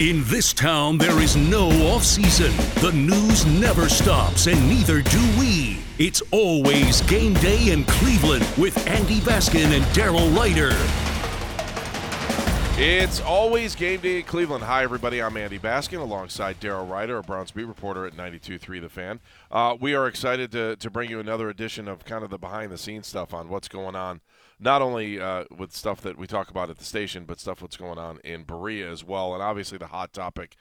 In 0.00 0.24
this 0.24 0.54
town, 0.54 0.96
there 0.96 1.20
is 1.20 1.36
no 1.36 1.68
off 1.92 2.04
season. 2.04 2.52
The 2.80 2.90
news 2.90 3.44
never 3.44 3.86
stops, 3.90 4.46
and 4.46 4.58
neither 4.66 5.02
do 5.02 5.20
we. 5.38 5.76
It's 5.98 6.22
always 6.30 7.02
game 7.02 7.34
day 7.34 7.70
in 7.70 7.84
Cleveland 7.84 8.48
with 8.56 8.74
Andy 8.88 9.20
Baskin 9.20 9.76
and 9.76 9.84
Daryl 9.92 10.34
Ruiter. 10.34 10.74
It's 12.82 13.20
always 13.20 13.74
game 13.74 14.00
day 14.00 14.20
in 14.20 14.22
Cleveland. 14.22 14.64
Hi, 14.64 14.84
everybody. 14.84 15.20
I'm 15.20 15.36
Andy 15.36 15.58
Baskin 15.58 16.00
alongside 16.00 16.58
Daryl 16.60 16.88
Ruiter, 16.90 17.18
a 17.18 17.22
Browns 17.22 17.50
beat 17.50 17.66
reporter 17.66 18.06
at 18.06 18.14
92.3 18.14 18.80
The 18.80 18.88
Fan. 18.88 19.20
Uh, 19.50 19.76
we 19.78 19.94
are 19.94 20.06
excited 20.06 20.50
to, 20.52 20.76
to 20.76 20.88
bring 20.88 21.10
you 21.10 21.20
another 21.20 21.50
edition 21.50 21.88
of 21.88 22.06
kind 22.06 22.24
of 22.24 22.30
the 22.30 22.38
behind 22.38 22.72
the 22.72 22.78
scenes 22.78 23.06
stuff 23.06 23.34
on 23.34 23.50
what's 23.50 23.68
going 23.68 23.94
on 23.94 24.22
not 24.60 24.82
only 24.82 25.20
uh, 25.20 25.44
with 25.56 25.72
stuff 25.72 26.00
that 26.02 26.18
we 26.18 26.26
talk 26.26 26.50
about 26.50 26.70
at 26.70 26.78
the 26.78 26.84
station, 26.84 27.24
but 27.24 27.40
stuff 27.40 27.62
what's 27.62 27.76
going 27.76 27.98
on 27.98 28.18
in 28.22 28.44
Berea 28.44 28.90
as 28.90 29.02
well. 29.02 29.34
And 29.34 29.42
obviously, 29.42 29.78
the 29.78 29.86
hot 29.86 30.12
topic 30.12 30.56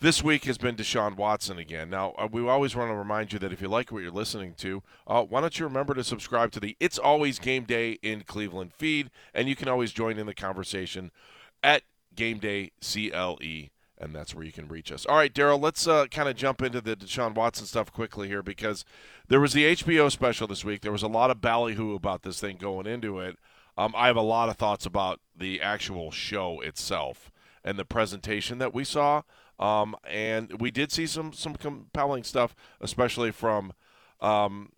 this 0.00 0.22
week 0.22 0.44
has 0.44 0.58
been 0.58 0.76
Deshaun 0.76 1.16
Watson 1.16 1.58
again. 1.58 1.90
Now, 1.90 2.12
uh, 2.18 2.28
we 2.30 2.46
always 2.46 2.76
want 2.76 2.90
to 2.90 2.94
remind 2.94 3.32
you 3.32 3.38
that 3.40 3.52
if 3.52 3.60
you 3.60 3.68
like 3.68 3.90
what 3.90 4.02
you're 4.02 4.12
listening 4.12 4.54
to, 4.58 4.82
uh, 5.06 5.22
why 5.24 5.40
don't 5.40 5.58
you 5.58 5.66
remember 5.66 5.94
to 5.94 6.04
subscribe 6.04 6.52
to 6.52 6.60
the 6.60 6.76
It's 6.78 6.98
Always 6.98 7.38
Game 7.38 7.64
Day 7.64 7.98
in 8.02 8.22
Cleveland 8.22 8.72
feed, 8.74 9.10
and 9.34 9.48
you 9.48 9.56
can 9.56 9.68
always 9.68 9.92
join 9.92 10.18
in 10.18 10.26
the 10.26 10.34
conversation 10.34 11.10
at 11.62 11.82
Game 12.14 12.38
Day 12.38 12.72
CLE 12.80 13.70
and 14.00 14.14
that's 14.14 14.34
where 14.34 14.44
you 14.44 14.52
can 14.52 14.68
reach 14.68 14.92
us. 14.92 15.04
All 15.06 15.16
right, 15.16 15.32
Daryl, 15.32 15.60
let's 15.60 15.86
uh, 15.86 16.06
kind 16.06 16.28
of 16.28 16.36
jump 16.36 16.62
into 16.62 16.80
the 16.80 16.96
Deshaun 16.96 17.34
Watson 17.34 17.66
stuff 17.66 17.92
quickly 17.92 18.28
here 18.28 18.42
because 18.42 18.84
there 19.28 19.40
was 19.40 19.52
the 19.52 19.64
HBO 19.64 20.10
special 20.10 20.46
this 20.46 20.64
week. 20.64 20.82
There 20.82 20.92
was 20.92 21.02
a 21.02 21.08
lot 21.08 21.30
of 21.30 21.40
ballyhoo 21.40 21.94
about 21.94 22.22
this 22.22 22.40
thing 22.40 22.56
going 22.56 22.86
into 22.86 23.18
it. 23.20 23.36
Um, 23.76 23.94
I 23.96 24.06
have 24.06 24.16
a 24.16 24.22
lot 24.22 24.48
of 24.48 24.56
thoughts 24.56 24.86
about 24.86 25.20
the 25.36 25.60
actual 25.60 26.10
show 26.10 26.60
itself 26.60 27.30
and 27.64 27.78
the 27.78 27.84
presentation 27.84 28.58
that 28.58 28.74
we 28.74 28.84
saw. 28.84 29.22
Um, 29.58 29.96
and 30.08 30.60
we 30.60 30.70
did 30.70 30.92
see 30.92 31.06
some 31.06 31.32
some 31.32 31.56
compelling 31.56 32.22
stuff, 32.22 32.54
especially 32.80 33.32
from 33.32 33.72
um, 34.20 34.70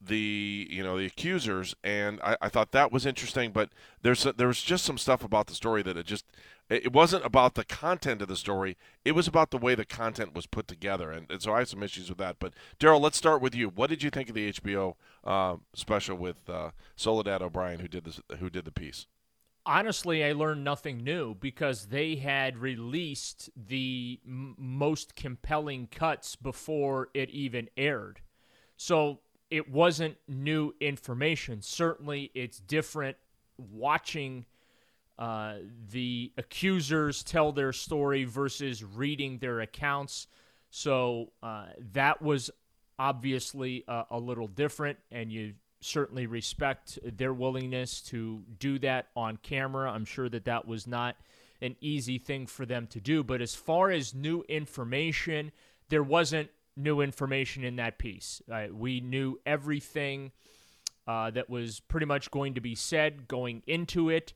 the 0.00 0.66
you 0.70 0.82
know 0.82 0.98
the 0.98 1.06
accusers, 1.06 1.74
and 1.84 2.20
I, 2.22 2.36
I, 2.40 2.48
thought 2.48 2.72
that 2.72 2.90
was 2.90 3.04
interesting. 3.04 3.52
But 3.52 3.70
there's 4.02 4.22
there 4.22 4.46
was 4.46 4.62
just 4.62 4.84
some 4.84 4.96
stuff 4.96 5.22
about 5.22 5.46
the 5.46 5.54
story 5.54 5.82
that 5.82 5.96
it 5.96 6.06
just 6.06 6.24
it 6.70 6.92
wasn't 6.92 7.24
about 7.24 7.54
the 7.54 7.64
content 7.64 8.22
of 8.22 8.28
the 8.28 8.36
story. 8.36 8.76
It 9.04 9.12
was 9.12 9.28
about 9.28 9.50
the 9.50 9.58
way 9.58 9.74
the 9.74 9.84
content 9.84 10.34
was 10.34 10.46
put 10.46 10.68
together, 10.68 11.10
and, 11.10 11.30
and 11.30 11.42
so 11.42 11.52
I 11.52 11.58
have 11.58 11.68
some 11.68 11.82
issues 11.82 12.08
with 12.08 12.18
that. 12.18 12.36
But 12.38 12.54
Daryl, 12.78 13.00
let's 13.00 13.18
start 13.18 13.42
with 13.42 13.54
you. 13.54 13.68
What 13.68 13.90
did 13.90 14.02
you 14.02 14.10
think 14.10 14.28
of 14.28 14.34
the 14.34 14.52
HBO 14.52 14.94
uh, 15.24 15.56
special 15.74 16.16
with 16.16 16.48
uh, 16.48 16.70
Soledad 16.96 17.42
O'Brien, 17.42 17.80
who 17.80 17.88
did 17.88 18.04
this, 18.04 18.20
who 18.38 18.48
did 18.48 18.64
the 18.64 18.72
piece? 18.72 19.06
Honestly, 19.66 20.24
I 20.24 20.32
learned 20.32 20.64
nothing 20.64 21.04
new 21.04 21.34
because 21.34 21.86
they 21.86 22.16
had 22.16 22.56
released 22.56 23.50
the 23.54 24.18
m- 24.24 24.54
most 24.56 25.14
compelling 25.14 25.86
cuts 25.88 26.34
before 26.34 27.08
it 27.12 27.28
even 27.30 27.68
aired. 27.76 28.20
So 28.76 29.20
it 29.50 29.70
wasn't 29.70 30.16
new 30.28 30.74
information. 30.80 31.62
Certainly, 31.62 32.30
it's 32.34 32.60
different 32.60 33.16
watching 33.72 34.46
uh, 35.18 35.56
the 35.90 36.32
accusers 36.38 37.22
tell 37.22 37.52
their 37.52 37.72
story 37.72 38.24
versus 38.24 38.82
reading 38.82 39.38
their 39.38 39.60
accounts. 39.60 40.28
So 40.70 41.32
uh, 41.42 41.66
that 41.92 42.22
was 42.22 42.50
obviously 42.98 43.84
a, 43.86 44.04
a 44.12 44.18
little 44.18 44.46
different, 44.46 44.98
and 45.10 45.30
you 45.30 45.54
certainly 45.80 46.26
respect 46.26 46.98
their 47.02 47.32
willingness 47.32 48.00
to 48.02 48.42
do 48.58 48.78
that 48.78 49.08
on 49.16 49.36
camera. 49.38 49.90
I'm 49.90 50.04
sure 50.04 50.28
that 50.28 50.44
that 50.44 50.66
was 50.66 50.86
not 50.86 51.16
an 51.60 51.76
easy 51.80 52.18
thing 52.18 52.46
for 52.46 52.64
them 52.64 52.86
to 52.88 53.00
do. 53.00 53.22
But 53.22 53.42
as 53.42 53.54
far 53.54 53.90
as 53.90 54.14
new 54.14 54.42
information, 54.48 55.52
there 55.88 56.02
wasn't 56.02 56.50
new 56.76 57.00
information 57.00 57.64
in 57.64 57.76
that 57.76 57.98
piece. 57.98 58.42
Uh, 58.50 58.66
we 58.72 59.00
knew 59.00 59.38
everything 59.44 60.32
uh, 61.06 61.30
that 61.30 61.50
was 61.50 61.80
pretty 61.80 62.06
much 62.06 62.30
going 62.30 62.54
to 62.54 62.60
be 62.60 62.74
said 62.74 63.26
going 63.26 63.62
into 63.66 64.10
it 64.10 64.32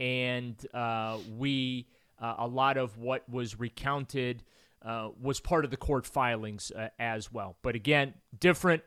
and 0.00 0.66
uh, 0.74 1.18
we 1.36 1.86
uh, 2.20 2.34
a 2.38 2.46
lot 2.46 2.76
of 2.76 2.98
what 2.98 3.28
was 3.28 3.58
recounted 3.58 4.42
uh, 4.82 5.08
was 5.20 5.40
part 5.40 5.64
of 5.64 5.70
the 5.70 5.76
court 5.76 6.06
filings 6.06 6.70
as 6.98 7.32
well. 7.32 7.56
But 7.62 7.74
again, 7.74 8.14
different 8.38 8.82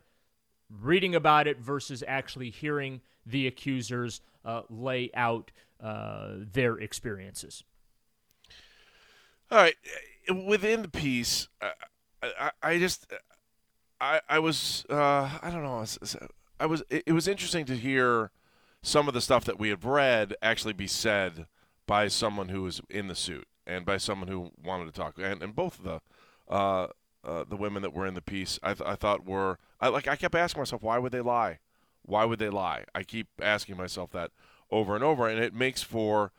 reading 0.70 1.16
about 1.16 1.48
it 1.48 1.60
versus 1.60 2.04
actually 2.08 2.50
hearing 2.50 3.02
the 3.26 3.48
accusers 3.48 4.22
lay 4.70 5.12
out 5.14 5.52
their 5.82 6.78
experiences. 6.78 7.64
All 9.50 9.58
right, 9.58 9.76
within 10.48 10.82
the 10.82 10.90
piece, 10.90 11.50
I, 12.24 12.52
I 12.62 12.80
just 12.80 13.12
I 14.00 14.22
I 14.30 14.40
was 14.40 14.86
I 14.90 15.40
don't 15.44 15.64
know 15.64 15.84
I 16.60 16.66
was 16.66 16.84
it 16.90 17.12
was 17.12 17.28
interesting 17.28 17.66
to 17.66 17.76
hear 17.76 18.32
some 18.84 19.08
of 19.08 19.14
the 19.14 19.22
stuff 19.22 19.46
that 19.46 19.60
we 19.60 19.70
had 19.70 19.84
read 19.84 20.36
actually 20.42 20.74
be 20.74 20.88
said 20.88 21.46
by 21.86 22.08
someone 22.08 22.50
who 22.50 22.64
was 22.64 22.82
in 22.90 23.08
the 23.08 23.16
suit 23.16 23.48
and 23.68 23.86
by 23.86 23.98
someone 23.98 24.28
who 24.28 24.52
wanted 24.64 24.86
to 24.86 24.92
talk. 24.92 25.18
And, 25.18 25.42
and 25.42 25.56
both 25.56 25.80
of 25.80 25.86
the 25.86 26.02
uh, 26.54 26.88
uh, 27.24 27.46
the 27.48 27.56
women 27.56 27.82
that 27.84 27.94
were 27.94 28.08
in 28.08 28.16
the 28.16 28.22
piece, 28.22 28.60
I, 28.64 28.74
th- 28.74 28.88
I 28.88 28.96
thought 28.96 29.26
were 29.26 29.60
I, 29.80 29.90
like 29.90 30.08
I 30.08 30.16
kept 30.16 30.36
asking 30.36 30.62
myself, 30.62 30.82
why 30.82 30.98
would 30.98 31.12
they 31.12 31.22
lie? 31.22 31.60
Why 32.04 32.26
would 32.26 32.40
they 32.40 32.50
lie? 32.50 32.86
I 32.96 33.04
keep 33.04 33.28
asking 33.42 33.78
myself 33.78 34.12
that 34.12 34.32
over 34.72 34.96
and 34.96 35.04
over, 35.04 35.28
and 35.28 35.40
it 35.40 35.54
makes 35.54 35.84
for 35.84 36.32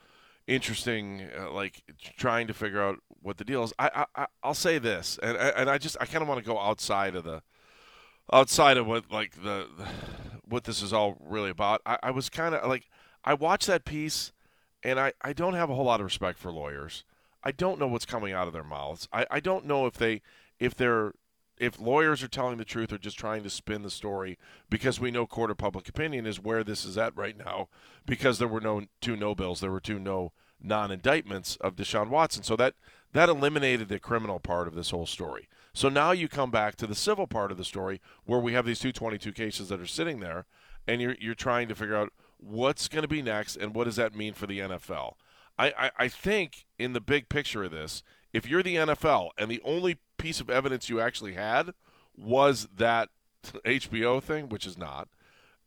interesting, 0.46 1.28
uh, 1.38 1.50
like 1.52 1.82
trying 2.16 2.46
to 2.48 2.54
figure 2.54 2.82
out 2.82 2.98
what 3.22 3.38
the 3.38 3.44
deal 3.44 3.62
is. 3.62 3.72
I, 3.78 4.06
I 4.14 4.26
I'll 4.42 4.54
say 4.54 4.78
this, 4.78 5.18
and 5.22 5.36
and 5.36 5.70
I 5.70 5.78
just 5.78 5.96
I 6.00 6.06
kind 6.06 6.22
of 6.22 6.28
want 6.28 6.40
to 6.40 6.46
go 6.46 6.58
outside 6.58 7.14
of 7.14 7.24
the 7.24 7.42
outside 8.32 8.76
of 8.76 8.86
what 8.86 9.10
like 9.10 9.42
the, 9.42 9.68
the 9.76 9.88
what 10.48 10.64
this 10.64 10.82
is 10.82 10.92
all 10.92 11.16
really 11.20 11.50
about. 11.50 11.80
I, 11.86 11.98
I 12.02 12.10
was 12.10 12.28
kind 12.28 12.54
of 12.54 12.68
like 12.68 12.88
I 13.24 13.34
watched 13.34 13.66
that 13.68 13.84
piece, 13.84 14.32
and 14.82 14.98
I 14.98 15.12
I 15.22 15.32
don't 15.32 15.54
have 15.54 15.70
a 15.70 15.74
whole 15.74 15.86
lot 15.86 16.00
of 16.00 16.04
respect 16.04 16.38
for 16.38 16.52
lawyers. 16.52 17.04
I 17.44 17.52
don't 17.52 17.78
know 17.78 17.88
what's 17.88 18.06
coming 18.06 18.32
out 18.32 18.46
of 18.46 18.52
their 18.52 18.64
mouths. 18.64 19.08
I, 19.12 19.26
I 19.30 19.40
don't 19.40 19.66
know 19.66 19.86
if 19.86 19.94
they 19.94 20.22
if 20.58 20.74
they're 20.74 21.12
if 21.58 21.80
lawyers 21.80 22.22
are 22.22 22.28
telling 22.28 22.56
the 22.56 22.64
truth 22.64 22.92
or 22.92 22.98
just 22.98 23.18
trying 23.18 23.42
to 23.42 23.50
spin 23.50 23.82
the 23.82 23.90
story 23.90 24.38
because 24.70 24.98
we 24.98 25.10
know 25.10 25.26
court 25.26 25.50
of 25.50 25.58
public 25.58 25.88
opinion 25.88 26.26
is 26.26 26.40
where 26.40 26.64
this 26.64 26.84
is 26.84 26.96
at 26.96 27.16
right 27.16 27.36
now 27.36 27.68
because 28.06 28.38
there 28.38 28.48
were 28.48 28.60
no 28.60 28.82
two 29.00 29.16
no 29.16 29.34
bills 29.34 29.60
there 29.60 29.70
were 29.70 29.80
two 29.80 29.98
no 29.98 30.32
non-indictments 30.60 31.56
of 31.56 31.76
Deshaun 31.76 32.08
Watson 32.08 32.42
so 32.42 32.56
that 32.56 32.74
that 33.12 33.28
eliminated 33.28 33.88
the 33.88 33.98
criminal 33.98 34.40
part 34.40 34.66
of 34.66 34.74
this 34.74 34.90
whole 34.90 35.06
story 35.06 35.48
so 35.74 35.88
now 35.88 36.12
you 36.12 36.28
come 36.28 36.50
back 36.50 36.76
to 36.76 36.86
the 36.86 36.94
civil 36.94 37.26
part 37.26 37.50
of 37.50 37.56
the 37.56 37.64
story 37.64 38.00
where 38.24 38.40
we 38.40 38.52
have 38.52 38.66
these 38.66 38.78
222 38.78 39.32
cases 39.32 39.68
that 39.68 39.80
are 39.80 39.86
sitting 39.86 40.20
there, 40.20 40.44
and 40.86 41.00
you're, 41.00 41.16
you're 41.18 41.34
trying 41.34 41.68
to 41.68 41.74
figure 41.74 41.96
out 41.96 42.12
what's 42.36 42.88
going 42.88 43.02
to 43.02 43.08
be 43.08 43.22
next 43.22 43.56
and 43.56 43.74
what 43.74 43.84
does 43.84 43.96
that 43.96 44.14
mean 44.14 44.34
for 44.34 44.46
the 44.46 44.58
NFL. 44.58 45.14
I, 45.58 45.72
I, 45.78 45.90
I 45.98 46.08
think 46.08 46.66
in 46.78 46.92
the 46.92 47.00
big 47.00 47.28
picture 47.28 47.64
of 47.64 47.70
this, 47.70 48.02
if 48.32 48.46
you're 48.46 48.62
the 48.62 48.76
NFL 48.76 49.30
and 49.38 49.50
the 49.50 49.62
only 49.64 49.98
piece 50.18 50.40
of 50.40 50.50
evidence 50.50 50.88
you 50.88 51.00
actually 51.00 51.34
had 51.34 51.72
was 52.16 52.68
that 52.76 53.08
HBO 53.64 54.22
thing, 54.22 54.48
which 54.48 54.66
is 54.66 54.76
not, 54.76 55.08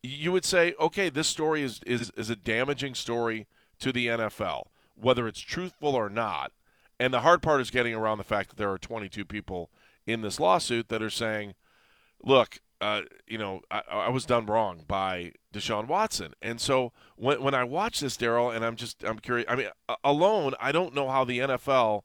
you 0.03 0.31
would 0.31 0.45
say, 0.45 0.75
okay, 0.79 1.09
this 1.09 1.27
story 1.27 1.63
is, 1.63 1.79
is, 1.87 2.11
is 2.15 2.29
a 2.29 2.35
damaging 2.35 2.93
story 2.93 3.47
to 3.79 3.91
the 3.91 4.07
NFL, 4.07 4.65
whether 4.95 5.27
it's 5.27 5.39
truthful 5.39 5.95
or 5.95 6.09
not. 6.09 6.51
And 6.99 7.13
the 7.13 7.21
hard 7.21 7.41
part 7.41 7.61
is 7.61 7.71
getting 7.71 7.93
around 7.93 8.17
the 8.17 8.23
fact 8.23 8.49
that 8.49 8.55
there 8.57 8.71
are 8.71 8.77
22 8.77 9.25
people 9.25 9.69
in 10.05 10.21
this 10.21 10.39
lawsuit 10.39 10.89
that 10.89 11.01
are 11.01 11.09
saying, 11.09 11.55
look, 12.23 12.59
uh, 12.81 13.01
you 13.27 13.37
know, 13.37 13.61
I, 13.71 13.81
I, 13.89 14.09
was 14.09 14.25
done 14.25 14.45
wrong 14.45 14.83
by 14.87 15.31
Deshaun 15.53 15.87
Watson. 15.87 16.33
And 16.41 16.59
so 16.59 16.91
when, 17.15 17.41
when 17.41 17.53
I 17.53 17.63
watch 17.63 18.01
this, 18.01 18.17
Daryl, 18.17 18.53
and 18.53 18.65
I'm 18.65 18.75
just, 18.75 19.03
I'm 19.03 19.19
curious, 19.19 19.47
I 19.49 19.55
mean, 19.55 19.69
alone, 20.03 20.53
I 20.59 20.71
don't 20.71 20.93
know 20.93 21.09
how 21.09 21.23
the 21.23 21.39
NFL 21.39 22.01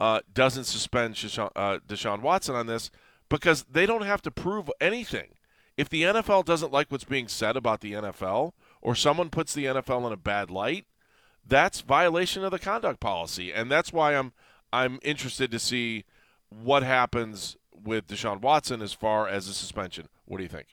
uh, 0.00 0.20
doesn't 0.32 0.64
suspend 0.64 1.14
Deshaun, 1.14 1.50
uh, 1.54 1.78
Deshaun 1.86 2.22
Watson 2.22 2.54
on 2.54 2.66
this 2.66 2.90
because 3.28 3.64
they 3.70 3.86
don't 3.86 4.02
have 4.02 4.22
to 4.22 4.30
prove 4.30 4.70
anything. 4.80 5.34
If 5.76 5.88
the 5.88 6.02
NFL 6.02 6.44
doesn't 6.44 6.72
like 6.72 6.90
what's 6.90 7.04
being 7.04 7.28
said 7.28 7.56
about 7.56 7.80
the 7.80 7.92
NFL 7.92 8.52
or 8.80 8.94
someone 8.94 9.30
puts 9.30 9.54
the 9.54 9.66
NFL 9.66 10.06
in 10.06 10.12
a 10.12 10.16
bad 10.16 10.50
light, 10.50 10.86
that's 11.48 11.80
violation 11.80 12.44
of 12.44 12.50
the 12.50 12.58
conduct 12.58 13.00
policy, 13.00 13.52
and 13.52 13.70
that's 13.70 13.92
why 13.92 14.14
I'm 14.14 14.32
I'm 14.72 14.98
interested 15.02 15.50
to 15.50 15.58
see 15.58 16.04
what 16.50 16.82
happens 16.82 17.56
with 17.72 18.06
Deshaun 18.06 18.40
Watson 18.40 18.82
as 18.82 18.92
far 18.92 19.28
as 19.28 19.48
a 19.48 19.54
suspension. 19.54 20.08
What 20.26 20.38
do 20.38 20.42
you 20.42 20.48
think? 20.48 20.68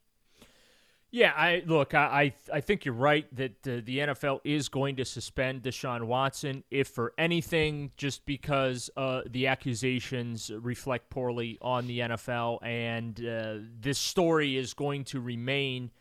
Yeah, 1.12 1.32
I 1.34 1.64
look. 1.66 1.94
I 1.94 2.34
I, 2.52 2.58
I 2.58 2.60
think 2.60 2.84
you're 2.84 2.94
right 2.94 3.26
that 3.38 3.66
uh, 3.66 3.80
the 3.86 4.00
NFL 4.00 4.42
is 4.44 4.68
going 4.68 4.98
to 4.98 5.06
suspend 5.06 5.64
Deshaun 5.64 6.04
Watson, 6.04 6.66
if 6.70 6.90
for 6.90 7.14
anything, 7.18 7.92
just 7.96 8.26
because 8.26 8.90
uh, 8.98 9.22
the 9.26 9.48
accusations 9.48 10.52
reflect 10.54 11.10
poorly 11.10 11.58
on 11.62 11.88
the 11.88 12.00
NFL, 12.00 12.60
and 12.64 13.26
uh, 13.26 13.66
this 13.80 13.98
story 13.98 14.58
is 14.58 14.74
going 14.74 15.06
to 15.06 15.22
remain 15.22 15.92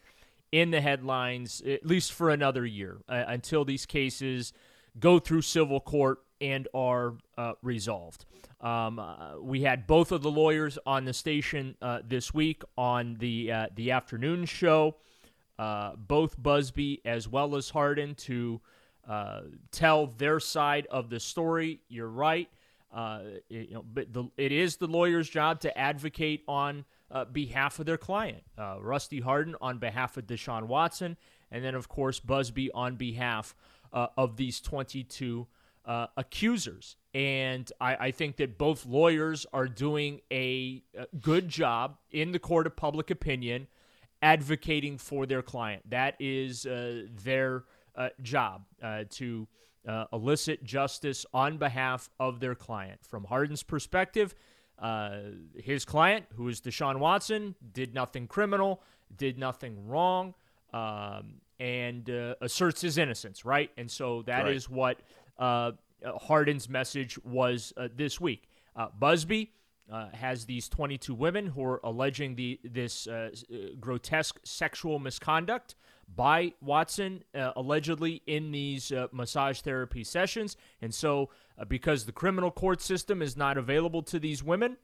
in 0.55 0.71
the 0.71 0.81
headlines 0.81 1.61
at 1.67 1.85
least 1.85 2.12
for 2.12 2.31
another 2.31 2.65
year 2.65 2.99
uh, 3.09 3.25
until 3.27 3.65
these 3.65 3.85
cases 3.85 4.53
go 5.01 5.19
through 5.19 5.43
civil 5.43 5.81
court 5.81 6.21
and 6.41 6.69
are 6.73 7.15
uh, 7.37 7.55
resolved. 7.61 8.25
Um, 8.61 9.01
uh, 9.01 9.41
we 9.41 9.62
had 9.62 9.89
both 9.89 10.12
of 10.12 10.23
the 10.23 10.31
lawyers 10.31 10.79
on 10.87 11.06
the 11.06 11.12
station 11.12 11.77
uh, 11.83 12.03
this 12.06 12.33
week 12.33 12.62
on 12.79 13.17
the 13.19 13.51
uh, 13.51 13.67
the 13.75 13.91
afternoon 13.91 14.45
show, 14.45 14.95
uh, 15.59 15.97
both 15.97 16.41
Buzbee 16.41 17.01
as 17.05 17.27
well 17.27 17.56
as 17.56 17.71
Hardin 17.71 18.15
to 18.15 18.61
tell 19.73 20.06
their 20.06 20.39
side 20.39 20.87
of 20.89 21.11
the 21.11 21.19
story. 21.19 21.81
You're 21.89 22.06
right. 22.06 22.49
It, 22.97 23.45
you 23.49 23.75
know, 23.75 23.85
but 23.93 24.12
the, 24.12 24.31
it 24.37 24.53
is 24.53 24.77
the 24.77 24.87
lawyer's 24.87 25.29
job 25.29 25.59
to 25.62 25.77
advocate 25.77 26.45
on 26.47 26.85
behalf 27.32 27.78
of 27.78 27.87
their 27.87 27.99
client. 27.99 28.43
Rusty 28.81 29.20
Hardin 29.20 29.56
on 29.61 29.78
behalf 29.78 30.16
of 30.16 30.26
Deshaun 30.26 30.64
Watson, 30.64 31.16
and 31.50 31.64
then 31.64 31.75
of 31.75 31.88
course 31.88 32.20
Buzbee 32.20 32.69
on 32.75 32.96
behalf 32.96 33.55
of 33.93 34.37
these 34.37 34.61
22 34.61 35.46
uh, 35.84 36.06
accusers. 36.16 36.96
And 37.12 37.70
I, 37.81 37.96
I, 37.96 38.11
think 38.11 38.37
that 38.37 38.58
both 38.58 38.87
lawyers 38.87 39.46
are 39.52 39.69
doing 39.69 40.20
a, 40.32 40.82
a, 40.96 41.06
good 41.20 41.49
job 41.49 41.99
in 42.11 42.32
the 42.32 42.38
court 42.38 42.66
of 42.66 42.75
public 42.75 43.11
opinion 43.11 43.69
advocating 44.22 44.96
for 44.96 45.26
their 45.26 45.43
client. 45.43 45.82
That 45.90 46.17
is 46.19 46.64
uh, 46.64 47.02
their 47.22 47.64
uh, 47.94 48.08
job 48.22 48.64
uh, 48.82 49.05
to 49.10 49.46
uh, 49.87 50.06
elicit 50.12 50.64
justice 50.64 51.26
on 51.34 51.58
behalf 51.58 52.08
of 52.19 52.40
their 52.40 52.55
client. 52.55 53.00
From 53.06 53.25
Hardin's 53.25 53.62
perspective, 53.62 54.34
uh, 54.79 55.19
his 55.56 55.85
client, 55.85 56.26
who 56.35 56.49
is 56.49 56.61
Deshaun 56.61 56.99
Watson, 56.99 57.55
did 57.73 57.94
nothing 57.94 58.26
criminal, 58.26 58.82
did 59.17 59.38
nothing 59.38 59.87
wrong. 59.87 60.35
Um, 60.73 61.35
and 61.61 62.09
asserts 62.41 62.81
his 62.81 62.99
innocence, 62.99 63.44
right? 63.44 63.71
And 63.76 63.88
so 63.88 64.23
that 64.23 64.43
right. 64.43 64.56
is 64.56 64.69
what 64.69 64.99
uh, 65.38 65.71
Hardin's 66.05 66.69
message 66.69 67.19
was 67.25 67.73
uh, 67.76 67.88
this 67.94 68.21
week. 68.21 68.49
Uh, 68.76 68.88
uh, 69.93 70.09
has 70.15 70.47
these 70.47 70.69
22 70.69 71.15
women 71.15 71.47
who 71.47 71.62
are 71.62 71.81
alleging 71.85 72.35
the 72.35 72.59
this 72.65 73.06
uh, 73.06 73.31
grotesque 73.79 74.41
sexual 74.43 74.99
misconduct 74.99 75.75
by 76.12 76.53
Watson, 76.61 77.25
uh, 77.35 77.53
allegedly 77.56 78.23
in 78.27 78.51
these 78.53 78.93
massage 79.12 79.61
therapy 79.61 80.05
sessions. 80.05 80.56
And 80.83 80.95
so, 80.95 81.31
because 81.69 82.05
the 82.06 82.12
criminal 82.12 82.51
court 82.51 82.81
system 82.81 83.23
is 83.23 83.37
not 83.37 83.59
available 83.59 84.03
to 84.03 84.19
these 84.19 84.43
women, 84.43 84.77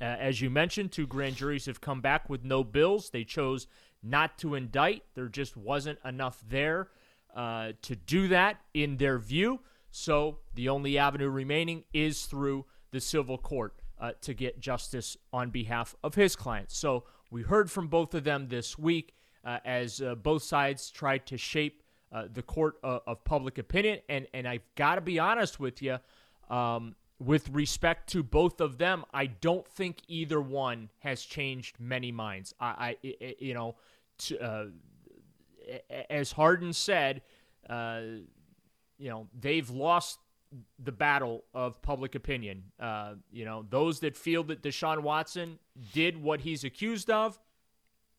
as 0.00 0.40
you 0.40 0.48
mentioned, 0.48 0.92
two 0.92 1.06
grand 1.06 1.36
juries 1.36 1.66
have 1.66 1.80
come 1.80 2.00
back 2.00 2.28
with 2.30 2.44
no 2.44 2.62
bills. 2.62 3.10
They 3.10 3.24
chose 3.24 3.66
not 4.02 4.38
to 4.38 4.54
indict. 4.54 5.02
There 5.14 5.28
just 5.28 5.56
wasn't 5.56 5.98
enough 6.04 6.42
there 6.48 6.88
uh, 7.34 7.72
to 7.82 7.96
do 7.96 8.28
that 8.28 8.60
in 8.74 8.96
their 8.96 9.18
view. 9.18 9.60
So 9.90 10.38
the 10.54 10.68
only 10.68 10.98
avenue 10.98 11.28
remaining 11.28 11.84
is 11.92 12.26
through 12.26 12.66
the 12.90 13.00
civil 13.00 13.38
court 13.38 13.74
uh, 14.00 14.12
to 14.22 14.34
get 14.34 14.60
justice 14.60 15.16
on 15.32 15.50
behalf 15.50 15.96
of 16.04 16.14
his 16.14 16.36
clients. 16.36 16.76
So 16.76 17.04
we 17.30 17.42
heard 17.42 17.70
from 17.70 17.88
both 17.88 18.14
of 18.14 18.24
them 18.24 18.48
this 18.48 18.78
week 18.78 19.14
uh, 19.44 19.58
as 19.64 20.00
uh, 20.00 20.14
both 20.14 20.42
sides 20.42 20.90
tried 20.90 21.26
to 21.26 21.38
shape 21.38 21.82
uh, 22.12 22.24
the 22.32 22.42
court 22.42 22.76
of, 22.82 23.02
of, 23.06 23.24
public 23.24 23.58
opinion. 23.58 23.98
And, 24.08 24.26
and 24.32 24.48
I've 24.48 24.66
got 24.76 24.94
to 24.94 25.00
be 25.00 25.18
honest 25.18 25.60
with 25.60 25.82
you. 25.82 25.98
Um, 26.48 26.94
with 27.20 27.48
respect 27.50 28.08
to 28.10 28.22
both 28.22 28.60
of 28.60 28.78
them, 28.78 29.04
I 29.12 29.26
don't 29.26 29.66
think 29.66 29.98
either 30.06 30.40
one 30.40 30.88
has 31.00 31.22
changed 31.22 31.76
many 31.80 32.12
minds. 32.12 32.54
I, 32.60 32.96
I 33.02 33.34
you 33.40 33.54
know, 33.54 33.74
to, 34.18 34.40
uh, 34.40 34.66
as 36.08 36.32
Hardin 36.32 36.72
said, 36.72 37.22
uh, 37.68 38.00
you 38.98 39.10
know, 39.10 39.28
they've 39.38 39.68
lost 39.68 40.18
the 40.82 40.92
battle 40.92 41.44
of 41.52 41.82
public 41.82 42.14
opinion. 42.14 42.64
Uh, 42.80 43.14
you 43.30 43.44
know, 43.44 43.66
those 43.68 44.00
that 44.00 44.16
feel 44.16 44.42
that 44.44 44.62
Deshaun 44.62 45.02
Watson 45.02 45.58
did 45.92 46.22
what 46.22 46.40
he's 46.40 46.64
accused 46.64 47.10
of, 47.10 47.38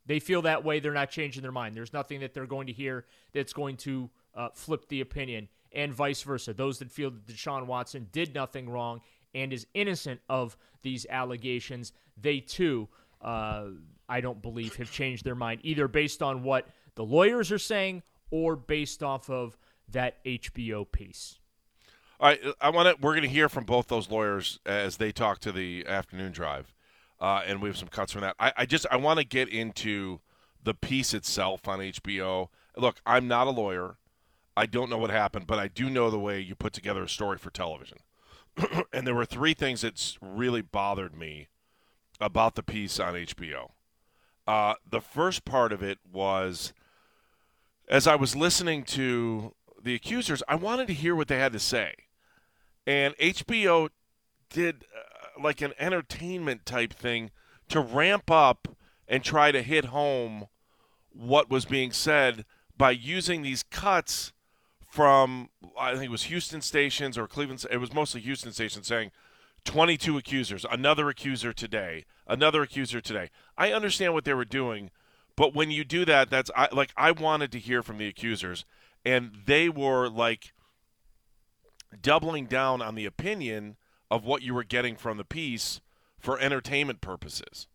they 0.09 0.19
feel 0.19 0.41
that 0.41 0.63
way. 0.63 0.79
They're 0.79 0.91
not 0.91 1.11
changing 1.11 1.44
their 1.44 1.51
mind. 1.51 1.75
There's 1.75 1.94
nothing 1.94 2.21
that 2.21 2.33
they're 2.33 2.47
going 2.47 2.65
to 2.65 2.73
hear 2.73 3.06
that's 3.31 3.53
going 3.53 3.77
to 3.77 4.09
uh, 4.33 4.50
flip 4.56 4.88
the 4.88 5.01
opinion, 5.01 5.47
and 5.71 5.94
vice 5.94 6.23
versa. 6.23 6.51
Those 6.51 6.79
that 6.79 6.89
feel 6.89 7.11
that 7.11 7.27
Deshaun 7.27 7.67
Watson 7.67 8.07
did 8.11 8.33
nothing 8.33 8.67
wrong 8.67 9.01
and 9.35 9.53
is 9.53 9.67
innocent 9.75 10.19
of 10.27 10.57
these 10.81 11.06
allegations, 11.11 11.94
they 12.19 12.39
too, 12.39 12.89
uh, 13.21 13.65
I 14.09 14.19
don't 14.19 14.41
believe, 14.41 14.77
have 14.77 14.91
changed 14.91 15.25
their 15.25 15.35
mind, 15.35 15.61
either 15.61 15.88
based 15.88 16.23
on 16.23 16.41
what 16.41 16.67
the 16.95 17.06
lawyers 17.06 17.51
are 17.51 17.59
saying 17.59 18.01
or 18.31 18.56
based 18.56 19.03
off 19.03 19.29
of 19.29 19.59
that 19.91 20.25
HBO 20.25 20.91
piece. 20.91 21.38
All 22.19 22.29
right, 22.29 22.41
I 22.59 22.71
want 22.71 22.89
to. 22.89 23.00
We're 23.00 23.13
going 23.13 23.21
to 23.21 23.29
hear 23.29 23.47
from 23.47 23.65
both 23.65 23.89
those 23.89 24.09
lawyers 24.09 24.59
as 24.65 24.97
they 24.97 25.11
talk 25.11 25.38
to 25.41 25.51
the 25.51 25.85
afternoon 25.88 26.31
drive, 26.31 26.73
uh, 27.19 27.42
and 27.45 27.62
we 27.62 27.69
have 27.69 27.77
some 27.77 27.88
cuts 27.88 28.12
from 28.12 28.21
that. 28.21 28.36
I, 28.39 28.54
I 28.57 28.66
just 28.66 28.86
I 28.92 28.98
want 28.98 29.19
to 29.19 29.25
get 29.25 29.50
into 29.50 30.19
the 30.63 30.74
piece 30.74 31.13
itself 31.13 31.68
on 31.68 31.80
HBO. 31.80 32.50
Look, 32.77 33.01
I'm 33.06 33.27
not 33.27 33.48
a 33.48 33.51
lawyer. 33.51 33.98
I 34.56 34.66
don't 34.66 34.89
know 34.89 34.98
what 34.98 35.10
happened, 35.10 35.48
but 35.48 35.60
I 35.60 35.68
do 35.68 35.89
know 35.89 36.10
the 36.10 36.19
way 36.19 36.39
you 36.39 36.56
put 36.56 36.74
together 36.74 37.04
a 37.04 37.10
story 37.10 37.38
for 37.38 37.50
television. 37.50 38.00
and 38.94 39.07
there 39.07 39.16
were 39.16 39.25
three 39.25 39.54
things 39.54 39.81
that 39.81 40.18
really 40.21 40.62
bothered 40.62 41.16
me 41.16 41.48
about 42.19 42.56
the 42.56 42.63
piece 42.63 43.00
on 43.00 43.13
HBO. 43.13 43.71
Uh, 44.45 44.74
the 44.89 45.00
first 45.00 45.45
part 45.45 45.71
of 45.71 45.81
it 45.81 46.00
was 46.12 46.74
as 47.88 48.06
I 48.06 48.16
was 48.16 48.36
listening 48.36 48.83
to 48.83 49.54
the 49.81 49.95
accusers, 49.95 50.44
I 50.48 50.56
wanted 50.56 50.88
to 50.88 50.94
hear 50.94 51.16
what 51.16 51.27
they 51.27 51.39
had 51.39 51.54
to 51.54 51.60
say. 51.60 51.94
And 52.86 53.16
HBO 53.18 53.89
did 54.50 54.85
uh, 54.95 55.08
like 55.41 55.61
an 55.61 55.73
entertainment 55.79 56.65
type 56.65 56.93
thing 56.93 57.31
to 57.69 57.79
ramp 57.79 58.29
up 58.29 58.67
and 59.07 59.23
try 59.23 59.51
to 59.51 59.61
hit 59.61 59.85
home 59.85 60.47
what 61.11 61.49
was 61.49 61.65
being 61.65 61.91
said 61.91 62.45
by 62.77 62.91
using 62.91 63.41
these 63.41 63.63
cuts 63.63 64.31
from 64.87 65.49
I 65.77 65.93
think 65.93 66.05
it 66.05 66.11
was 66.11 66.23
Houston 66.23 66.61
stations 66.61 67.17
or 67.17 67.27
Cleveland 67.27 67.65
it 67.69 67.77
was 67.77 67.93
mostly 67.93 68.21
Houston 68.21 68.51
stations 68.51 68.87
saying 68.87 69.11
22 69.65 70.17
accusers, 70.17 70.65
another 70.71 71.09
accuser 71.09 71.53
today, 71.53 72.05
another 72.27 72.63
accuser 72.63 73.01
today. 73.01 73.29
I 73.57 73.71
understand 73.71 74.13
what 74.13 74.23
they 74.23 74.33
were 74.33 74.45
doing, 74.45 74.89
but 75.35 75.53
when 75.53 75.69
you 75.69 75.83
do 75.83 76.05
that, 76.05 76.29
that's 76.29 76.49
I, 76.55 76.69
like 76.71 76.91
I 76.97 77.11
wanted 77.11 77.51
to 77.53 77.59
hear 77.59 77.83
from 77.83 77.97
the 77.97 78.07
accusers, 78.07 78.65
and 79.05 79.31
they 79.45 79.69
were 79.69 80.09
like 80.09 80.53
doubling 82.01 82.45
down 82.45 82.81
on 82.81 82.95
the 82.95 83.05
opinion 83.05 83.75
of 84.11 84.25
what 84.25 84.42
you 84.42 84.54
were 84.54 84.63
getting 84.63 84.95
from 84.95 85.18
the 85.18 85.23
piece 85.23 85.81
for 86.18 86.39
entertainment 86.39 87.01
purposes. 87.01 87.68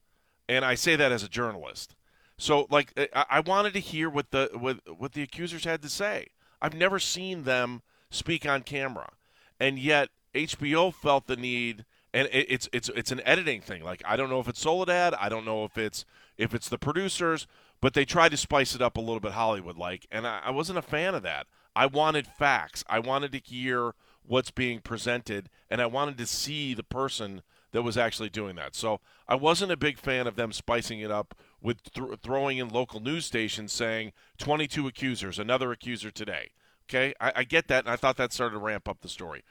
And 0.49 0.64
I 0.64 0.75
say 0.75 0.97
that 0.97 1.12
as 1.12 1.23
a 1.23 1.29
journalist. 1.29 1.95
So 2.37 2.67
like 2.71 2.93
I, 3.14 3.41
wanted 3.41 3.75
to 3.75 3.81
hear 3.81 4.11
what 4.11 4.31
the 4.31 4.50
what, 4.55 4.79
what 4.99 5.12
the 5.12 5.23
accusers 5.23 5.64
had 5.64 5.83
to 5.83 5.88
say. 5.88 6.29
I've 6.61 6.75
never 6.75 6.99
seen 6.99 7.45
them 7.45 7.83
speak 8.11 8.47
on 8.47 8.62
camera. 8.62 9.12
And 9.61 9.79
yet 9.79 10.09
HBO 10.35 10.93
felt 10.93 11.26
the 11.26 11.37
need 11.37 11.85
and 12.12 12.29
it, 12.33 12.47
it's 12.49 12.69
it's 12.73 12.88
it's 12.91 13.12
an 13.12 13.21
editing 13.25 13.61
thing. 13.61 13.83
Like 13.83 14.03
I 14.05 14.17
don't 14.17 14.31
know 14.31 14.41
if 14.41 14.49
it's 14.49 14.61
Soledad, 14.61 15.14
I 15.14 15.29
don't 15.29 15.45
know 15.45 15.64
if 15.64 15.79
it's 15.79 16.05
if 16.37 16.55
it's 16.55 16.69
the 16.69 16.79
producers, 16.79 17.47
but 17.81 17.95
they 17.95 18.05
tried 18.05 18.31
to 18.31 18.37
spice 18.37 18.75
it 18.75 18.83
up 18.83 18.97
a 18.97 19.00
little 19.00 19.21
bit 19.21 19.33
Hollywood 19.33 19.76
like, 19.76 20.07
and 20.11 20.26
I, 20.26 20.41
I 20.47 20.50
wasn't 20.50 20.79
a 20.79 20.83
fan 20.83 21.14
of 21.14 21.23
that. 21.23 21.47
I 21.76 21.87
wanted 21.87 22.26
facts. 22.26 22.85
I 22.88 22.99
wanted 22.99 23.33
to 23.33 23.38
hear 23.38 23.95
what's 24.26 24.50
being 24.50 24.81
presented, 24.81 25.50
and 25.71 25.81
I 25.81 25.87
wanted 25.87 26.19
to 26.19 26.26
see 26.26 26.75
the 26.75 26.83
person 26.83 27.43
that 27.73 27.83
was 27.83 27.99
actually 27.99 28.31
doing 28.31 28.57
that. 28.57 28.75
So 28.75 29.00
I 29.28 29.35
wasn't 29.35 29.73
a 29.73 29.76
big 29.76 29.99
fan 29.99 30.26
of 30.26 30.37
them 30.37 30.52
spicing 30.52 31.00
it 31.00 31.11
up 31.11 31.35
with 31.61 31.83
th- 31.93 32.21
throwing 32.23 32.59
in 32.59 32.69
local 32.69 33.00
news 33.00 33.26
stations 33.26 33.73
saying 33.73 34.12
22 34.38 34.87
accusers, 34.87 35.38
another 35.38 35.73
accuser 35.73 36.11
today. 36.11 36.50
Okay, 36.88 37.14
I, 37.21 37.33
I 37.37 37.45
get 37.45 37.69
that, 37.69 37.85
and 37.85 37.93
I 37.93 37.97
thought 37.97 38.16
that 38.19 38.33
started 38.33 38.54
to 38.54 38.61
ramp 38.61 38.88
up 38.88 39.00
the 39.00 39.09
story. 39.09 39.43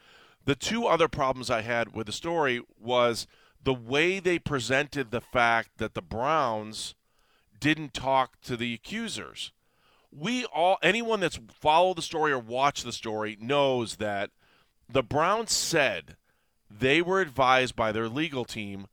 The 0.46 0.56
two 0.56 0.86
other 0.88 1.08
problems 1.08 1.50
I 1.50 1.62
had 1.62 1.96
with 1.96 2.06
the 2.06 2.14
story 2.14 2.62
was 2.80 3.28
the 3.64 3.74
way 3.74 4.20
they 4.20 4.40
presented 4.40 5.10
the 5.12 5.22
fact 5.22 5.72
that 5.78 5.94
the 5.94 6.02
Browns 6.02 6.96
didn't 7.60 7.94
talk 7.94 8.40
to 8.42 8.58
the 8.58 8.74
accusers. 8.74 9.52
we 10.12 10.46
all 10.46 10.78
anyone 10.84 11.20
that's 11.20 11.40
followed 11.50 11.98
the 11.98 12.02
story 12.02 12.32
or 12.32 12.40
watched 12.40 12.84
the 12.84 12.92
story 12.92 13.38
knows 13.40 13.96
that 13.96 14.30
the 14.94 15.04
Browns 15.04 15.52
said 15.52 16.16
they 16.70 17.02
were 17.02 17.20
advised 17.20 17.76
by 17.76 17.92
their 17.92 18.08
legal 18.08 18.46
team 18.46 18.88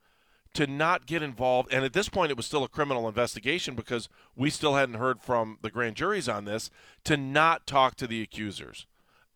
to 0.55 0.67
not 0.67 1.07
get 1.07 1.23
involved. 1.23 1.73
And 1.73 1.85
at 1.85 1.93
this 1.93 2.09
point, 2.09 2.31
it 2.31 2.37
was 2.37 2.47
still 2.47 2.65
a 2.65 2.69
criminal 2.69 3.07
investigation 3.07 3.75
because 3.75 4.09
we 4.35 4.51
still 4.51 4.75
hadn't 4.75 4.97
heard 4.97 5.21
from 5.21 5.59
the 5.63 5.71
grand 5.71 5.97
juries 5.97 6.29
on 6.29 6.47
this 6.47 6.71
to 7.05 7.17
not 7.17 7.67
talk 7.67 7.97
to 7.97 8.07
the 8.07 8.23
accusers. 8.23 8.87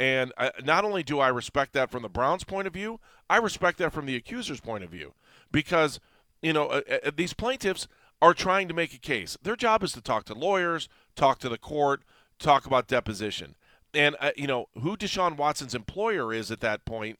And 0.00 0.32
I, 0.36 0.50
not 0.64 0.84
only 0.84 1.02
do 1.02 1.20
I 1.20 1.28
respect 1.28 1.72
that 1.74 1.90
from 1.90 2.02
the 2.02 2.08
Browns' 2.08 2.44
point 2.44 2.66
of 2.66 2.72
view, 2.72 2.98
I 3.30 3.36
respect 3.36 3.78
that 3.78 3.92
from 3.92 4.06
the 4.06 4.16
accuser's 4.16 4.60
point 4.60 4.82
of 4.82 4.90
view 4.90 5.12
because, 5.52 6.00
you 6.42 6.52
know, 6.52 6.66
uh, 6.66 6.80
uh, 7.04 7.10
these 7.14 7.34
plaintiffs 7.34 7.86
are 8.20 8.34
trying 8.34 8.68
to 8.68 8.74
make 8.74 8.94
a 8.94 8.98
case. 8.98 9.36
Their 9.42 9.54
job 9.54 9.84
is 9.84 9.92
to 9.92 10.00
talk 10.00 10.24
to 10.24 10.34
lawyers, 10.34 10.88
talk 11.14 11.38
to 11.40 11.48
the 11.48 11.58
court, 11.58 12.02
talk 12.38 12.66
about 12.66 12.88
deposition. 12.88 13.54
And, 13.94 14.16
uh, 14.20 14.30
you 14.36 14.46
know, 14.46 14.68
who 14.80 14.96
Deshaun 14.96 15.36
Watson's 15.36 15.74
employer 15.74 16.32
is 16.32 16.50
at 16.50 16.60
that 16.60 16.84
point 16.84 17.18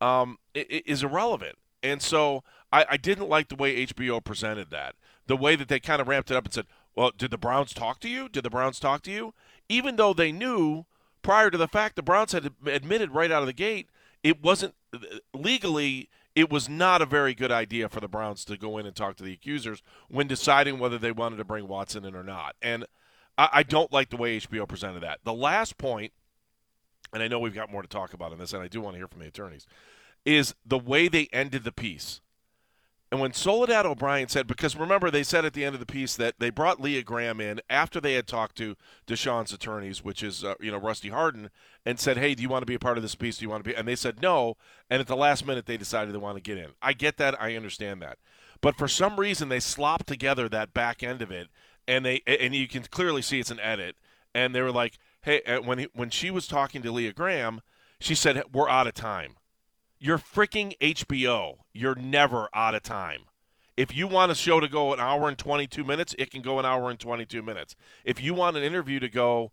um, 0.00 0.38
is 0.54 1.02
irrelevant. 1.02 1.56
And 1.82 2.00
so 2.00 2.42
I, 2.72 2.86
I 2.90 2.96
didn't 2.96 3.28
like 3.28 3.48
the 3.48 3.56
way 3.56 3.86
HBO 3.86 4.22
presented 4.22 4.70
that. 4.70 4.94
The 5.26 5.36
way 5.36 5.56
that 5.56 5.68
they 5.68 5.80
kind 5.80 6.00
of 6.00 6.08
ramped 6.08 6.30
it 6.30 6.36
up 6.36 6.44
and 6.44 6.54
said, 6.54 6.66
well, 6.94 7.10
did 7.16 7.30
the 7.30 7.38
Browns 7.38 7.72
talk 7.72 8.00
to 8.00 8.08
you? 8.08 8.28
Did 8.28 8.44
the 8.44 8.50
Browns 8.50 8.78
talk 8.78 9.02
to 9.02 9.10
you? 9.10 9.34
Even 9.68 9.96
though 9.96 10.12
they 10.12 10.32
knew 10.32 10.84
prior 11.22 11.50
to 11.50 11.58
the 11.58 11.68
fact 11.68 11.96
the 11.96 12.02
Browns 12.02 12.32
had 12.32 12.52
admitted 12.66 13.12
right 13.12 13.32
out 13.32 13.42
of 13.42 13.46
the 13.46 13.52
gate 13.52 13.88
it 14.24 14.42
wasn't 14.42 14.74
legally 15.32 16.08
it 16.34 16.50
was 16.50 16.68
not 16.68 17.00
a 17.00 17.06
very 17.06 17.32
good 17.32 17.52
idea 17.52 17.88
for 17.88 18.00
the 18.00 18.08
Browns 18.08 18.44
to 18.46 18.56
go 18.56 18.76
in 18.78 18.86
and 18.86 18.96
talk 18.96 19.14
to 19.16 19.22
the 19.22 19.32
accusers 19.32 19.82
when 20.08 20.26
deciding 20.26 20.80
whether 20.80 20.98
they 20.98 21.12
wanted 21.12 21.36
to 21.36 21.44
bring 21.44 21.68
Watson 21.68 22.04
in 22.04 22.16
or 22.16 22.24
not. 22.24 22.56
And 22.60 22.86
I, 23.36 23.48
I 23.52 23.62
don't 23.62 23.92
like 23.92 24.10
the 24.10 24.16
way 24.16 24.38
HBO 24.38 24.68
presented 24.68 25.02
that. 25.02 25.20
The 25.24 25.34
last 25.34 25.78
point, 25.78 26.12
and 27.12 27.22
I 27.22 27.28
know 27.28 27.38
we've 27.38 27.54
got 27.54 27.70
more 27.70 27.82
to 27.82 27.88
talk 27.88 28.12
about 28.12 28.32
in 28.32 28.38
this, 28.38 28.52
and 28.52 28.62
I 28.62 28.68
do 28.68 28.80
want 28.80 28.94
to 28.94 28.98
hear 28.98 29.08
from 29.08 29.20
the 29.20 29.28
attorneys, 29.28 29.66
is 30.24 30.54
the 30.64 30.78
way 30.78 31.08
they 31.08 31.28
ended 31.32 31.64
the 31.64 31.72
piece. 31.72 32.20
And 33.14 33.20
when 33.20 33.32
Soledad 33.32 33.86
O'Brien 33.86 34.28
said, 34.28 34.48
because 34.48 34.74
remember, 34.74 35.08
they 35.08 35.22
said 35.22 35.44
at 35.44 35.52
the 35.52 35.64
end 35.64 35.74
of 35.74 35.78
the 35.78 35.86
piece 35.86 36.16
that 36.16 36.34
they 36.40 36.50
brought 36.50 36.80
Leah 36.80 37.04
Graham 37.04 37.40
in 37.40 37.60
after 37.70 38.00
they 38.00 38.14
had 38.14 38.26
talked 38.26 38.56
to 38.56 38.76
Deshaun's 39.06 39.52
attorneys, 39.52 40.02
which 40.02 40.20
is, 40.20 40.42
uh, 40.42 40.54
you 40.58 40.72
know, 40.72 40.78
Rusty 40.78 41.10
Hardin, 41.10 41.50
and 41.86 42.00
said, 42.00 42.16
hey, 42.16 42.34
do 42.34 42.42
you 42.42 42.48
want 42.48 42.62
to 42.62 42.66
be 42.66 42.74
a 42.74 42.80
part 42.80 42.96
of 42.96 43.02
this 43.02 43.14
piece? 43.14 43.38
Do 43.38 43.44
you 43.44 43.50
want 43.50 43.62
to 43.62 43.70
be? 43.70 43.76
And 43.76 43.86
they 43.86 43.94
said 43.94 44.20
no. 44.20 44.56
And 44.90 45.00
at 45.00 45.06
the 45.06 45.14
last 45.14 45.46
minute, 45.46 45.66
they 45.66 45.76
decided 45.76 46.12
they 46.12 46.18
want 46.18 46.38
to 46.38 46.42
get 46.42 46.58
in. 46.58 46.70
I 46.82 46.92
get 46.92 47.16
that. 47.18 47.40
I 47.40 47.54
understand 47.54 48.02
that. 48.02 48.18
But 48.60 48.76
for 48.76 48.88
some 48.88 49.20
reason, 49.20 49.48
they 49.48 49.60
slopped 49.60 50.08
together 50.08 50.48
that 50.48 50.74
back 50.74 51.02
end 51.04 51.22
of 51.22 51.30
it, 51.30 51.48
and 51.86 52.04
they 52.04 52.22
and 52.26 52.54
you 52.54 52.68
can 52.68 52.82
clearly 52.84 53.22
see 53.22 53.40
it's 53.40 53.50
an 53.50 53.60
edit. 53.60 53.96
And 54.34 54.54
they 54.54 54.62
were 54.62 54.72
like, 54.72 54.98
hey, 55.22 55.42
when 55.64 55.78
he, 55.78 55.88
when 55.94 56.10
she 56.10 56.30
was 56.30 56.48
talking 56.48 56.82
to 56.82 56.90
Leah 56.90 57.12
Graham, 57.12 57.60
she 58.00 58.14
said, 58.14 58.42
we're 58.52 58.68
out 58.68 58.86
of 58.86 58.94
time. 58.94 59.36
You're 59.98 60.18
freaking 60.18 60.76
HBO. 60.78 61.58
You're 61.72 61.94
never 61.94 62.48
out 62.52 62.74
of 62.74 62.82
time. 62.82 63.22
If 63.76 63.94
you 63.94 64.06
want 64.06 64.32
a 64.32 64.34
show 64.34 64.60
to 64.60 64.68
go 64.68 64.92
an 64.92 65.00
hour 65.00 65.28
and 65.28 65.38
22 65.38 65.82
minutes, 65.84 66.14
it 66.18 66.30
can 66.30 66.42
go 66.42 66.58
an 66.58 66.66
hour 66.66 66.90
and 66.90 66.98
22 66.98 67.42
minutes. 67.42 67.74
If 68.04 68.20
you 68.20 68.34
want 68.34 68.56
an 68.56 68.62
interview 68.62 69.00
to 69.00 69.08
go 69.08 69.52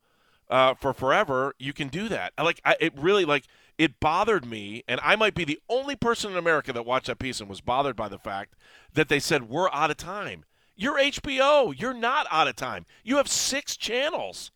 uh, 0.50 0.74
for 0.76 0.94
forever, 0.94 1.56
you 1.58 1.74
can 1.74 1.88
do 1.88 2.10
that. 2.10 2.34
Like 2.38 2.60
I, 2.66 2.76
it 2.80 2.94
really 2.98 3.26
like 3.26 3.46
it 3.78 4.00
bothered 4.00 4.46
me, 4.46 4.84
and 4.88 5.00
I 5.02 5.16
might 5.16 5.34
be 5.34 5.46
the 5.46 5.60
only 5.70 5.96
person 5.96 6.32
in 6.32 6.38
America 6.38 6.74
that 6.74 6.86
watched 6.86 7.08
that 7.08 7.18
piece 7.18 7.40
and 7.40 7.50
was 7.50 7.62
bothered 7.62 7.96
by 7.96 8.10
the 8.10 8.20
fact 8.20 8.54
that 8.94 9.10
they 9.10 9.20
said 9.20 9.50
we're 9.50 9.72
out 9.72 9.90
of 9.90 9.98
time. 9.98 10.44
You're 10.76 11.00
HBO. 11.00 11.78
You're 11.78 11.94
not 11.94 12.28
out 12.32 12.48
of 12.48 12.56
time. 12.56 12.86
You 13.04 13.18
have 13.18 13.28
six 13.28 13.78
channels. 13.78 14.52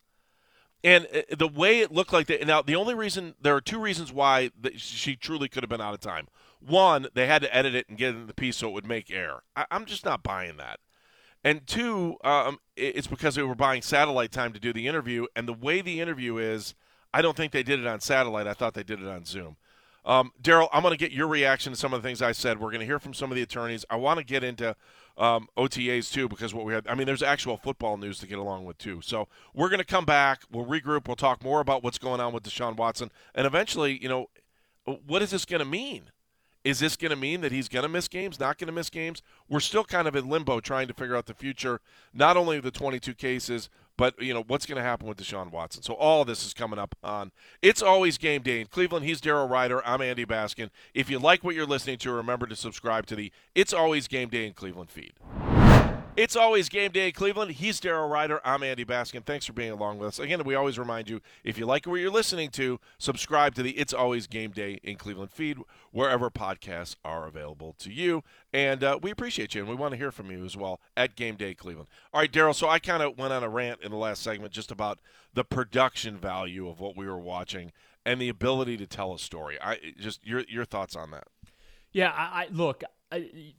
And 0.83 1.07
uh, 1.13 1.35
the 1.35 1.47
way 1.47 1.79
it 1.79 1.91
looked 1.91 2.13
like 2.13 2.27
that. 2.27 2.45
Now, 2.45 2.61
the 2.61 2.75
only 2.75 2.93
reason 2.93 3.35
there 3.41 3.55
are 3.55 3.61
two 3.61 3.79
reasons 3.79 4.13
why 4.13 4.51
she 4.75 5.15
truly 5.15 5.49
could 5.49 5.63
have 5.63 5.69
been 5.69 5.81
out 5.81 5.93
of 5.93 5.99
time. 5.99 6.27
One, 6.59 7.07
they 7.13 7.27
had 7.27 7.41
to 7.41 7.55
edit 7.55 7.75
it 7.75 7.89
and 7.89 7.97
get 7.97 8.13
it 8.13 8.17
in 8.17 8.27
the 8.27 8.33
piece 8.33 8.57
so 8.57 8.69
it 8.69 8.73
would 8.73 8.85
make 8.85 9.11
air. 9.11 9.41
I, 9.55 9.65
am 9.71 9.85
just 9.85 10.05
not 10.05 10.23
buying 10.23 10.57
that. 10.57 10.79
And 11.43 11.65
two, 11.67 12.17
um, 12.23 12.59
it's 12.75 13.07
because 13.07 13.35
they 13.35 13.43
were 13.43 13.55
buying 13.55 13.83
satellite 13.83 14.31
time 14.31 14.51
to 14.53 14.59
do 14.59 14.73
the 14.73 14.87
interview. 14.87 15.27
And 15.35 15.47
the 15.47 15.53
way 15.53 15.81
the 15.81 16.01
interview 16.01 16.37
is, 16.37 16.73
I 17.13 17.21
don't 17.21 17.37
think 17.37 17.51
they 17.51 17.63
did 17.63 17.79
it 17.79 17.87
on 17.87 17.99
satellite. 17.99 18.47
I 18.47 18.53
thought 18.53 18.73
they 18.73 18.83
did 18.83 19.01
it 19.01 19.07
on 19.07 19.25
Zoom. 19.25 19.57
Um, 20.05 20.31
Daryl, 20.41 20.69
I'm 20.71 20.83
going 20.83 20.93
to 20.93 20.97
get 20.97 21.11
your 21.11 21.27
reaction 21.27 21.73
to 21.73 21.77
some 21.79 21.93
of 21.93 22.01
the 22.01 22.07
things 22.07 22.21
I 22.21 22.31
said. 22.31 22.59
We're 22.59 22.69
going 22.69 22.79
to 22.79 22.85
hear 22.85 22.99
from 22.99 23.13
some 23.13 23.31
of 23.31 23.35
the 23.35 23.41
attorneys. 23.41 23.85
I 23.89 23.95
want 23.95 24.19
to 24.19 24.23
get 24.23 24.43
into 24.43 24.75
um, 25.17 25.47
OTAs 25.57 26.11
too, 26.11 26.27
because 26.27 26.53
what 26.53 26.65
we 26.65 26.73
had, 26.73 26.87
I 26.87 26.95
mean, 26.95 27.07
there's 27.07 27.23
actual 27.23 27.57
football 27.57 27.97
news 27.97 28.19
to 28.19 28.27
get 28.27 28.37
along 28.37 28.65
with 28.65 28.77
too. 28.77 29.01
So 29.01 29.27
we're 29.53 29.69
going 29.69 29.79
to 29.79 29.85
come 29.85 30.05
back, 30.05 30.41
we'll 30.51 30.65
regroup, 30.65 31.07
we'll 31.07 31.15
talk 31.15 31.43
more 31.43 31.61
about 31.61 31.83
what's 31.83 31.97
going 31.97 32.19
on 32.19 32.33
with 32.33 32.43
Deshaun 32.43 32.75
Watson, 32.75 33.11
and 33.33 33.47
eventually, 33.47 34.01
you 34.01 34.09
know, 34.09 34.29
what 35.07 35.21
is 35.21 35.31
this 35.31 35.45
going 35.45 35.59
to 35.59 35.65
mean? 35.65 36.11
Is 36.63 36.79
this 36.79 36.95
going 36.95 37.11
to 37.11 37.15
mean 37.15 37.41
that 37.41 37.51
he's 37.51 37.69
going 37.69 37.83
to 37.83 37.89
miss 37.89 38.07
games, 38.07 38.39
not 38.39 38.57
going 38.57 38.67
to 38.67 38.73
miss 38.73 38.89
games? 38.89 39.21
We're 39.47 39.59
still 39.59 39.83
kind 39.83 40.07
of 40.07 40.15
in 40.15 40.27
limbo 40.27 40.59
trying 40.59 40.87
to 40.87 40.95
figure 40.95 41.15
out 41.15 41.27
the 41.27 41.35
future, 41.35 41.79
not 42.11 42.37
only 42.37 42.59
the 42.59 42.71
22 42.71 43.13
cases, 43.13 43.69
but 43.97 44.21
you 44.21 44.33
know 44.33 44.43
what's 44.47 44.65
going 44.65 44.77
to 44.77 44.83
happen 44.83 45.07
with 45.07 45.17
Deshaun 45.17 45.51
Watson. 45.51 45.83
So 45.83 45.93
all 45.93 46.25
this 46.25 46.45
is 46.45 46.53
coming 46.53 46.79
up 46.79 46.95
on. 47.03 47.31
It's 47.61 47.81
always 47.81 48.17
game 48.17 48.41
day 48.41 48.61
in 48.61 48.67
Cleveland. 48.67 49.05
He's 49.05 49.21
Daryl 49.21 49.49
Ruiter. 49.49 49.85
I'm 49.85 50.01
Andy 50.01 50.25
Baskin. 50.25 50.69
If 50.93 51.09
you 51.09 51.19
like 51.19 51.43
what 51.43 51.55
you're 51.55 51.65
listening 51.65 51.97
to, 51.99 52.11
remember 52.11 52.45
to 52.47 52.55
subscribe 52.55 53.05
to 53.07 53.15
the 53.15 53.31
It's 53.53 53.73
Always 53.73 54.07
Game 54.07 54.29
Day 54.29 54.45
in 54.45 54.53
Cleveland 54.53 54.89
feed. 54.89 55.13
It's 56.17 56.37
always 56.37 56.69
game 56.69 56.91
day 56.91 57.07
in 57.07 57.11
Cleveland. 57.11 57.51
He's 57.51 57.81
Daryl 57.81 58.09
Ruiter. 58.09 58.39
I'm 58.45 58.63
Andy 58.63 58.85
Baskin. 58.85 59.25
Thanks 59.25 59.45
for 59.45 59.51
being 59.51 59.71
along 59.71 59.99
with 59.99 60.07
us. 60.07 60.19
Again, 60.19 60.41
we 60.45 60.55
always 60.55 60.79
remind 60.79 61.09
you 61.09 61.19
if 61.43 61.57
you 61.57 61.65
like 61.65 61.85
what 61.85 61.95
you're 61.95 62.09
listening 62.09 62.51
to, 62.51 62.79
subscribe 62.97 63.53
to 63.55 63.61
the 63.61 63.71
It's 63.71 63.93
Always 63.93 64.25
Game 64.25 64.51
Day 64.51 64.79
in 64.81 64.95
Cleveland 64.95 65.31
feed 65.31 65.57
wherever 65.91 66.29
podcasts 66.29 66.95
are 67.03 67.27
available 67.27 67.75
to 67.79 67.91
you. 67.91 68.23
And 68.53 68.81
uh, 68.81 68.97
we 69.01 69.11
appreciate 69.11 69.55
you, 69.55 69.61
and 69.61 69.69
we 69.69 69.75
want 69.75 69.91
to 69.91 69.97
hear 69.97 70.09
from 70.09 70.31
you 70.31 70.45
as 70.45 70.55
well 70.55 70.79
at 70.95 71.17
Game 71.17 71.35
Day 71.35 71.53
Cleveland. 71.53 71.89
All 72.13 72.21
right, 72.21 72.31
Daryl. 72.31 72.55
So 72.55 72.69
I 72.69 72.79
kind 72.79 73.03
of 73.03 73.17
went 73.17 73.33
on 73.33 73.43
a 73.43 73.49
rant 73.49 73.81
in 73.81 73.91
the 73.91 73.97
last 73.97 74.23
segment 74.23 74.53
just 74.53 74.71
about 74.71 74.99
the 75.33 75.43
production 75.43 76.17
value 76.17 76.69
of 76.69 76.79
what 76.79 76.95
we 76.95 77.05
were 77.05 77.19
watching 77.19 77.73
and 78.05 78.21
the 78.21 78.29
ability 78.29 78.77
to 78.77 78.87
tell 78.87 79.13
a 79.13 79.19
story. 79.19 79.57
I 79.61 79.79
just 79.99 80.25
your 80.25 80.45
your 80.47 80.63
thoughts 80.63 80.95
on 80.95 81.11
that. 81.11 81.27
Yeah, 81.91 82.11
I, 82.11 82.43
I 82.43 82.47
look 82.51 82.85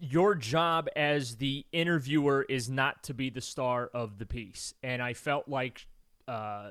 your 0.00 0.34
job 0.34 0.88
as 0.96 1.36
the 1.36 1.64
interviewer 1.72 2.44
is 2.48 2.68
not 2.68 3.02
to 3.04 3.14
be 3.14 3.30
the 3.30 3.40
star 3.40 3.90
of 3.92 4.18
the 4.18 4.26
piece. 4.26 4.75
And 4.82 5.02
I 5.02 5.12
felt 5.12 5.48
like 5.48 5.86
uh, 6.28 6.70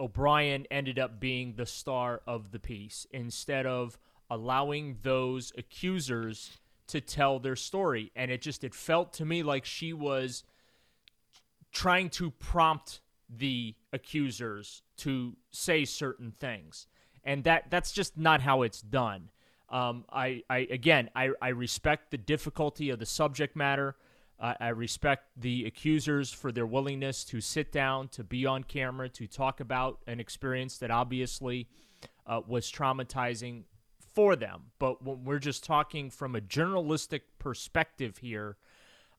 O'Brien 0.00 0.66
ended 0.70 0.98
up 0.98 1.20
being 1.20 1.54
the 1.54 1.66
star 1.66 2.22
of 2.26 2.50
the 2.50 2.58
piece 2.58 3.06
instead 3.10 3.66
of 3.66 3.98
allowing 4.30 4.98
those 5.02 5.52
accusers 5.56 6.58
to 6.88 7.00
tell 7.00 7.38
their 7.38 7.56
story. 7.56 8.10
And 8.16 8.30
it 8.30 8.42
just 8.42 8.64
it 8.64 8.74
felt 8.74 9.12
to 9.14 9.24
me 9.24 9.42
like 9.42 9.64
she 9.64 9.92
was 9.92 10.44
trying 11.72 12.10
to 12.10 12.30
prompt 12.30 13.00
the 13.28 13.74
accusers 13.92 14.82
to 14.98 15.36
say 15.50 15.84
certain 15.84 16.32
things. 16.38 16.86
And 17.24 17.44
that 17.44 17.70
that's 17.70 17.92
just 17.92 18.16
not 18.16 18.40
how 18.40 18.62
it's 18.62 18.80
done. 18.80 19.30
Um, 19.70 20.04
I, 20.10 20.42
I 20.48 20.66
again, 20.70 21.10
I, 21.14 21.30
I 21.42 21.48
respect 21.48 22.10
the 22.10 22.18
difficulty 22.18 22.90
of 22.90 22.98
the 22.98 23.06
subject 23.06 23.56
matter. 23.56 23.96
Uh, 24.40 24.54
I 24.60 24.68
respect 24.68 25.24
the 25.36 25.66
accusers 25.66 26.32
for 26.32 26.52
their 26.52 26.66
willingness 26.66 27.24
to 27.24 27.40
sit 27.40 27.72
down, 27.72 28.08
to 28.08 28.22
be 28.22 28.46
on 28.46 28.62
camera, 28.62 29.08
to 29.10 29.26
talk 29.26 29.60
about 29.60 29.98
an 30.06 30.20
experience 30.20 30.78
that 30.78 30.90
obviously 30.90 31.68
uh, 32.26 32.40
was 32.46 32.70
traumatizing 32.70 33.64
for 34.14 34.36
them. 34.36 34.62
But 34.78 35.02
when 35.02 35.24
we're 35.24 35.40
just 35.40 35.64
talking 35.64 36.08
from 36.08 36.36
a 36.36 36.40
journalistic 36.40 37.38
perspective 37.38 38.18
here, 38.18 38.56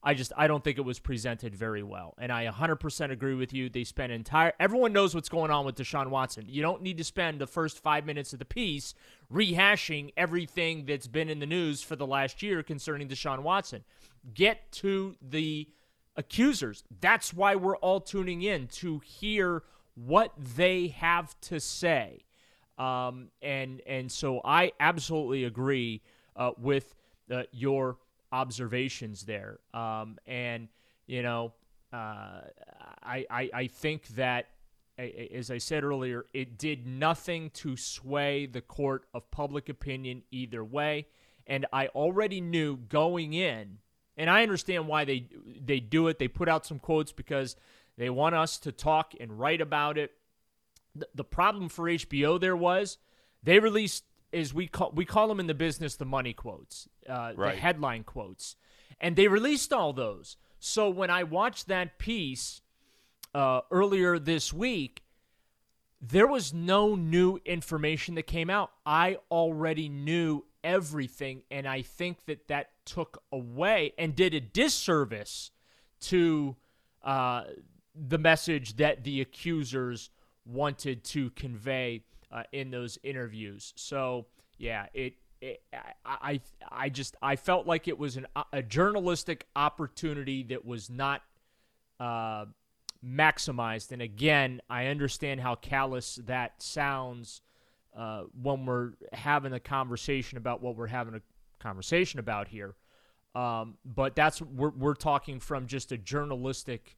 I 0.02 0.14
just 0.14 0.32
I 0.36 0.46
don't 0.46 0.64
think 0.64 0.78
it 0.78 0.84
was 0.84 0.98
presented 0.98 1.54
very 1.54 1.82
well. 1.82 2.14
And 2.18 2.32
I 2.32 2.46
100% 2.46 3.10
agree 3.10 3.34
with 3.34 3.52
you. 3.52 3.68
They 3.68 3.84
spent 3.84 4.12
entire 4.12 4.52
everyone 4.58 4.92
knows 4.92 5.14
what's 5.14 5.28
going 5.28 5.50
on 5.50 5.66
with 5.66 5.76
Deshaun 5.76 6.08
Watson. 6.08 6.46
You 6.48 6.62
don't 6.62 6.82
need 6.82 6.98
to 6.98 7.04
spend 7.04 7.38
the 7.38 7.46
first 7.46 7.82
5 7.82 8.06
minutes 8.06 8.32
of 8.32 8.38
the 8.38 8.44
piece 8.44 8.94
rehashing 9.32 10.12
everything 10.16 10.86
that's 10.86 11.06
been 11.06 11.28
in 11.28 11.38
the 11.38 11.46
news 11.46 11.82
for 11.82 11.96
the 11.96 12.06
last 12.06 12.42
year 12.42 12.62
concerning 12.62 13.08
Deshaun 13.08 13.42
Watson. 13.42 13.84
Get 14.32 14.72
to 14.72 15.16
the 15.20 15.68
accusers. 16.16 16.82
That's 17.00 17.34
why 17.34 17.54
we're 17.56 17.76
all 17.76 18.00
tuning 18.00 18.42
in 18.42 18.68
to 18.68 19.00
hear 19.00 19.62
what 19.94 20.32
they 20.36 20.88
have 20.88 21.38
to 21.42 21.60
say. 21.60 22.24
Um, 22.78 23.28
and 23.42 23.82
and 23.86 24.10
so 24.10 24.40
I 24.42 24.72
absolutely 24.80 25.44
agree 25.44 26.00
uh, 26.36 26.52
with 26.58 26.94
uh, 27.30 27.42
your 27.52 27.98
observations 28.32 29.22
there. 29.22 29.58
Um, 29.74 30.18
and, 30.26 30.68
you 31.06 31.22
know, 31.22 31.52
uh, 31.92 32.42
I, 33.02 33.26
I, 33.30 33.50
I 33.52 33.66
think 33.66 34.08
that, 34.08 34.46
as 34.98 35.50
I 35.50 35.58
said 35.58 35.82
earlier, 35.82 36.26
it 36.32 36.58
did 36.58 36.86
nothing 36.86 37.50
to 37.50 37.76
sway 37.76 38.46
the 38.46 38.60
court 38.60 39.06
of 39.14 39.30
public 39.30 39.68
opinion 39.68 40.22
either 40.30 40.62
way. 40.62 41.06
And 41.46 41.66
I 41.72 41.88
already 41.88 42.40
knew 42.40 42.76
going 42.76 43.32
in, 43.32 43.78
and 44.16 44.28
I 44.30 44.42
understand 44.42 44.86
why 44.86 45.04
they 45.04 45.26
they 45.60 45.80
do 45.80 46.06
it. 46.08 46.18
They 46.18 46.28
put 46.28 46.48
out 46.48 46.66
some 46.66 46.78
quotes 46.78 47.12
because 47.12 47.56
They 48.00 48.08
want 48.08 48.34
us 48.34 48.56
to 48.60 48.72
talk 48.72 49.12
and 49.20 49.38
write 49.38 49.60
about 49.60 49.98
it. 49.98 50.12
The, 50.94 51.06
the 51.14 51.24
problem 51.24 51.68
for 51.68 51.84
HBO 51.84 52.40
there 52.40 52.56
was 52.56 52.96
they 53.42 53.58
released 53.58 54.04
is 54.32 54.54
we 54.54 54.66
call 54.66 54.92
we 54.94 55.04
call 55.04 55.28
them 55.28 55.40
in 55.40 55.46
the 55.46 55.54
business 55.54 55.96
the 55.96 56.04
money 56.04 56.32
quotes, 56.32 56.88
uh, 57.08 57.32
Right. 57.36 57.54
the 57.54 57.60
headline 57.60 58.04
quotes, 58.04 58.56
and 59.00 59.16
they 59.16 59.28
released 59.28 59.72
all 59.72 59.92
those. 59.92 60.36
So 60.58 60.88
when 60.90 61.10
I 61.10 61.22
watched 61.22 61.68
that 61.68 61.98
piece 61.98 62.60
uh, 63.34 63.62
earlier 63.70 64.18
this 64.18 64.52
week, 64.52 65.02
there 66.00 66.26
was 66.26 66.52
no 66.52 66.94
new 66.94 67.38
information 67.44 68.14
that 68.16 68.24
came 68.26 68.50
out. 68.50 68.70
I 68.84 69.18
already 69.30 69.88
knew 69.88 70.44
everything, 70.62 71.42
and 71.50 71.66
I 71.66 71.82
think 71.82 72.24
that 72.26 72.48
that 72.48 72.70
took 72.84 73.22
away 73.32 73.92
and 73.98 74.14
did 74.14 74.34
a 74.34 74.40
disservice 74.40 75.50
to 76.00 76.56
uh, 77.02 77.44
the 77.94 78.18
message 78.18 78.76
that 78.76 79.04
the 79.04 79.20
accusers 79.20 80.10
wanted 80.44 81.04
to 81.04 81.30
convey 81.30 82.02
uh, 82.30 82.42
in 82.52 82.70
those 82.70 82.98
interviews. 83.02 83.72
So 83.76 84.26
yeah, 84.58 84.86
it. 84.94 85.14
it 85.40 85.62
I, 86.04 86.40
I 86.70 86.88
just 86.90 87.16
I 87.22 87.36
felt 87.36 87.66
like 87.66 87.88
it 87.88 87.98
was 87.98 88.16
an, 88.16 88.26
a 88.52 88.62
journalistic 88.62 89.46
opportunity 89.56 90.42
that 90.44 90.64
was 90.66 90.90
not 90.90 91.22
uh, 91.98 92.44
maximized. 93.04 93.92
And 93.92 94.02
again, 94.02 94.60
I 94.68 94.86
understand 94.86 95.40
how 95.40 95.54
callous 95.54 96.16
that 96.26 96.62
sounds 96.62 97.40
uh, 97.96 98.24
when 98.40 98.66
we're 98.66 98.92
having 99.12 99.52
a 99.52 99.60
conversation 99.60 100.38
about 100.38 100.62
what 100.62 100.76
we're 100.76 100.86
having 100.86 101.14
a 101.14 101.20
conversation 101.58 102.20
about 102.20 102.48
here. 102.48 102.74
Um, 103.34 103.76
but 103.84 104.16
that's 104.16 104.42
we're 104.42 104.70
we're 104.70 104.94
talking 104.94 105.40
from 105.40 105.66
just 105.66 105.92
a 105.92 105.98
journalistic 105.98 106.96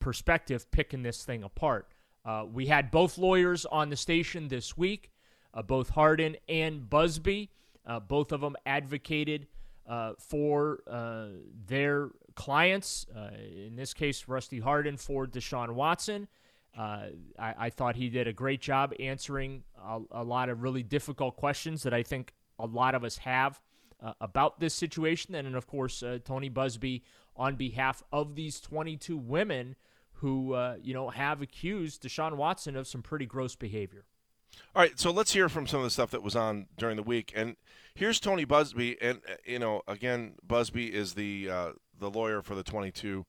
perspective, 0.00 0.70
picking 0.70 1.02
this 1.02 1.24
thing 1.24 1.42
apart. 1.42 1.88
Uh, 2.28 2.44
we 2.44 2.66
had 2.66 2.90
both 2.90 3.16
lawyers 3.16 3.64
on 3.64 3.88
the 3.88 3.96
station 3.96 4.48
this 4.48 4.76
week, 4.76 5.10
uh, 5.54 5.62
both 5.62 5.88
Hardin 5.88 6.36
and 6.46 6.82
Buzbee. 6.82 7.48
Uh, 7.86 7.98
both 7.98 8.32
of 8.32 8.42
them 8.42 8.54
advocated 8.66 9.46
uh, 9.88 10.12
for 10.18 10.80
uh, 10.86 11.28
their 11.66 12.10
clients. 12.34 13.06
Uh, 13.16 13.30
in 13.34 13.76
this 13.76 13.94
case, 13.94 14.28
Rusty 14.28 14.60
Hardin 14.60 14.98
for 14.98 15.26
Deshaun 15.26 15.70
Watson. 15.70 16.28
I, 16.76 17.10
I 17.38 17.70
thought 17.70 17.96
he 17.96 18.10
did 18.10 18.28
a 18.28 18.32
great 18.32 18.60
job 18.60 18.92
answering 19.00 19.64
a, 19.82 20.00
a 20.12 20.22
lot 20.22 20.50
of 20.50 20.62
really 20.62 20.82
difficult 20.82 21.34
questions 21.34 21.82
that 21.84 21.94
I 21.94 22.02
think 22.02 22.34
a 22.58 22.66
lot 22.66 22.94
of 22.94 23.04
us 23.04 23.16
have 23.18 23.58
about 24.20 24.60
this 24.60 24.74
situation. 24.74 25.34
And 25.34 25.46
then, 25.46 25.54
of 25.54 25.66
course, 25.66 26.04
Tony 26.24 26.50
Buzbee 26.50 27.02
on 27.34 27.56
behalf 27.56 28.02
of 28.12 28.34
these 28.36 28.60
22 28.60 29.16
women 29.16 29.76
who, 30.20 30.54
uh, 30.54 30.76
you 30.82 30.94
know, 30.94 31.10
have 31.10 31.42
accused 31.42 32.02
Deshaun 32.02 32.36
Watson 32.36 32.76
of 32.76 32.86
some 32.86 33.02
pretty 33.02 33.26
gross 33.26 33.54
behavior. 33.54 34.04
All 34.74 34.82
right, 34.82 34.98
so 34.98 35.10
let's 35.10 35.32
hear 35.32 35.48
from 35.48 35.66
some 35.66 35.80
of 35.80 35.84
the 35.84 35.90
stuff 35.90 36.10
that 36.10 36.22
was 36.22 36.34
on 36.34 36.66
during 36.76 36.96
the 36.96 37.02
week. 37.02 37.32
And 37.36 37.56
here's 37.94 38.18
Tony 38.18 38.44
Buzbee, 38.44 38.96
and 39.00 39.20
uh, 39.28 39.34
you 39.44 39.58
know, 39.58 39.82
again, 39.86 40.34
Buzbee 40.46 40.90
is 40.90 41.14
the 41.14 41.50
uh, 41.50 41.72
the 41.98 42.10
lawyer 42.10 42.42
for 42.42 42.54
the 42.54 42.62
22 42.62 43.26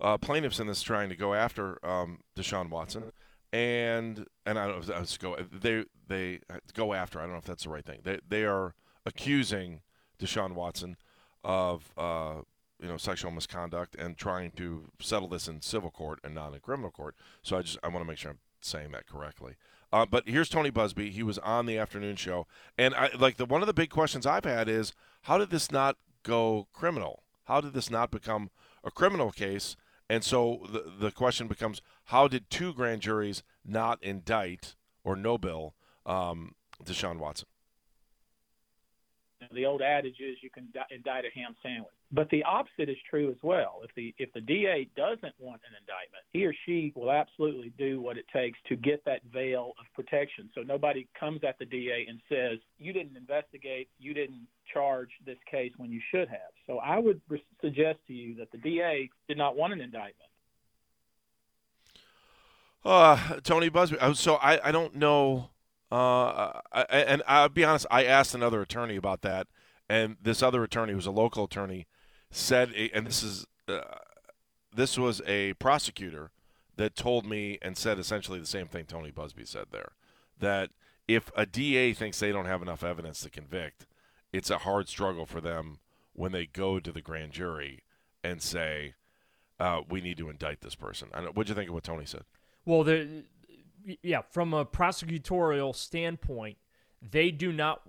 uh, 0.00 0.18
plaintiffs 0.18 0.60
in 0.60 0.66
this 0.66 0.82
trying 0.82 1.08
to 1.10 1.16
go 1.16 1.34
after 1.34 1.84
um, 1.84 2.20
Deshaun 2.36 2.70
Watson, 2.70 3.12
and 3.52 4.26
and 4.46 4.58
I 4.58 4.66
don't 4.66 4.88
know 4.88 4.96
if 4.96 5.18
go 5.18 5.36
they 5.52 5.84
they 6.08 6.40
go 6.74 6.94
after. 6.94 7.18
I 7.18 7.22
don't 7.22 7.32
know 7.32 7.38
if 7.38 7.44
that's 7.44 7.64
the 7.64 7.70
right 7.70 7.84
thing. 7.84 8.00
They 8.04 8.18
they 8.26 8.44
are 8.44 8.74
accusing 9.04 9.82
Deshaun 10.18 10.54
Watson 10.54 10.96
of 11.44 11.92
uh, 11.96 12.42
you 12.80 12.88
know 12.88 12.96
sexual 12.96 13.30
misconduct 13.30 13.94
and 13.96 14.16
trying 14.16 14.50
to 14.52 14.90
settle 15.00 15.28
this 15.28 15.48
in 15.48 15.60
civil 15.60 15.90
court 15.90 16.18
and 16.24 16.34
not 16.34 16.54
in 16.54 16.60
criminal 16.60 16.90
court. 16.90 17.14
So 17.42 17.58
I 17.58 17.62
just 17.62 17.78
I 17.82 17.88
want 17.88 18.00
to 18.00 18.08
make 18.08 18.18
sure 18.18 18.32
I'm 18.32 18.38
saying 18.60 18.92
that 18.92 19.06
correctly. 19.06 19.54
Uh, 19.92 20.06
but 20.06 20.28
here's 20.28 20.48
Tony 20.48 20.70
Buzbee. 20.70 21.10
He 21.10 21.22
was 21.22 21.38
on 21.38 21.66
the 21.66 21.76
afternoon 21.76 22.16
show, 22.16 22.46
and 22.78 22.94
I 22.94 23.10
like 23.18 23.36
the 23.36 23.44
one 23.44 23.60
of 23.60 23.66
the 23.66 23.74
big 23.74 23.90
questions 23.90 24.26
I've 24.26 24.44
had 24.44 24.68
is 24.68 24.92
how 25.22 25.38
did 25.38 25.50
this 25.50 25.70
not 25.70 25.96
go 26.22 26.68
criminal? 26.72 27.22
How 27.44 27.60
did 27.60 27.74
this 27.74 27.90
not 27.90 28.10
become 28.10 28.50
a 28.84 28.90
criminal 28.90 29.32
case? 29.32 29.76
And 30.08 30.24
so 30.24 30.66
the 30.70 30.84
the 30.98 31.10
question 31.10 31.48
becomes 31.48 31.82
how 32.06 32.28
did 32.28 32.50
two 32.50 32.72
grand 32.72 33.02
juries 33.02 33.42
not 33.64 34.02
indict 34.02 34.76
or 35.04 35.16
no 35.16 35.38
bill 35.38 35.74
um, 36.06 36.54
Deshaun 36.84 37.18
Watson? 37.18 37.48
The 39.52 39.64
old 39.66 39.82
adage 39.82 40.20
is 40.20 40.36
you 40.42 40.50
can 40.50 40.68
indict 40.90 41.24
a 41.24 41.30
ham 41.34 41.56
sandwich, 41.62 41.94
but 42.12 42.28
the 42.30 42.42
opposite 42.42 42.88
is 42.88 42.96
true 43.08 43.30
as 43.30 43.36
well. 43.42 43.80
If 43.84 43.94
the 43.94 44.14
if 44.18 44.32
the 44.32 44.40
DA 44.40 44.88
doesn't 44.96 45.34
want 45.38 45.60
an 45.68 45.74
indictment, 45.78 46.24
he 46.32 46.44
or 46.44 46.54
she 46.66 46.92
will 46.96 47.10
absolutely 47.12 47.72
do 47.78 48.00
what 48.00 48.18
it 48.18 48.26
takes 48.32 48.58
to 48.68 48.76
get 48.76 49.04
that 49.04 49.20
veil 49.32 49.72
of 49.78 49.86
protection. 49.94 50.50
So 50.54 50.62
nobody 50.62 51.06
comes 51.18 51.40
at 51.44 51.58
the 51.58 51.66
DA 51.66 52.06
and 52.08 52.20
says 52.28 52.58
you 52.78 52.92
didn't 52.92 53.16
investigate, 53.16 53.88
you 53.98 54.12
didn't 54.14 54.46
charge 54.72 55.10
this 55.24 55.38
case 55.50 55.72
when 55.76 55.92
you 55.92 56.00
should 56.10 56.28
have. 56.28 56.52
So 56.66 56.78
I 56.78 56.98
would 56.98 57.20
re- 57.28 57.44
suggest 57.60 57.98
to 58.08 58.12
you 58.12 58.34
that 58.36 58.50
the 58.50 58.58
DA 58.58 59.08
did 59.28 59.38
not 59.38 59.56
want 59.56 59.72
an 59.72 59.80
indictment. 59.80 60.30
Uh, 62.84 63.40
Tony 63.42 63.70
Buzbee. 63.70 63.98
uh, 64.00 64.14
So 64.14 64.36
I, 64.36 64.68
I 64.68 64.72
don't 64.72 64.94
know. 64.96 65.50
Uh, 65.92 66.60
I, 66.72 66.82
and 66.90 67.22
I'll 67.26 67.48
be 67.48 67.64
honest. 67.64 67.86
I 67.90 68.04
asked 68.04 68.34
another 68.34 68.62
attorney 68.62 68.96
about 68.96 69.22
that, 69.22 69.48
and 69.88 70.16
this 70.22 70.42
other 70.42 70.62
attorney, 70.62 70.92
who's 70.92 71.06
a 71.06 71.10
local 71.10 71.44
attorney, 71.44 71.86
said, 72.30 72.72
and 72.94 73.06
this 73.06 73.22
is 73.22 73.46
uh, 73.68 73.80
this 74.74 74.98
was 74.98 75.20
a 75.26 75.54
prosecutor 75.54 76.30
that 76.76 76.94
told 76.94 77.26
me 77.26 77.58
and 77.60 77.76
said 77.76 77.98
essentially 77.98 78.38
the 78.38 78.46
same 78.46 78.66
thing 78.66 78.84
Tony 78.86 79.10
Buzbee 79.10 79.46
said 79.46 79.66
there, 79.70 79.92
that 80.38 80.70
if 81.08 81.30
a 81.36 81.44
DA 81.44 81.92
thinks 81.92 82.18
they 82.20 82.32
don't 82.32 82.46
have 82.46 82.62
enough 82.62 82.82
evidence 82.84 83.20
to 83.20 83.30
convict, 83.30 83.86
it's 84.32 84.50
a 84.50 84.58
hard 84.58 84.88
struggle 84.88 85.26
for 85.26 85.40
them 85.40 85.78
when 86.12 86.32
they 86.32 86.46
go 86.46 86.78
to 86.78 86.92
the 86.92 87.00
grand 87.00 87.32
jury 87.32 87.82
and 88.22 88.40
say, 88.40 88.94
uh, 89.58 89.80
"We 89.88 90.00
need 90.00 90.18
to 90.18 90.30
indict 90.30 90.60
this 90.60 90.74
person." 90.74 91.08
Don't, 91.12 91.34
what'd 91.34 91.48
you 91.48 91.54
think 91.54 91.68
of 91.68 91.74
what 91.74 91.84
Tony 91.84 92.06
said? 92.06 92.24
Well, 92.64 92.84
the 92.84 93.24
yeah, 94.02 94.22
from 94.30 94.54
a 94.54 94.64
prosecutorial 94.64 95.74
standpoint, 95.74 96.58
they 97.02 97.30
do 97.30 97.52
not 97.52 97.82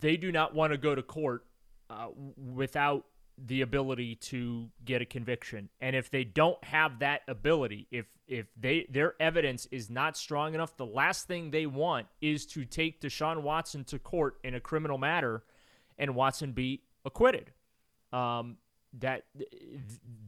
they 0.00 0.16
do 0.16 0.32
not 0.32 0.54
want 0.54 0.72
to 0.72 0.78
go 0.78 0.94
to 0.94 1.02
court 1.02 1.44
uh, 1.90 2.08
without 2.36 3.04
the 3.36 3.62
ability 3.62 4.14
to 4.14 4.70
get 4.84 5.02
a 5.02 5.04
conviction. 5.04 5.68
And 5.80 5.96
if 5.96 6.10
they 6.10 6.24
don't 6.24 6.62
have 6.64 7.00
that 7.00 7.22
ability, 7.26 7.88
if 7.90 8.06
if 8.26 8.46
they 8.56 8.86
their 8.88 9.14
evidence 9.20 9.66
is 9.70 9.90
not 9.90 10.16
strong 10.16 10.54
enough, 10.54 10.76
the 10.76 10.86
last 10.86 11.26
thing 11.26 11.50
they 11.50 11.66
want 11.66 12.06
is 12.20 12.46
to 12.46 12.64
take 12.64 13.00
Deshaun 13.00 13.42
Watson 13.42 13.84
to 13.84 13.98
court 13.98 14.38
in 14.44 14.54
a 14.54 14.60
criminal 14.60 14.98
matter 14.98 15.44
and 15.98 16.14
Watson 16.14 16.52
be 16.52 16.82
acquitted. 17.04 17.52
Um, 18.12 18.58
that 19.00 19.24
th- 19.36 19.50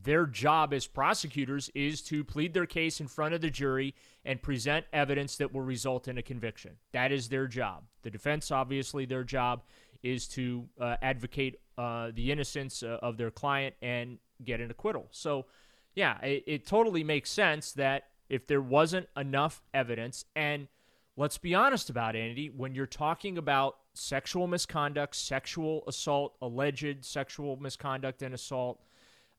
their 0.02 0.26
job 0.26 0.74
as 0.74 0.88
prosecutors 0.88 1.70
is 1.74 2.02
to 2.02 2.24
plead 2.24 2.52
their 2.52 2.66
case 2.66 3.00
in 3.00 3.06
front 3.06 3.32
of 3.32 3.40
the 3.40 3.50
jury 3.50 3.94
and 4.24 4.42
present 4.42 4.84
evidence 4.92 5.36
that 5.36 5.52
will 5.52 5.62
result 5.62 6.08
in 6.08 6.18
a 6.18 6.22
conviction. 6.22 6.72
That 6.92 7.12
is 7.12 7.28
their 7.28 7.46
job. 7.46 7.84
The 8.02 8.10
defense, 8.10 8.50
obviously, 8.50 9.04
their 9.04 9.22
job 9.22 9.62
is 10.02 10.26
to 10.28 10.68
uh, 10.80 10.96
advocate 11.00 11.60
uh, 11.78 12.10
the 12.14 12.32
innocence 12.32 12.82
uh, 12.82 12.98
of 13.02 13.16
their 13.16 13.30
client 13.30 13.74
and 13.82 14.18
get 14.44 14.60
an 14.60 14.70
acquittal. 14.70 15.08
So, 15.10 15.46
yeah, 15.94 16.18
it, 16.20 16.44
it 16.46 16.66
totally 16.66 17.04
makes 17.04 17.30
sense 17.30 17.72
that 17.72 18.04
if 18.28 18.46
there 18.46 18.60
wasn't 18.60 19.08
enough 19.16 19.62
evidence, 19.72 20.24
and 20.34 20.68
let's 21.16 21.38
be 21.38 21.54
honest 21.54 21.90
about 21.90 22.16
it, 22.16 22.20
Andy, 22.20 22.48
when 22.48 22.74
you're 22.74 22.86
talking 22.86 23.38
about 23.38 23.76
sexual 23.94 24.46
misconduct, 24.46 25.14
sexual 25.16 25.84
assault, 25.86 26.34
alleged 26.42 27.04
sexual 27.04 27.56
misconduct 27.56 28.22
and 28.22 28.34
assault, 28.34 28.80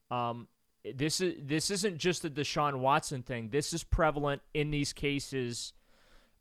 um, 0.09 0.47
this 0.95 1.19
is 1.19 1.35
this 1.43 1.69
isn't 1.69 1.97
just 1.97 2.23
a 2.23 2.29
Deshaun 2.29 2.79
Watson 2.79 3.21
thing. 3.21 3.49
This 3.49 3.73
is 3.73 3.83
prevalent 3.83 4.41
in 4.53 4.71
these 4.71 4.93
cases 4.93 5.73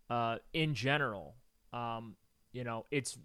uh, 0.09 0.37
in 0.53 0.75
general. 0.75 1.35
Um, 1.73 2.17
you 2.53 2.65
know, 2.65 2.87
it's 2.91 3.19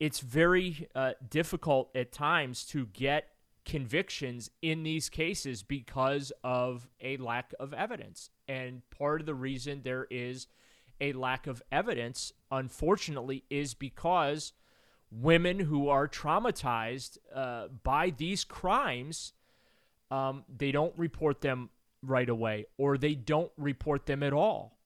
it's 0.00 0.20
very 0.20 0.88
uh, 0.94 1.12
difficult 1.28 1.90
at 1.94 2.12
times 2.12 2.64
to 2.66 2.86
get 2.86 3.30
convictions 3.64 4.50
in 4.62 4.82
these 4.82 5.08
cases 5.08 5.62
because 5.62 6.32
of 6.42 6.88
a 7.00 7.16
lack 7.18 7.52
of 7.60 7.74
evidence. 7.74 8.30
And 8.48 8.82
part 8.90 9.20
of 9.20 9.26
the 9.26 9.34
reason 9.34 9.82
there 9.82 10.06
is 10.10 10.46
a 11.00 11.12
lack 11.12 11.46
of 11.46 11.62
evidence, 11.70 12.32
unfortunately, 12.50 13.44
is 13.50 13.74
because 13.74 14.52
women 15.10 15.60
who 15.60 15.88
are 15.88 16.08
traumatized 16.08 17.18
uh, 17.34 17.68
by 17.82 18.10
these 18.10 18.44
crimes, 18.44 19.32
um, 20.10 20.44
they 20.54 20.72
don't 20.72 20.94
report 20.96 21.40
them 21.40 21.70
right 22.02 22.28
away 22.28 22.64
or 22.76 22.96
they 22.96 23.14
don't 23.14 23.50
report 23.56 24.06
them 24.06 24.22
at 24.22 24.32
all 24.32 24.78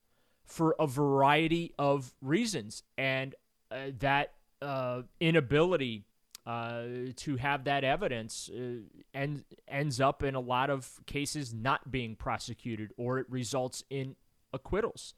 for 0.45 0.75
a 0.79 0.87
variety 0.87 1.73
of 1.79 2.13
reasons. 2.21 2.83
And 2.97 3.35
uh, 3.71 3.91
that 3.99 4.33
uh, 4.63 5.01
inability 5.19 6.05
uh, 6.45 6.83
to 7.15 7.37
have 7.37 7.63
that 7.65 7.83
evidence 7.83 8.49
uh, 8.53 8.81
and 9.13 9.43
ends 9.67 10.01
up 10.01 10.23
in 10.23 10.35
a 10.35 10.39
lot 10.39 10.69
of 10.69 10.99
cases 11.05 11.53
not 11.53 11.89
being 11.89 12.15
prosecuted 12.15 12.91
or 12.97 13.19
it 13.19 13.25
results 13.29 13.83
in 13.89 14.15
acquittals. 14.51 15.13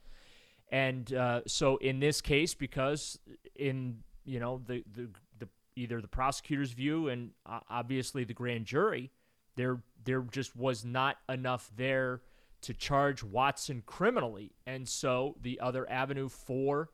And 0.71 1.11
uh, 1.13 1.41
so 1.47 1.77
in 1.77 1.99
this 1.99 2.21
case, 2.21 2.53
because 2.53 3.19
in 3.55 3.99
you 4.23 4.39
know 4.39 4.61
the, 4.65 4.83
the 4.95 5.09
the 5.39 5.47
either 5.75 6.01
the 6.01 6.07
prosecutor's 6.07 6.71
view 6.71 7.09
and 7.09 7.31
uh, 7.45 7.59
obviously 7.69 8.23
the 8.23 8.33
grand 8.33 8.65
jury, 8.65 9.11
there 9.55 9.81
there 10.03 10.21
just 10.21 10.55
was 10.55 10.83
not 10.83 11.17
enough 11.29 11.71
there 11.75 12.21
to 12.61 12.73
charge 12.73 13.23
Watson 13.23 13.83
criminally, 13.85 14.53
and 14.65 14.87
so 14.87 15.35
the 15.41 15.59
other 15.59 15.89
avenue 15.89 16.29
for 16.29 16.89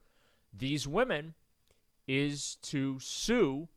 these 0.54 0.86
women 0.88 1.34
is 2.08 2.56
to 2.64 2.98
sue 3.00 3.68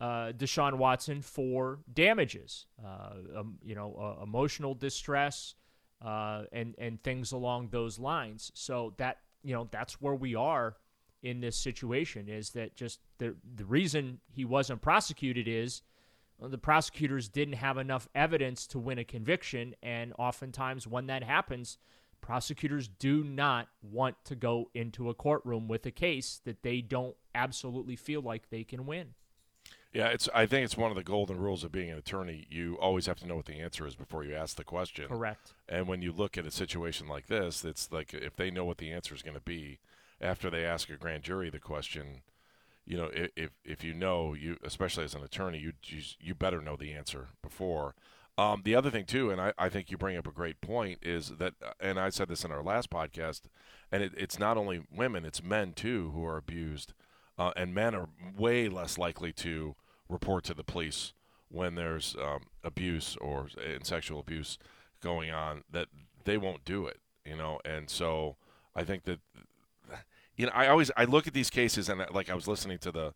uh, 0.00 0.32
Deshaun 0.32 0.74
Watson 0.74 1.22
for 1.22 1.80
damages, 1.92 2.66
uh, 2.84 3.38
um, 3.38 3.58
you 3.64 3.74
know, 3.74 3.94
uh, 3.94 4.22
emotional 4.22 4.74
distress, 4.74 5.54
uh, 6.04 6.44
and 6.52 6.74
and 6.78 7.02
things 7.02 7.32
along 7.32 7.68
those 7.70 7.98
lines. 7.98 8.52
So 8.54 8.94
that 8.98 9.18
you 9.42 9.54
know 9.54 9.68
that's 9.70 10.00
where 10.00 10.14
we 10.14 10.34
are 10.34 10.76
in 11.22 11.40
this 11.40 11.56
situation. 11.56 12.28
Is 12.28 12.50
that 12.50 12.76
just 12.76 13.00
the 13.18 13.34
the 13.56 13.64
reason 13.64 14.20
he 14.28 14.44
wasn't 14.44 14.80
prosecuted 14.82 15.48
is 15.48 15.82
the 16.40 16.58
prosecutors 16.58 17.28
didn't 17.28 17.54
have 17.54 17.78
enough 17.78 18.08
evidence 18.14 18.68
to 18.68 18.78
win 18.78 18.98
a 18.98 19.04
conviction, 19.04 19.74
and 19.82 20.12
oftentimes 20.18 20.86
when 20.86 21.06
that 21.06 21.24
happens. 21.24 21.78
Prosecutors 22.20 22.88
do 22.88 23.24
not 23.24 23.68
want 23.82 24.16
to 24.24 24.34
go 24.34 24.70
into 24.74 25.08
a 25.08 25.14
courtroom 25.14 25.68
with 25.68 25.86
a 25.86 25.90
case 25.90 26.40
that 26.44 26.62
they 26.62 26.80
don't 26.80 27.16
absolutely 27.34 27.96
feel 27.96 28.20
like 28.20 28.50
they 28.50 28.64
can 28.64 28.86
win. 28.86 29.14
Yeah, 29.92 30.08
it's. 30.08 30.28
I 30.34 30.44
think 30.44 30.64
it's 30.64 30.76
one 30.76 30.90
of 30.90 30.96
the 30.96 31.02
golden 31.02 31.38
rules 31.38 31.64
of 31.64 31.72
being 31.72 31.90
an 31.90 31.96
attorney. 31.96 32.46
You 32.50 32.76
always 32.78 33.06
have 33.06 33.18
to 33.20 33.26
know 33.26 33.36
what 33.36 33.46
the 33.46 33.58
answer 33.60 33.86
is 33.86 33.94
before 33.94 34.22
you 34.22 34.34
ask 34.34 34.56
the 34.56 34.64
question. 34.64 35.08
Correct. 35.08 35.54
And 35.68 35.88
when 35.88 36.02
you 36.02 36.12
look 36.12 36.36
at 36.36 36.46
a 36.46 36.50
situation 36.50 37.08
like 37.08 37.26
this, 37.26 37.64
it's 37.64 37.90
like 37.90 38.12
if 38.12 38.36
they 38.36 38.50
know 38.50 38.66
what 38.66 38.78
the 38.78 38.92
answer 38.92 39.14
is 39.14 39.22
going 39.22 39.36
to 39.36 39.40
be 39.40 39.78
after 40.20 40.50
they 40.50 40.64
ask 40.64 40.90
a 40.90 40.96
grand 40.96 41.22
jury 41.22 41.48
the 41.48 41.58
question, 41.58 42.22
you 42.84 42.96
know, 42.98 43.10
if 43.14 43.50
if 43.64 43.82
you 43.82 43.94
know 43.94 44.34
you, 44.34 44.58
especially 44.62 45.04
as 45.04 45.14
an 45.14 45.22
attorney, 45.22 45.58
you 45.58 45.72
you, 45.84 46.02
you 46.20 46.34
better 46.34 46.60
know 46.60 46.76
the 46.76 46.92
answer 46.92 47.28
before. 47.42 47.94
Um, 48.38 48.62
the 48.64 48.74
other 48.74 48.90
thing 48.90 49.04
too, 49.04 49.30
and 49.30 49.40
I, 49.40 49.52
I 49.58 49.68
think 49.68 49.90
you 49.90 49.98
bring 49.98 50.16
up 50.16 50.26
a 50.26 50.32
great 50.32 50.60
point, 50.60 51.00
is 51.02 51.32
that, 51.38 51.54
uh, 51.62 51.72
and 51.80 51.98
I 51.98 52.08
said 52.08 52.28
this 52.28 52.44
in 52.44 52.52
our 52.52 52.62
last 52.62 52.88
podcast, 52.88 53.42
and 53.90 54.02
it, 54.02 54.12
it's 54.16 54.38
not 54.38 54.56
only 54.56 54.82
women, 54.94 55.24
it's 55.24 55.42
men 55.42 55.72
too 55.72 56.12
who 56.14 56.24
are 56.24 56.36
abused 56.36 56.92
uh, 57.36 57.52
and 57.56 57.74
men 57.74 57.94
are 57.94 58.08
way 58.36 58.68
less 58.68 58.96
likely 58.96 59.32
to 59.32 59.74
report 60.08 60.44
to 60.44 60.54
the 60.54 60.64
police 60.64 61.12
when 61.48 61.74
there's 61.74 62.16
um, 62.22 62.44
abuse 62.62 63.16
or 63.20 63.48
in 63.64 63.84
sexual 63.84 64.20
abuse 64.20 64.58
going 65.02 65.30
on 65.30 65.64
that 65.70 65.88
they 66.24 66.38
won't 66.38 66.64
do 66.64 66.86
it 66.86 67.00
you 67.28 67.36
know? 67.36 67.60
And 67.64 67.90
so 67.90 68.36
i 68.76 68.84
think 68.84 69.04
that 69.04 69.18
you 70.36 70.46
know 70.46 70.52
i 70.54 70.68
always 70.68 70.90
i 70.96 71.04
look 71.04 71.26
at 71.26 71.32
these 71.32 71.50
cases 71.50 71.88
and 71.88 72.04
like 72.12 72.30
i 72.30 72.34
was 72.34 72.46
listening 72.46 72.78
to 72.78 72.92
the 72.92 73.12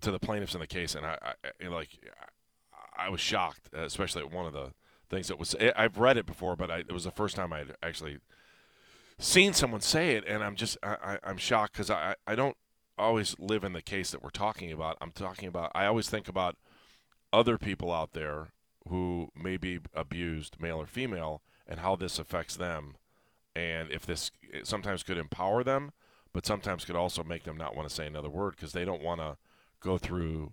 to 0.00 0.10
the 0.10 0.18
plaintiffs 0.18 0.54
in 0.54 0.60
the 0.60 0.66
case 0.66 0.94
and 0.94 1.04
i, 1.04 1.18
I 1.62 1.68
like 1.68 1.88
i 2.98 3.08
was 3.08 3.20
shocked 3.20 3.68
uh, 3.76 3.82
especially 3.82 4.22
at 4.22 4.32
one 4.32 4.46
of 4.46 4.52
the 4.52 4.72
things 5.08 5.28
that 5.28 5.38
was 5.38 5.54
i've 5.76 5.98
read 5.98 6.16
it 6.16 6.26
before 6.26 6.56
but 6.56 6.70
I, 6.70 6.78
it 6.78 6.92
was 6.92 7.04
the 7.04 7.10
first 7.10 7.36
time 7.36 7.52
i'd 7.52 7.74
actually 7.82 8.18
seen 9.18 9.52
someone 9.52 9.80
say 9.80 10.16
it 10.16 10.24
and 10.26 10.42
i'm 10.42 10.56
just 10.56 10.76
I, 10.82 11.18
i'm 11.22 11.36
shocked 11.36 11.74
because 11.74 11.90
I, 11.90 12.16
I 12.26 12.34
don't 12.34 12.56
always 12.98 13.36
live 13.38 13.64
in 13.64 13.72
the 13.72 13.82
case 13.82 14.10
that 14.10 14.22
we're 14.22 14.30
talking 14.30 14.72
about. 14.72 14.96
I'm 15.00 15.12
talking 15.12 15.48
about, 15.48 15.72
I 15.74 15.86
always 15.86 16.08
think 16.08 16.28
about 16.28 16.56
other 17.32 17.58
people 17.58 17.92
out 17.92 18.12
there 18.12 18.48
who 18.88 19.30
may 19.34 19.56
be 19.56 19.80
abused, 19.94 20.60
male 20.60 20.78
or 20.78 20.86
female, 20.86 21.42
and 21.66 21.80
how 21.80 21.96
this 21.96 22.18
affects 22.18 22.56
them. 22.56 22.96
And 23.54 23.90
if 23.90 24.06
this 24.06 24.30
sometimes 24.62 25.02
could 25.02 25.18
empower 25.18 25.64
them, 25.64 25.92
but 26.32 26.46
sometimes 26.46 26.84
could 26.84 26.96
also 26.96 27.24
make 27.24 27.44
them 27.44 27.56
not 27.56 27.74
want 27.74 27.88
to 27.88 27.94
say 27.94 28.06
another 28.06 28.28
word 28.28 28.54
because 28.56 28.72
they 28.72 28.84
don't 28.84 29.02
want 29.02 29.20
to 29.20 29.36
go 29.80 29.98
through 29.98 30.52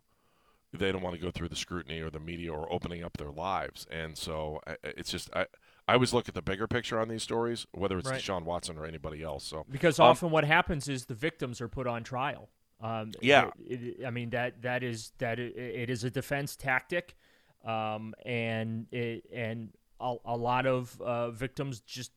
they 0.74 0.92
don't 0.92 1.02
want 1.02 1.16
to 1.16 1.22
go 1.22 1.32
through 1.32 1.50
the 1.50 1.56
scrutiny 1.56 2.02
or 2.02 2.10
the 2.10 2.20
media 2.20 2.52
or 2.52 2.72
opening 2.72 3.04
up 3.04 3.18
their 3.18 3.32
lives. 3.32 3.86
And 3.92 4.18
so 4.18 4.62
it's 4.84 5.12
just 5.12 5.30
I 5.36 5.46
I 5.88 5.94
always 5.94 6.14
look 6.14 6.30
at 6.30 6.36
the 6.36 6.42
bigger 6.42 6.68
picture 6.68 7.00
on 7.00 7.10
these 7.10 7.24
stories, 7.24 7.68
whether 7.74 7.98
it's 7.98 8.10
right. 8.10 8.22
Deshaun 8.22 8.44
Watson 8.44 8.78
or 8.78 8.86
anybody 8.86 9.22
else. 9.22 9.44
So 9.44 9.66
because 9.70 10.00
um, 10.00 10.08
often 10.08 10.32
what 10.32 10.46
happens 10.46 10.88
is 10.88 11.06
the 11.06 11.14
victims 11.14 11.62
are 11.62 11.68
put 11.68 11.88
on 11.88 12.04
trial. 12.04 12.50
Um, 12.82 13.12
yeah, 13.22 13.52
it, 13.66 13.84
it, 13.84 14.06
I 14.06 14.10
mean 14.10 14.30
that 14.32 14.62
that 14.62 14.84
is 14.84 15.12
that 15.20 15.40
it, 15.40 15.56
it 15.56 15.90
is 15.90 16.04
a 16.04 16.10
defense 16.10 16.56
tactic, 16.56 17.16
um, 17.66 18.14
and 18.26 18.88
it, 18.92 19.24
and 19.34 19.70
a, 20.00 20.16
a 20.26 20.36
lot 20.36 20.66
of 20.66 21.00
uh, 21.02 21.32
victims 21.32 21.80
just 21.82 22.12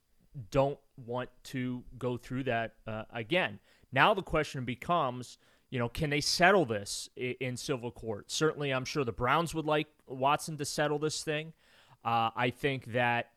don't 0.50 0.78
want 0.96 1.30
to 1.44 1.84
go 1.98 2.16
through 2.16 2.44
that 2.44 2.74
uh, 2.86 3.04
again. 3.12 3.58
Now 3.92 4.12
the 4.12 4.22
question 4.22 4.64
becomes, 4.64 5.38
you 5.70 5.78
know, 5.78 5.88
can 5.88 6.10
they 6.10 6.20
settle 6.20 6.64
this 6.64 7.08
in, 7.16 7.56
civil 7.56 7.90
court? 7.90 8.30
Certainly, 8.30 8.72
I'm 8.72 8.84
sure 8.84 9.04
the 9.04 9.12
Browns 9.12 9.54
would 9.54 9.66
like 9.66 9.88
Watson 10.06 10.56
to 10.58 10.64
settle 10.64 10.98
this 10.98 11.22
thing. 11.22 11.52
Uh, 12.04 12.30
I 12.36 12.50
think 12.50 12.92
that 12.92 13.30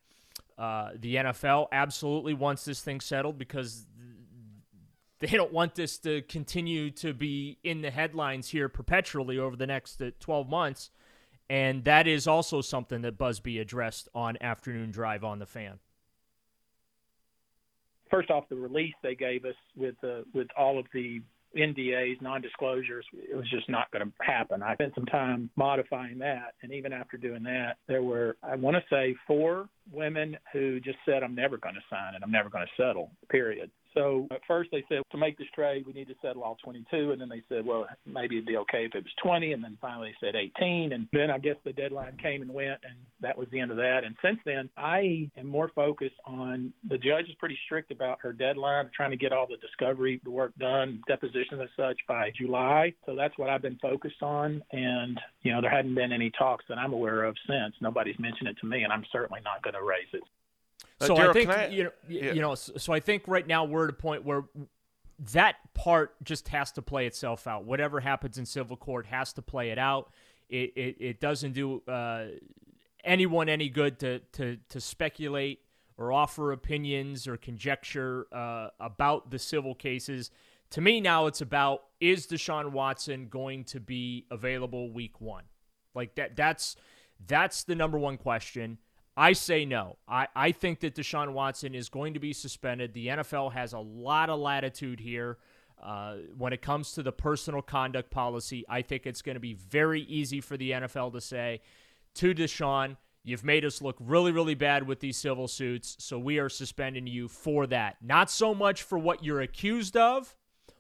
uh, 0.58 0.92
the 0.96 1.16
NFL 1.16 1.68
absolutely 1.72 2.36
wants 2.36 2.66
this 2.66 2.82
thing 2.82 3.02
settled 3.02 3.38
because 3.40 3.88
they 5.20 5.28
don't 5.28 5.52
want 5.52 5.76
this 5.76 5.98
to 6.00 6.22
continue 6.24 6.92
to 6.92 7.14
be 7.14 7.58
in 7.64 7.82
the 7.82 7.92
headlines 7.92 8.50
here 8.50 8.70
perpetually 8.70 9.38
over 9.38 9.56
the 9.56 9.68
next 9.68 10.02
uh, 10.02 10.12
12 10.20 10.50
months. 10.50 10.92
And 11.50 11.84
that 11.86 12.08
is 12.08 12.28
also 12.28 12.62
something 12.62 13.02
that 13.02 13.18
Buzbee 13.18 13.60
addressed 13.60 14.08
on 14.14 14.38
Afternoon 14.40 14.92
Drive 14.92 15.24
on 15.24 15.40
the 15.40 15.48
Fan. 15.48 15.80
First 18.12 18.30
off, 18.30 18.48
the 18.50 18.56
release 18.56 18.94
they 19.02 19.16
gave 19.16 19.46
us 19.46 19.56
with 19.76 19.96
uh, 20.04 20.22
with 20.34 20.48
all 20.58 20.80
of 20.80 20.86
the 20.94 21.22
NDAs, 21.58 22.22
non-disclosures, 22.22 23.06
it 23.14 23.36
was 23.36 23.50
just 23.50 23.70
not 23.70 23.92
going 23.92 24.06
to 24.06 24.12
happen. 24.24 24.62
I 24.62 24.76
spent 24.76 24.94
some 24.96 25.06
time 25.06 25.50
modifying 25.56 26.20
that, 26.20 26.54
and 26.62 26.72
even 26.72 26.94
after 26.94 27.18
doing 27.18 27.44
that, 27.44 27.78
there 27.88 28.04
were 28.04 28.38
I 28.44 28.56
want 28.56 28.78
to 28.78 28.84
say 28.90 29.16
four 29.26 29.68
women 29.92 30.38
who 30.54 30.80
just 30.80 30.98
said, 31.06 31.24
"I'm 31.24 31.36
never 31.36 31.58
going 31.58 31.76
to 31.76 31.82
sign 31.90 32.16
it. 32.16 32.22
I'm 32.24 32.32
never 32.32 32.50
going 32.50 32.66
to 32.66 32.82
settle." 32.84 33.12
Period. 33.30 33.72
So 33.94 34.28
at 34.32 34.42
first 34.48 34.70
they 34.72 34.84
said 34.90 35.02
to 35.12 35.18
make 35.18 35.38
this 35.38 35.48
trade 35.54 35.86
we 35.86 35.94
need 35.94 36.08
to 36.08 36.16
settle 36.22 36.44
all 36.44 36.58
22, 36.64 37.12
and 37.12 37.22
then 37.22 37.30
they 37.30 37.44
said, 37.50 37.66
well, 37.66 37.88
maybe 38.06 38.36
it'd 38.36 38.48
be 38.48 38.58
okay 38.58 38.86
if 38.86 38.96
it 38.96 39.04
was 39.04 39.14
20, 39.24 39.54
and 39.54 39.64
then 39.64 39.78
finally 39.82 40.14
they 40.22 40.28
said 40.28 40.36
18, 40.36 40.94
and 40.94 41.08
then 41.14 41.32
I 41.32 41.38
guess 41.38 41.56
the 41.64 41.74
deadline 41.74 42.18
came 42.22 42.42
and 42.42 42.54
went, 42.54 42.80
and 42.84 42.96
that 43.22 43.38
was 43.38 43.48
the 43.52 43.60
end 43.60 43.72
of 43.72 43.78
that. 43.78 44.02
And 44.06 44.16
since 44.24 44.40
then, 44.46 44.70
I 44.78 45.30
am 45.38 45.48
more 45.48 45.72
focused 45.76 46.16
on 46.26 46.74
the 46.88 46.98
judge 46.98 47.26
is 47.26 47.36
pretty 47.40 47.58
strict 47.66 47.92
about 47.92 48.20
her 48.22 48.34
deadline, 48.34 48.90
trying 48.96 49.12
to 49.12 49.18
get 49.18 49.34
all 49.34 49.48
the 49.48 49.58
discovery 49.58 50.22
the 50.24 50.32
work 50.32 50.54
done, 50.58 51.02
depositions 51.08 51.60
and 51.60 51.70
such 51.76 51.98
by 52.08 52.32
July. 52.38 52.94
So 53.06 53.16
that's 53.16 53.38
what 53.38 53.50
I've 53.50 53.62
been 53.62 53.80
focused 53.82 54.22
on, 54.22 54.62
and 54.72 55.20
you 55.42 55.54
know 55.54 55.62
there 55.62 55.72
hadn't 55.72 55.96
been 55.96 56.12
any 56.12 56.32
talks 56.38 56.66
that 56.70 56.78
I'm 56.78 56.94
aware 56.94 57.24
of 57.24 57.36
since. 57.48 57.76
Nobody's 57.82 58.20
mentioned 58.20 58.50
it 58.50 58.58
to 58.62 58.68
me, 58.68 58.84
and 58.84 58.94
I'm 58.94 59.06
certainly 59.12 59.42
not 59.44 59.64
going 59.64 59.74
to 59.74 59.84
raise 59.84 60.08
it. 60.14 60.24
Uh, 61.02 61.06
so 61.06 61.18
uh, 61.18 61.30
I 61.30 61.34
think 61.34 61.50
I, 61.50 61.68
you 61.68 61.86
know, 61.86 61.92
yeah. 62.08 62.34
you 62.34 62.42
know, 62.42 62.56
so, 62.56 62.74
so 62.78 62.94
I 62.94 63.00
think 63.00 63.28
right 63.28 63.46
now 63.46 63.66
we're 63.66 63.86
at 63.86 63.90
a 63.90 63.94
point 63.94 64.26
where 64.26 64.44
that 65.34 65.56
part 65.74 66.16
just 66.24 66.48
has 66.50 66.72
to 66.74 66.82
play 66.82 67.06
itself 67.06 67.48
out. 67.48 67.66
Whatever 67.66 68.00
happens 68.00 68.38
in 68.38 68.46
civil 68.46 68.78
court 68.78 69.06
has 69.08 69.34
to 69.34 69.42
play 69.42 69.70
it 69.72 69.78
out. 69.78 70.12
It 70.50 70.74
it, 70.76 70.96
it 71.00 71.20
doesn't 71.20 71.54
do 71.54 71.82
uh, 71.88 72.26
anyone 73.04 73.50
any 73.50 73.70
good 73.70 74.00
to 74.00 74.20
to 74.34 74.58
to 74.70 74.82
speculate 74.82 75.62
or 75.98 76.14
offer 76.14 76.54
opinions 76.54 77.28
or 77.28 77.36
conjecture 77.38 78.28
uh, 78.32 78.70
about 78.80 79.32
the 79.32 79.40
civil 79.40 79.76
cases. 79.76 80.32
To 80.72 80.82
me, 80.82 81.02
now 81.02 81.26
it's 81.26 81.42
about 81.42 81.84
is 82.00 82.28
Deshaun 82.28 82.72
Watson 82.72 83.28
going 83.28 83.66
to 83.66 83.80
be 83.80 84.26
available 84.32 84.92
week 84.92 85.20
one? 85.20 85.44
Like 85.94 86.16
that. 86.16 86.36
That's 86.36 86.76
that's 87.28 87.64
the 87.64 87.76
number 87.76 87.98
one 87.98 88.18
question. 88.18 88.78
I 89.20 89.34
say 89.34 89.66
no. 89.66 89.98
I, 90.08 90.28
I 90.34 90.54
think 90.54 90.80
that 90.80 90.96
Deshaun 90.96 91.34
Watson 91.34 91.76
is 91.76 91.90
going 91.90 92.14
to 92.14 92.22
be 92.22 92.32
suspended. 92.32 92.94
The 92.94 93.08
NFL 93.08 93.52
has 93.52 93.74
a 93.74 93.80
lot 93.80 94.30
of 94.30 94.40
latitude 94.40 95.02
here. 95.02 95.38
Uh, 95.84 96.16
when 96.38 96.54
it 96.54 96.62
comes 96.62 96.94
to 96.94 97.04
the 97.04 97.12
personal 97.12 97.62
conduct 97.62 98.12
policy, 98.12 98.64
I 98.70 98.82
think 98.82 99.06
it's 99.06 99.22
going 99.22 99.36
to 99.36 99.42
be 99.42 99.56
very 99.56 100.04
easy 100.04 100.40
for 100.40 100.56
the 100.56 100.72
NFL 100.72 101.12
to 101.14 101.22
say 101.22 101.60
to 102.16 102.34
Deshaun, 102.34 102.96
You've 103.26 103.44
made 103.44 103.66
us 103.66 103.82
look 103.82 103.98
really, 104.00 104.32
really 104.32 104.56
bad 104.56 104.88
with 104.88 105.02
these 105.02 105.18
civil 105.18 105.50
suits, 105.50 105.98
so 106.00 106.18
we 106.18 106.40
are 106.40 106.48
suspending 106.48 107.06
you 107.06 107.28
for 107.28 107.68
that. 107.68 107.98
Not 108.02 108.32
so 108.32 108.56
much 108.56 108.84
for 108.84 108.98
what 108.98 109.26
you're 109.26 109.42
accused 109.42 109.98
of 109.98 110.34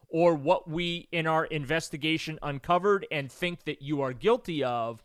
or 0.08 0.34
what 0.34 0.69
we 0.69 1.10
in 1.12 1.28
our 1.28 1.43
investigation 1.45 2.39
uncovered 2.41 3.06
and 3.12 3.30
think 3.30 3.65
that 3.65 3.82
you 3.82 4.02
are 4.02 4.13
guilty 4.13 4.63
of, 4.63 5.04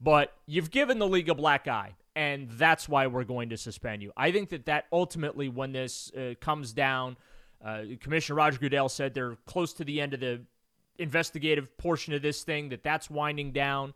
but 0.00 0.32
you've 0.46 0.70
given 0.70 1.00
the 1.00 1.08
league 1.08 1.28
a 1.28 1.34
black 1.34 1.66
eye 1.66 1.96
and 2.18 2.50
that's 2.50 2.88
why 2.88 3.06
we're 3.06 3.22
going 3.22 3.50
to 3.50 3.56
suspend 3.56 4.02
you. 4.02 4.12
I 4.16 4.32
think 4.32 4.48
that 4.48 4.66
that 4.66 4.86
ultimately, 4.92 5.48
when 5.48 5.70
this 5.70 6.10
uh, 6.14 6.34
comes 6.40 6.72
down, 6.72 7.16
uh, 7.64 7.82
Commissioner 8.00 8.34
Roger 8.34 8.58
Goodell 8.58 8.88
said 8.88 9.14
they're 9.14 9.36
close 9.46 9.72
to 9.74 9.84
the 9.84 10.00
end 10.00 10.14
of 10.14 10.20
the 10.20 10.40
investigative 10.98 11.78
portion 11.78 12.12
of 12.14 12.20
this 12.20 12.42
thing 12.42 12.70
that 12.70 12.82
that's 12.82 13.08
winding 13.08 13.52
down. 13.52 13.94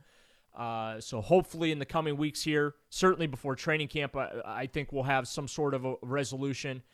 Uh, 0.57 1.01
so 1.01 1.21
hopefully 1.21 1.73
in 1.73 1.81
the 1.81 1.85
coming 1.85 2.17
weeks 2.17 2.45
here, 2.45 2.75
certainly 2.91 3.27
before 3.27 3.57
training 3.57 3.89
camp, 3.89 4.17
I, 4.17 4.31
I 4.47 4.67
think 4.67 4.93
we'll 4.93 5.03
have 5.03 5.27
some 5.27 5.49
sort 5.49 5.75
of 5.75 5.85
a 5.85 5.95
resolution. 6.01 6.85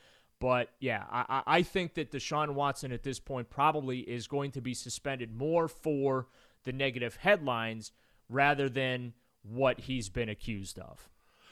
But 0.41 0.71
yeah, 0.81 1.05
I, 1.11 1.43
I 1.47 1.63
think 1.63 1.93
that 1.95 2.11
Deshaun 2.11 2.55
Watson 2.55 2.91
at 2.91 3.03
this 3.03 3.21
point 3.21 3.51
probably 3.51 3.99
is 3.99 4.27
going 4.27 4.53
to 4.53 4.63
be 4.63 4.73
suspended 4.73 5.37
more 5.37 5.69
for 5.69 6.29
the 6.65 6.73
negative 6.73 7.17
headlines 7.17 7.93
rather 8.31 8.71
than 8.71 9.13
what 9.43 9.81
he's 9.81 10.09
been 10.09 10.31
accused 10.31 10.79
of. 10.79 11.11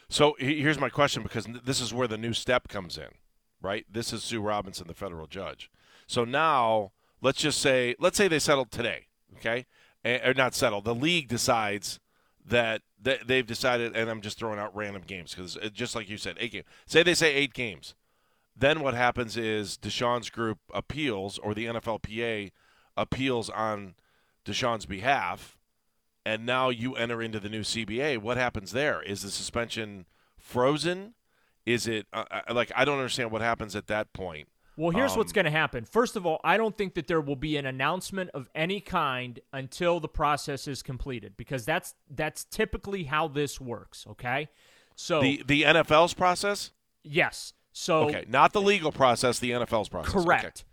So 0.09 0.35
here's 0.39 0.79
my 0.79 0.89
question 0.89 1.23
because 1.23 1.47
this 1.65 1.81
is 1.81 1.93
where 1.93 2.07
the 2.07 2.17
new 2.17 2.33
step 2.33 2.67
comes 2.67 2.97
in, 2.97 3.09
right? 3.61 3.85
This 3.91 4.13
is 4.13 4.23
Sue 4.23 4.41
Robinson, 4.41 4.87
the 4.87 4.93
federal 4.93 5.27
judge. 5.27 5.69
So 6.07 6.23
now 6.23 6.91
let's 7.21 7.39
just 7.39 7.59
say, 7.59 7.95
let's 7.99 8.17
say 8.17 8.27
they 8.27 8.39
settled 8.39 8.71
today, 8.71 9.07
okay? 9.37 9.65
Or 10.05 10.33
not 10.33 10.55
settled. 10.55 10.85
The 10.85 10.95
league 10.95 11.27
decides 11.27 11.99
that 12.45 12.81
they've 13.01 13.45
decided, 13.45 13.95
and 13.95 14.09
I'm 14.09 14.21
just 14.21 14.39
throwing 14.39 14.59
out 14.59 14.73
random 14.73 15.03
games 15.05 15.35
because 15.35 15.57
just 15.73 15.95
like 15.95 16.09
you 16.09 16.17
said, 16.17 16.37
eight 16.39 16.53
games. 16.53 16.65
Say 16.85 17.03
they 17.03 17.13
say 17.13 17.33
eight 17.33 17.53
games. 17.53 17.93
Then 18.55 18.79
what 18.79 18.93
happens 18.93 19.35
is 19.35 19.77
Deshaun's 19.77 20.29
group 20.29 20.59
appeals, 20.73 21.37
or 21.37 21.53
the 21.53 21.65
NFLPA 21.65 22.51
appeals 22.95 23.49
on 23.49 23.95
Deshaun's 24.45 24.85
behalf, 24.85 25.56
and 26.27 26.45
now 26.45 26.69
you 26.69 26.95
enter 26.95 27.21
into 27.21 27.39
the 27.39 27.47
new 27.47 27.61
CBA. 27.61 28.17
What 28.17 28.35
happens 28.35 28.71
there? 28.71 29.01
Is 29.01 29.21
the 29.21 29.31
suspension 29.31 30.05
frozen? 30.37 31.13
Is 31.65 31.87
it 31.87 32.05
uh, 32.11 32.25
uh 32.29 32.53
like 32.53 32.71
I 32.75 32.83
don't 32.83 32.97
understand 32.97 33.31
what 33.31 33.41
happens 33.41 33.75
at 33.75 33.87
that 33.87 34.11
point? 34.11 34.49
Well, 34.75 34.91
here's 34.91 35.13
um, 35.13 35.17
what's 35.17 35.31
going 35.31 35.45
to 35.45 35.51
happen. 35.51 35.85
First 35.85 36.15
of 36.15 36.25
all, 36.25 36.39
I 36.43 36.57
don't 36.57 36.77
think 36.77 36.93
that 36.93 37.07
there 37.07 37.19
will 37.19 37.35
be 37.35 37.57
an 37.57 37.65
announcement 37.65 38.29
of 38.35 38.47
any 38.53 38.79
kind 38.79 39.39
until 39.51 39.99
the 39.99 40.07
process 40.07 40.67
is 40.67 40.83
completed 40.83 41.33
because 41.35 41.65
that's 41.65 41.95
that's 42.09 42.43
typically 42.43 43.05
how 43.05 43.29
this 43.29 43.59
works, 43.61 44.05
okay? 44.07 44.49
So 44.95 45.21
The 45.21 45.43
the 45.47 45.63
NFL's 45.63 46.13
process? 46.13 46.71
Yes. 47.03 47.53
So 47.71 48.09
Okay, 48.09 48.25
not 48.27 48.51
the 48.51 48.61
legal 48.61 48.91
process, 48.91 49.39
the 49.39 49.51
NFL's 49.51 49.87
process. 49.87 50.11
Correct. 50.11 50.65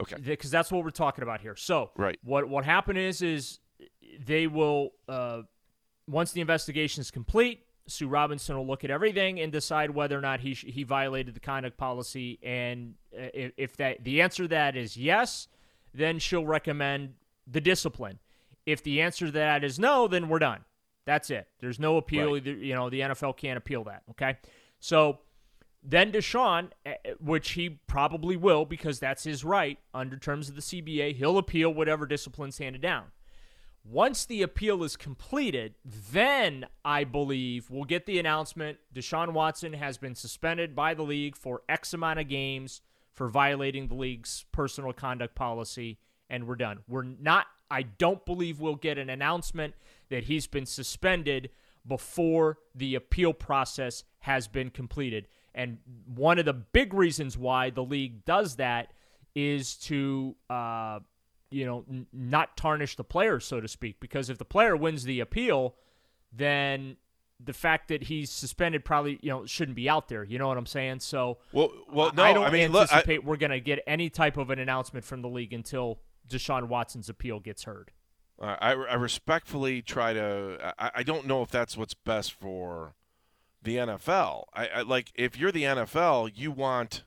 Okay. 0.00 0.16
Because 0.16 0.50
that's 0.50 0.72
what 0.72 0.82
we're 0.84 0.90
talking 0.90 1.22
about 1.22 1.42
here. 1.42 1.54
So 1.54 1.90
right. 1.96 2.18
what 2.24 2.48
what 2.48 2.64
happened 2.64 2.98
is 2.98 3.20
is 3.20 3.58
they 4.24 4.46
will 4.46 4.90
uh, 5.08 5.42
once 6.08 6.32
the 6.32 6.40
investigation 6.40 7.00
is 7.00 7.10
complete, 7.10 7.66
Sue 7.86 8.08
Robinson 8.08 8.56
will 8.56 8.66
look 8.66 8.84
at 8.84 8.90
everything 8.90 9.40
and 9.40 9.52
decide 9.52 9.90
whether 9.90 10.16
or 10.16 10.20
not 10.20 10.40
he 10.40 10.54
sh- 10.54 10.66
he 10.68 10.82
violated 10.84 11.34
the 11.34 11.40
conduct 11.40 11.76
policy. 11.76 12.38
And 12.42 12.94
uh, 13.16 13.26
if, 13.34 13.52
if 13.56 13.76
that 13.76 14.04
the 14.04 14.22
answer 14.22 14.44
to 14.44 14.48
that 14.48 14.76
is 14.76 14.96
yes, 14.96 15.48
then 15.94 16.18
she'll 16.18 16.46
recommend 16.46 17.14
the 17.46 17.60
discipline. 17.60 18.18
If 18.66 18.82
the 18.82 19.00
answer 19.00 19.26
to 19.26 19.32
that 19.32 19.64
is 19.64 19.78
no, 19.78 20.06
then 20.06 20.28
we're 20.28 20.38
done. 20.38 20.60
That's 21.04 21.30
it. 21.30 21.48
There's 21.60 21.80
no 21.80 21.96
appeal. 21.96 22.34
Right. 22.34 22.46
You 22.46 22.74
know, 22.74 22.88
the 22.88 23.00
NFL 23.00 23.36
can't 23.36 23.58
appeal 23.58 23.84
that. 23.84 24.02
Okay. 24.10 24.38
So 24.78 25.18
then 25.82 26.12
Deshaun, 26.12 26.70
uh, 26.86 26.92
which 27.20 27.52
he 27.52 27.80
probably 27.88 28.36
will 28.36 28.64
because 28.64 29.00
that's 29.00 29.24
his 29.24 29.44
right 29.44 29.78
under 29.92 30.16
terms 30.16 30.48
of 30.48 30.54
the 30.54 30.60
CBA, 30.60 31.16
he'll 31.16 31.38
appeal 31.38 31.74
whatever 31.74 32.06
discipline's 32.06 32.58
handed 32.58 32.82
down. 32.82 33.06
Once 33.84 34.24
the 34.26 34.42
appeal 34.42 34.84
is 34.84 34.96
completed, 34.96 35.74
then 35.84 36.66
I 36.84 37.02
believe 37.04 37.68
we'll 37.68 37.84
get 37.84 38.06
the 38.06 38.18
announcement 38.18 38.78
Deshaun 38.94 39.32
Watson 39.32 39.72
has 39.72 39.98
been 39.98 40.14
suspended 40.14 40.76
by 40.76 40.94
the 40.94 41.02
league 41.02 41.36
for 41.36 41.62
X 41.68 41.92
amount 41.92 42.20
of 42.20 42.28
games 42.28 42.80
for 43.12 43.28
violating 43.28 43.88
the 43.88 43.94
league's 43.94 44.44
personal 44.52 44.92
conduct 44.92 45.34
policy, 45.34 45.98
and 46.30 46.46
we're 46.46 46.56
done. 46.56 46.78
We're 46.88 47.02
not, 47.02 47.46
I 47.70 47.82
don't 47.82 48.24
believe 48.24 48.60
we'll 48.60 48.76
get 48.76 48.98
an 48.98 49.10
announcement 49.10 49.74
that 50.10 50.24
he's 50.24 50.46
been 50.46 50.66
suspended 50.66 51.50
before 51.86 52.58
the 52.74 52.94
appeal 52.94 53.32
process 53.32 54.04
has 54.20 54.46
been 54.46 54.70
completed. 54.70 55.26
And 55.54 55.78
one 56.06 56.38
of 56.38 56.44
the 56.44 56.52
big 56.52 56.94
reasons 56.94 57.36
why 57.36 57.70
the 57.70 57.84
league 57.84 58.24
does 58.24 58.56
that 58.56 58.92
is 59.34 59.76
to 59.76 60.36
uh, 60.48 61.00
you 61.52 61.66
know, 61.66 61.84
n- 61.88 62.06
not 62.12 62.56
tarnish 62.56 62.96
the 62.96 63.04
player, 63.04 63.40
so 63.40 63.60
to 63.60 63.68
speak. 63.68 64.00
Because 64.00 64.30
if 64.30 64.38
the 64.38 64.44
player 64.44 64.76
wins 64.76 65.04
the 65.04 65.20
appeal, 65.20 65.74
then 66.32 66.96
the 67.44 67.52
fact 67.52 67.88
that 67.88 68.04
he's 68.04 68.30
suspended 68.30 68.84
probably 68.84 69.18
you 69.22 69.30
know 69.30 69.44
shouldn't 69.46 69.76
be 69.76 69.88
out 69.88 70.08
there. 70.08 70.24
You 70.24 70.38
know 70.38 70.48
what 70.48 70.56
I'm 70.56 70.66
saying? 70.66 71.00
So 71.00 71.38
well, 71.52 71.72
well, 71.92 72.12
no, 72.14 72.22
I 72.22 72.32
don't 72.32 72.44
I 72.44 72.50
mean, 72.50 72.74
anticipate 72.74 73.18
look, 73.20 73.24
I, 73.24 73.28
we're 73.28 73.36
going 73.36 73.50
to 73.50 73.60
get 73.60 73.80
any 73.86 74.10
type 74.10 74.36
of 74.36 74.50
an 74.50 74.58
announcement 74.58 75.04
from 75.04 75.22
the 75.22 75.28
league 75.28 75.52
until 75.52 76.00
Deshaun 76.28 76.68
Watson's 76.68 77.08
appeal 77.08 77.40
gets 77.40 77.64
heard. 77.64 77.92
I, 78.40 78.72
I 78.72 78.94
respectfully 78.94 79.82
try 79.82 80.12
to. 80.12 80.74
I, 80.78 80.90
I 80.96 81.02
don't 81.02 81.26
know 81.26 81.42
if 81.42 81.50
that's 81.50 81.76
what's 81.76 81.94
best 81.94 82.32
for 82.32 82.94
the 83.62 83.76
NFL. 83.76 84.44
I, 84.52 84.66
I 84.68 84.82
like 84.82 85.12
if 85.14 85.38
you're 85.38 85.52
the 85.52 85.62
NFL, 85.62 86.32
you 86.34 86.50
want 86.50 87.04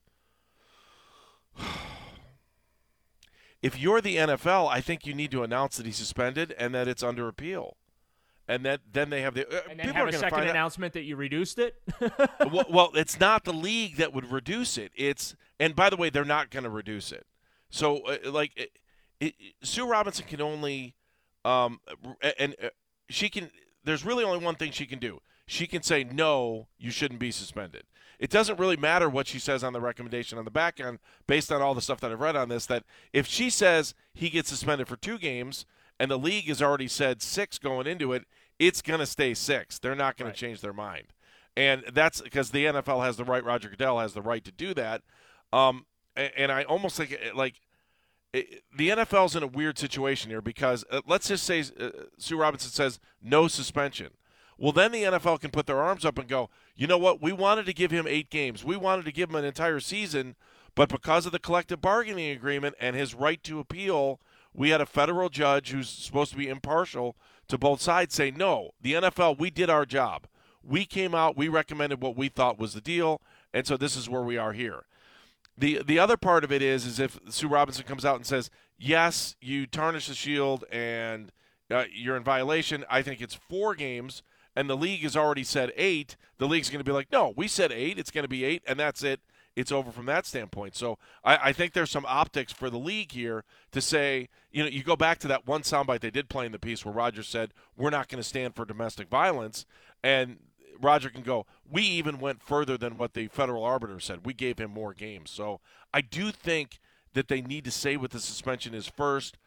if 3.66 3.80
you're 3.80 4.00
the 4.00 4.18
NFL, 4.18 4.70
I 4.70 4.80
think 4.80 5.08
you 5.08 5.16
need 5.16 5.32
to 5.32 5.42
announce 5.42 5.78
that 5.78 5.88
he's 5.88 5.96
suspended 5.96 6.54
and 6.60 6.76
that 6.76 6.88
it's 6.88 7.02
under 7.02 7.28
appeal. 7.28 7.78
And 8.48 8.64
that 8.64 8.82
then 8.94 9.10
they 9.10 9.24
have 9.24 9.34
the 9.34 9.48
uh, 9.48 9.62
and 9.72 9.80
then 9.80 9.90
have 9.90 10.08
a 10.08 10.14
second 10.14 10.44
announcement 10.44 10.92
out. 10.92 10.94
that 10.94 11.02
you 11.02 11.16
reduced 11.16 11.58
it. 11.58 11.82
well, 12.52 12.66
well, 12.70 12.92
it's 12.94 13.20
not 13.20 13.44
the 13.44 13.54
league 13.54 13.96
that 13.96 14.14
would 14.14 14.32
reduce 14.32 14.78
it. 14.78 14.92
It's 14.96 15.36
and 15.60 15.76
by 15.76 15.90
the 15.90 15.98
way, 15.98 16.12
they're 16.12 16.24
not 16.24 16.52
going 16.52 16.64
to 16.64 16.70
reduce 16.70 17.12
it. 17.12 17.26
So, 17.72 18.02
uh, 18.06 18.18
like, 18.30 18.52
it, 18.56 18.70
it, 19.20 19.34
Sue 19.64 19.88
Robinson 19.88 20.26
can 20.28 20.42
only, 20.42 20.94
um, 21.44 21.80
and 22.38 22.56
uh, 22.64 22.68
she 23.10 23.30
can. 23.30 23.50
There's 23.84 24.06
really 24.06 24.24
only 24.24 24.46
one 24.46 24.54
thing 24.54 24.72
she 24.72 24.86
can 24.86 25.00
do. 25.00 25.22
She 25.48 25.66
can 25.66 25.82
say 25.82 26.04
no, 26.04 26.68
you 26.78 26.92
shouldn't 26.92 27.20
be 27.20 27.32
suspended 27.32 27.86
it 28.20 28.30
doesn't 28.30 28.60
really 28.60 28.78
matter 28.78 29.10
what 29.10 29.28
she 29.28 29.40
says 29.40 29.64
on 29.64 29.74
the 29.74 29.82
recommendation 29.82 30.38
on 30.38 30.46
the 30.46 30.52
back 30.52 30.80
end 30.80 31.00
based 31.28 31.52
on 31.52 31.62
all 31.62 31.74
the 31.74 31.82
stuff 31.82 32.00
that 32.02 32.12
I've 32.12 32.20
read 32.20 32.36
on 32.36 32.50
this 32.50 32.66
that 32.68 32.84
if 33.14 33.28
she 33.28 33.50
says 33.50 33.94
he 34.14 34.30
gets 34.30 34.50
suspended 34.50 34.88
for 34.88 34.96
two 34.96 35.18
games 35.18 35.66
and 36.00 36.12
the 36.12 36.18
league 36.18 36.48
has 36.48 36.62
already 36.62 36.88
said 36.88 37.22
six 37.22 37.58
going 37.58 37.88
into 37.88 38.14
it, 38.14 38.26
it's 38.60 38.82
going 38.82 39.00
to 39.00 39.06
stay 39.06 39.34
six. 39.34 39.80
They're 39.80 39.96
not 39.96 40.18
going 40.18 40.28
right. 40.28 40.36
to 40.36 40.40
change 40.40 40.62
their 40.62 40.74
mind. 40.74 41.08
And 41.58 41.84
that's 41.94 42.22
because 42.22 42.52
the 42.52 42.66
NFL 42.66 43.04
has 43.04 43.18
the 43.18 43.24
right, 43.24 43.44
Roger 43.44 43.70
Goodell 43.70 44.00
has 44.00 44.14
the 44.14 44.22
right 44.22 44.44
to 44.44 44.52
do 44.52 44.74
that. 44.74 45.02
Um, 45.54 45.86
and, 46.16 46.32
and 46.38 46.52
I 46.52 46.64
almost 46.64 46.98
think 46.98 47.18
like 47.34 47.62
it, 48.34 48.64
the 48.76 48.90
NFL's 48.90 49.36
in 49.36 49.44
a 49.44 49.48
weird 49.48 49.78
situation 49.78 50.30
here 50.30 50.42
because 50.42 50.84
uh, 50.92 51.02
let's 51.08 51.30
just 51.30 51.46
say 51.46 51.64
uh, 51.80 51.90
Sue 52.18 52.38
Robinson 52.38 52.72
says 52.72 53.00
no 53.22 53.48
suspension. 53.48 54.10
Well, 54.58 54.72
then 54.72 54.92
the 54.92 55.04
NFL 55.04 55.42
can 55.42 55.52
put 55.52 55.66
their 55.66 55.82
arms 55.82 56.06
up 56.06 56.18
and 56.18 56.28
go, 56.28 56.50
you 56.76 56.88
know 56.88 56.98
what? 56.98 57.22
We 57.22 57.34
wanted 57.34 57.66
to 57.66 57.74
give 57.74 57.92
him 57.92 58.08
eight 58.08 58.30
games. 58.30 58.64
We 58.64 58.78
wanted 58.78 59.06
to 59.06 59.12
give 59.12 59.30
him 59.30 59.36
an 59.36 59.46
entire 59.46 59.80
season, 59.80 60.36
but 60.76 60.90
because 60.90 61.26
of 61.26 61.32
the 61.32 61.40
collective 61.40 61.82
bargaining 61.82 62.32
agreement 62.32 62.76
and 62.80 62.96
his 62.96 63.14
right 63.14 63.42
to 63.44 63.60
appeal, 63.60 64.20
we 64.54 64.70
had 64.70 64.82
a 64.82 64.86
federal 64.86 65.30
judge 65.30 65.72
who's 65.72 65.90
supposed 65.90 66.32
to 66.32 66.38
be 66.38 66.48
impartial 66.48 67.16
to 67.48 67.58
both 67.58 67.82
sides 67.82 68.16
say, 68.16 68.32
no, 68.32 68.72
the 68.82 68.94
NFL, 68.94 69.38
we 69.38 69.50
did 69.50 69.70
our 69.70 69.86
job. 69.86 70.28
We 70.64 70.86
came 70.86 71.14
out, 71.14 71.38
we 71.38 71.48
recommended 71.48 72.02
what 72.02 72.18
we 72.18 72.30
thought 72.30 72.58
was 72.58 72.74
the 72.74 72.82
deal, 72.82 73.22
and 73.54 73.68
so 73.68 73.78
this 73.78 73.96
is 73.96 74.10
where 74.10 74.24
we 74.24 74.38
are 74.38 74.54
here. 74.54 74.86
The 75.58 75.82
the 75.86 76.00
other 76.00 76.18
part 76.18 76.44
of 76.44 76.52
it 76.52 76.62
is 76.62 76.86
is 76.86 77.00
if 77.00 77.20
Sue 77.30 77.48
Robinson 77.48 77.86
comes 77.86 78.04
out 78.04 78.18
and 78.18 78.26
says, 78.26 78.50
yes, 78.78 79.36
you 79.40 79.68
tarnish 79.68 80.08
the 80.08 80.14
shield 80.14 80.66
and 80.72 81.32
uh, 81.72 81.86
you're 81.94 82.18
in 82.18 82.24
violation. 82.24 82.84
I 82.90 83.02
think 83.02 83.22
it's 83.22 83.36
four 83.36 83.76
games 83.76 84.22
and 84.56 84.70
the 84.70 84.78
league 84.78 85.02
has 85.02 85.18
already 85.18 85.44
said 85.44 85.72
eight, 85.76 86.16
the 86.38 86.48
league's 86.48 86.70
going 86.70 86.80
to 86.80 86.90
be 86.90 86.92
like, 86.92 87.12
no, 87.12 87.34
we 87.36 87.48
said 87.48 87.72
eight, 87.72 88.00
it's 88.00 88.12
going 88.12 88.24
to 88.24 88.30
be 88.30 88.44
eight, 88.44 88.64
and 88.68 88.80
that's 88.80 89.04
it. 89.04 89.20
It's 89.56 89.72
over 89.72 89.92
from 89.92 90.06
that 90.08 90.26
standpoint. 90.26 90.76
So 90.76 90.98
I, 91.24 91.38
I, 91.50 91.54
think 91.54 91.72
there's 91.72 91.90
some 91.90 92.06
optics 92.08 92.52
for 92.52 92.70
the 92.70 92.78
league 92.78 93.14
here 93.14 93.46
to 93.72 93.80
say, 93.80 94.28
you 94.52 94.64
know, 94.64 94.70
you 94.70 94.84
go 94.84 94.98
back 94.98 95.18
to 95.20 95.30
that 95.30 95.48
one 95.48 95.62
soundbite 95.62 96.02
they 96.02 96.12
did 96.12 96.28
play 96.28 96.46
in 96.46 96.52
the 96.52 96.60
piece 96.60 96.84
where 96.84 96.94
Roger 96.94 97.24
said, 97.24 97.54
we're 97.78 97.90
not 97.90 98.10
going 98.10 98.22
to 98.22 98.28
stand 98.28 98.54
for 98.54 98.66
domestic 98.66 99.08
violence. 99.08 99.66
And 100.04 100.40
Roger 100.82 101.10
can 101.10 101.22
go, 101.22 101.46
we 101.70 101.84
even 101.84 102.20
went 102.20 102.42
further 102.42 102.78
than 102.78 102.98
what 102.98 103.14
the 103.14 103.28
federal 103.30 103.64
arbiter 103.64 104.02
said. 104.02 104.26
We 104.26 104.34
gave 104.34 104.60
him 104.60 104.72
more 104.72 104.94
games. 104.94 105.32
So 105.32 105.62
I 105.94 106.02
do 106.02 106.32
think 106.32 106.80
that 107.14 107.30
they 107.30 107.42
need 107.42 107.64
to 107.64 107.72
say 107.72 107.96
what 107.96 108.12
the 108.12 108.20
suspension 108.20 108.74
is 108.74 108.88
first, 108.88 109.38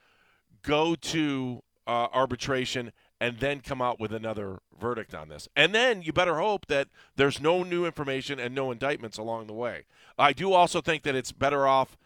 go 0.63 0.95
to 0.95 1.63
uh, 1.87 2.09
arbitration, 2.13 2.93
and 3.21 3.39
then 3.39 3.61
come 3.61 3.83
out 3.83 3.99
with 3.99 4.13
another 4.13 4.61
verdict 4.79 5.15
on 5.15 5.29
this. 5.29 5.49
And 5.57 5.75
then 5.75 6.03
you 6.03 6.13
better 6.13 6.39
hope 6.39 6.67
that 6.67 6.89
there's 7.17 7.41
no 7.41 7.63
new 7.63 7.85
information 7.85 8.39
and 8.39 8.55
no 8.55 8.71
indictments 8.71 9.19
along 9.19 9.47
the 9.47 9.55
way. 9.55 9.85
I 10.19 10.33
do 10.33 10.53
also 10.53 10.81
think 10.81 11.03
that 11.03 11.15
it's 11.15 11.33
better 11.33 11.67
off 11.67 11.97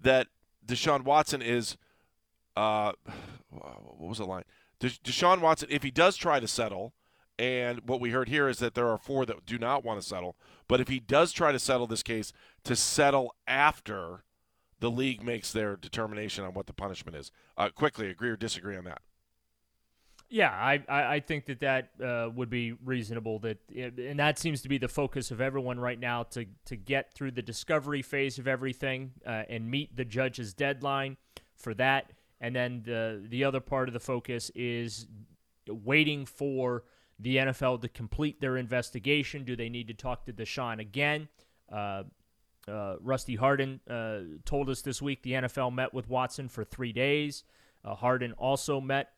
that 0.00 0.28
Deshaun 0.64 1.02
Watson 1.02 1.42
is, 1.42 1.76
uh, 2.56 2.92
what 3.50 4.08
was 4.08 4.18
the 4.18 4.24
line? 4.24 4.44
Deshaun 4.80 5.40
Watson, 5.40 5.68
if 5.70 5.82
he 5.82 5.90
does 5.90 6.16
try 6.16 6.40
to 6.40 6.48
settle, 6.48 6.94
and 7.38 7.80
what 7.86 8.00
we 8.00 8.10
heard 8.10 8.28
here 8.28 8.48
is 8.48 8.58
that 8.58 8.74
there 8.74 8.88
are 8.88 8.98
four 8.98 9.26
that 9.26 9.44
do 9.46 9.58
not 9.58 9.84
want 9.84 10.00
to 10.00 10.06
settle, 10.06 10.36
but 10.68 10.80
if 10.80 10.88
he 10.88 11.00
does 11.00 11.32
try 11.32 11.52
to 11.52 11.58
settle 11.58 11.86
this 11.86 12.02
case, 12.02 12.32
to 12.64 12.76
settle 12.76 13.34
after 13.46 14.24
the 14.78 14.90
league 14.90 15.22
makes 15.22 15.52
their 15.52 15.76
determination 15.76 16.44
on 16.44 16.54
what 16.54 16.66
the 16.66 16.72
punishment 16.72 17.16
is. 17.16 17.30
Uh, 17.56 17.68
quickly, 17.68 18.08
agree 18.08 18.30
or 18.30 18.36
disagree 18.36 18.76
on 18.76 18.84
that? 18.84 19.02
Yeah, 20.32 20.50
I, 20.50 20.80
I, 20.88 21.18
think 21.18 21.46
that 21.46 21.58
that 21.58 21.90
uh, 22.00 22.30
would 22.32 22.50
be 22.50 22.72
reasonable. 22.84 23.40
That 23.40 23.58
and 23.74 24.20
that 24.20 24.38
seems 24.38 24.62
to 24.62 24.68
be 24.68 24.78
the 24.78 24.86
focus 24.86 25.32
of 25.32 25.40
everyone 25.40 25.80
right 25.80 25.98
now 25.98 26.22
to 26.22 26.46
to 26.66 26.76
get 26.76 27.12
through 27.12 27.32
the 27.32 27.42
discovery 27.42 28.00
phase 28.00 28.38
of 28.38 28.46
everything 28.46 29.10
uh, 29.26 29.42
and 29.48 29.68
meet 29.68 29.96
the 29.96 30.04
judge's 30.04 30.54
deadline 30.54 31.16
for 31.56 31.74
that. 31.74 32.12
And 32.40 32.54
then 32.54 32.82
the 32.84 33.24
the 33.28 33.42
other 33.42 33.58
part 33.58 33.88
of 33.88 33.92
the 33.92 33.98
focus 33.98 34.52
is 34.54 35.08
waiting 35.68 36.24
for 36.26 36.84
the 37.18 37.36
NFL 37.36 37.82
to 37.82 37.88
complete 37.88 38.40
their 38.40 38.56
investigation. 38.56 39.44
Do 39.44 39.56
they 39.56 39.68
need 39.68 39.88
to 39.88 39.94
talk 39.94 40.26
to 40.26 40.32
Deshaun 40.32 40.78
again? 40.78 41.28
Uh, 41.70 42.04
uh, 42.68 42.96
Rusty 43.00 43.34
Hardin 43.34 43.80
uh, 43.90 44.20
told 44.44 44.70
us 44.70 44.80
this 44.82 45.02
week 45.02 45.22
the 45.22 45.32
NFL 45.32 45.74
met 45.74 45.92
with 45.92 46.08
Watson 46.08 46.48
for 46.48 46.62
three 46.62 46.92
days. 46.92 47.42
Uh, 47.84 47.96
Hardin 47.96 48.32
also 48.32 48.80
met 48.80 49.10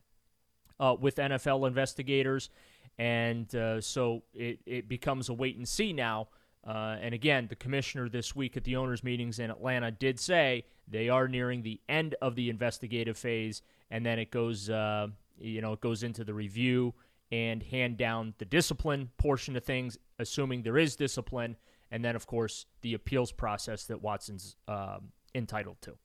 uh, 0.83 0.97
with 0.99 1.17
NFL 1.17 1.67
investigators. 1.67 2.51
And 2.99 3.55
uh, 3.55 3.81
so 3.81 4.25
it, 4.35 4.59
it 4.67 4.89
becomes 4.89 5.29
a 5.29 5.33
wait 5.33 5.57
and 5.57 5.67
see 5.67 5.93
now. 5.93 6.29
Uh, 6.67 6.97
and 7.01 7.15
again, 7.15 7.47
the 7.49 7.57
commissioner 7.57 8.09
this 8.09 8.37
week 8.37 8.57
at 8.57 8.65
the 8.65 8.77
owners' 8.77 9.03
meetings 9.03 9.39
in 9.39 9.51
Atlanta 9.51 9.91
did 9.91 10.19
say 10.21 10.65
they 10.87 11.09
are 11.09 11.29
nearing 11.29 11.63
the 11.63 11.81
end 11.89 12.15
of 12.21 12.35
the 12.35 12.51
investigative 12.51 13.17
phase, 13.17 13.63
and 13.91 14.05
then 14.05 14.19
it 14.19 14.31
goes, 14.31 14.71
uh, 14.71 15.09
you 15.39 15.61
know, 15.61 15.73
it 15.73 15.81
goes 15.81 16.03
into 16.03 16.23
the 16.23 16.35
review 16.35 16.95
and 17.33 17.63
hand 17.63 17.97
down 17.97 18.35
the 18.39 18.45
discipline 18.45 19.11
portion 19.17 19.57
of 19.57 19.65
things, 19.65 19.99
assuming 20.19 20.63
there 20.63 20.79
is 20.79 20.95
discipline, 20.95 21.57
and 21.91 22.05
then 22.05 22.15
of 22.15 22.27
course 22.27 22.67
the 22.83 22.95
appeals 22.95 23.33
process 23.33 23.85
that 23.85 24.01
Watson's 24.01 24.57
um, 24.69 25.11
entitled 25.35 25.79
to. 25.83 25.97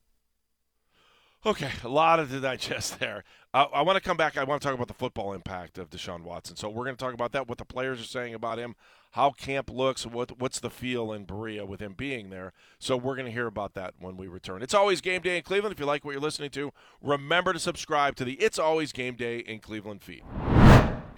Okay, 1.46 1.70
a 1.84 1.88
lot 1.88 2.18
of 2.18 2.30
to 2.30 2.40
digest 2.40 2.98
there. 2.98 3.22
Uh, 3.54 3.66
I 3.72 3.82
want 3.82 3.96
to 3.96 4.02
come 4.02 4.16
back. 4.16 4.36
I 4.36 4.44
want 4.44 4.60
to 4.60 4.66
talk 4.66 4.74
about 4.74 4.88
the 4.88 4.94
football 4.94 5.32
impact 5.32 5.78
of 5.78 5.88
Deshaun 5.88 6.22
Watson. 6.22 6.56
So 6.56 6.68
we're 6.68 6.84
going 6.84 6.96
to 6.96 7.02
talk 7.02 7.14
about 7.14 7.32
that, 7.32 7.48
what 7.48 7.58
the 7.58 7.64
players 7.64 8.00
are 8.00 8.04
saying 8.04 8.34
about 8.34 8.58
him, 8.58 8.74
how 9.12 9.30
camp 9.30 9.70
looks, 9.70 10.04
what 10.04 10.40
what's 10.40 10.58
the 10.58 10.68
feel 10.68 11.12
in 11.12 11.24
Berea 11.24 11.64
with 11.64 11.80
him 11.80 11.94
being 11.96 12.30
there. 12.30 12.52
So 12.80 12.96
we're 12.96 13.14
going 13.14 13.26
to 13.26 13.32
hear 13.32 13.46
about 13.46 13.74
that 13.74 13.94
when 14.00 14.16
we 14.16 14.26
return. 14.26 14.62
It's 14.62 14.74
always 14.74 15.00
game 15.00 15.22
day 15.22 15.36
in 15.36 15.44
Cleveland. 15.44 15.72
If 15.72 15.78
you 15.78 15.86
like 15.86 16.04
what 16.04 16.10
you're 16.10 16.20
listening 16.20 16.50
to, 16.50 16.72
remember 17.00 17.52
to 17.52 17.60
subscribe 17.60 18.16
to 18.16 18.24
the 18.24 18.34
It's 18.34 18.58
Always 18.58 18.92
Game 18.92 19.14
Day 19.14 19.38
in 19.38 19.60
Cleveland 19.60 20.02
feed. 20.02 20.24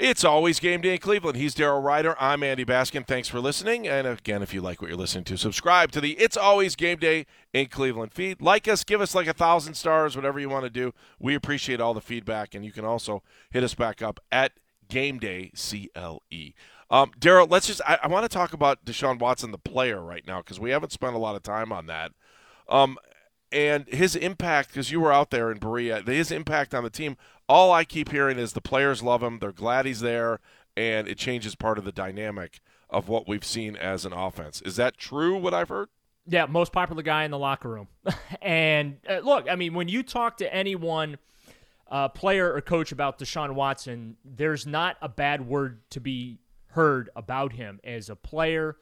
It's 0.01 0.25
always 0.25 0.61
game 0.61 0.81
day 0.81 0.95
in 0.95 0.99
Cleveland. 0.99 1.37
He's 1.37 1.55
Daryl 1.55 1.85
Ruiter. 1.85 2.17
I'm 2.19 2.43
Andy 2.43 2.65
Baskin. 2.65 3.07
Thanks 3.07 3.29
for 3.29 3.39
listening. 3.39 3.87
And 3.87 4.07
again, 4.07 4.41
if 4.41 4.55
you 4.55 4.63
like 4.63 4.81
what 4.81 4.89
you're 4.89 4.97
listening 4.97 5.25
to, 5.25 5.37
subscribe 5.37 5.93
to 5.93 6.01
the 6.01 6.13
It's 6.13 6.39
Always 6.39 6.75
Game 6.75 6.97
Day 6.97 7.27
in 7.53 7.67
Cleveland 7.67 8.15
feed. 8.15 8.41
Like 8.41 8.67
us, 8.67 8.83
give 8.83 9.03
us 9.03 9.15
like 9.15 9.27
a 9.27 9.35
thousand 9.35 9.75
stars, 9.75 10.17
whatever 10.17 10.41
you 10.41 10.49
want 10.49 10.65
to 10.65 10.71
do. 10.71 10.95
We 11.19 11.35
appreciate 11.35 11.83
all 11.83 11.93
the 11.93 12.01
feedback, 12.01 12.55
and 12.55 12.65
you 12.65 12.73
can 12.73 12.87
also 12.87 13.23
hit 13.51 13.63
us 13.63 13.75
back 13.75 14.01
up 14.01 14.21
at 14.33 14.53
Game 14.89 15.19
Day 15.19 15.53
CLE. 15.55 16.55
Um, 16.91 17.13
Daryl, 17.21 17.51
let's 17.51 17.67
just. 17.67 17.83
I, 17.87 17.99
I 18.03 18.09
want 18.09 18.25
to 18.25 18.31
talk 18.31 18.55
about 18.55 18.87
Deshaun 18.87 19.19
Watson, 19.19 19.51
the 19.51 19.59
player, 19.59 20.01
right 20.01 20.27
now, 20.27 20.39
because 20.39 20.59
we 20.59 20.71
haven't 20.71 20.93
spent 20.93 21.15
a 21.15 21.19
lot 21.19 21.37
of 21.37 21.43
time 21.43 21.73
on 21.73 21.85
that. 21.89 22.13
Um, 22.71 22.97
and 23.53 23.87
his 23.89 24.17
impact, 24.17 24.69
because 24.69 24.91
you 24.91 25.01
were 25.01 25.13
out 25.13 25.31
there 25.31 25.51
in 25.51 25.59
Berea, 25.59 26.03
his 26.03 26.31
impact 26.31 26.75
on 26.75 26.85
the 26.85 26.91
team 26.91 27.17
all 27.51 27.73
I 27.73 27.83
keep 27.83 28.13
hearing 28.13 28.39
is 28.39 28.53
the 28.53 28.61
players 28.61 29.03
love 29.03 29.25
him. 29.25 29.41
They're 29.41 29.51
glad 29.51 29.85
he's 29.85 29.99
there, 29.99 30.39
and 30.77 31.09
it 31.09 31.19
changes 31.19 31.57
part 31.57 31.79
of 31.79 31.85
the 31.85 31.91
dynamic 31.91 32.61
of 32.89 33.09
what 33.09 33.27
we've 33.27 33.45
seen 33.45 33.75
as 33.75 34.05
an 34.05 34.13
offense. 34.13 34.63
Is 34.63 34.77
that 34.77 34.97
true? 34.97 35.37
What 35.37 35.53
I've 35.53 35.69
heard? 35.69 35.89
Yeah, 36.29 36.47
most 36.47 36.73
popular 36.73 37.03
guy 37.03 37.25
in 37.25 37.33
the 37.33 37.39
locker 37.39 37.69
room. 37.69 37.89
and 38.43 38.99
uh, 39.09 39.19
look, 39.19 39.51
I 39.51 39.57
mean, 39.57 39.75
when 39.75 39.89
you 39.89 40.05
talk 40.05 40.37
to 40.37 40.55
anyone, 40.55 41.19
uh, 41.91 42.09
player 42.09 42.55
or 42.55 42.61
coach 42.61 42.93
about 42.93 43.19
Deshaun 43.19 43.55
Watson, 43.55 44.17
there's 44.25 44.65
not 44.65 44.97
a 45.03 45.09
bad 45.09 45.49
word 45.49 45.81
to 45.91 46.01
be 46.01 46.39
heard 46.69 47.11
about 47.17 47.53
him 47.55 47.81
as 47.83 48.09
a 48.09 48.15
player, 48.15 48.77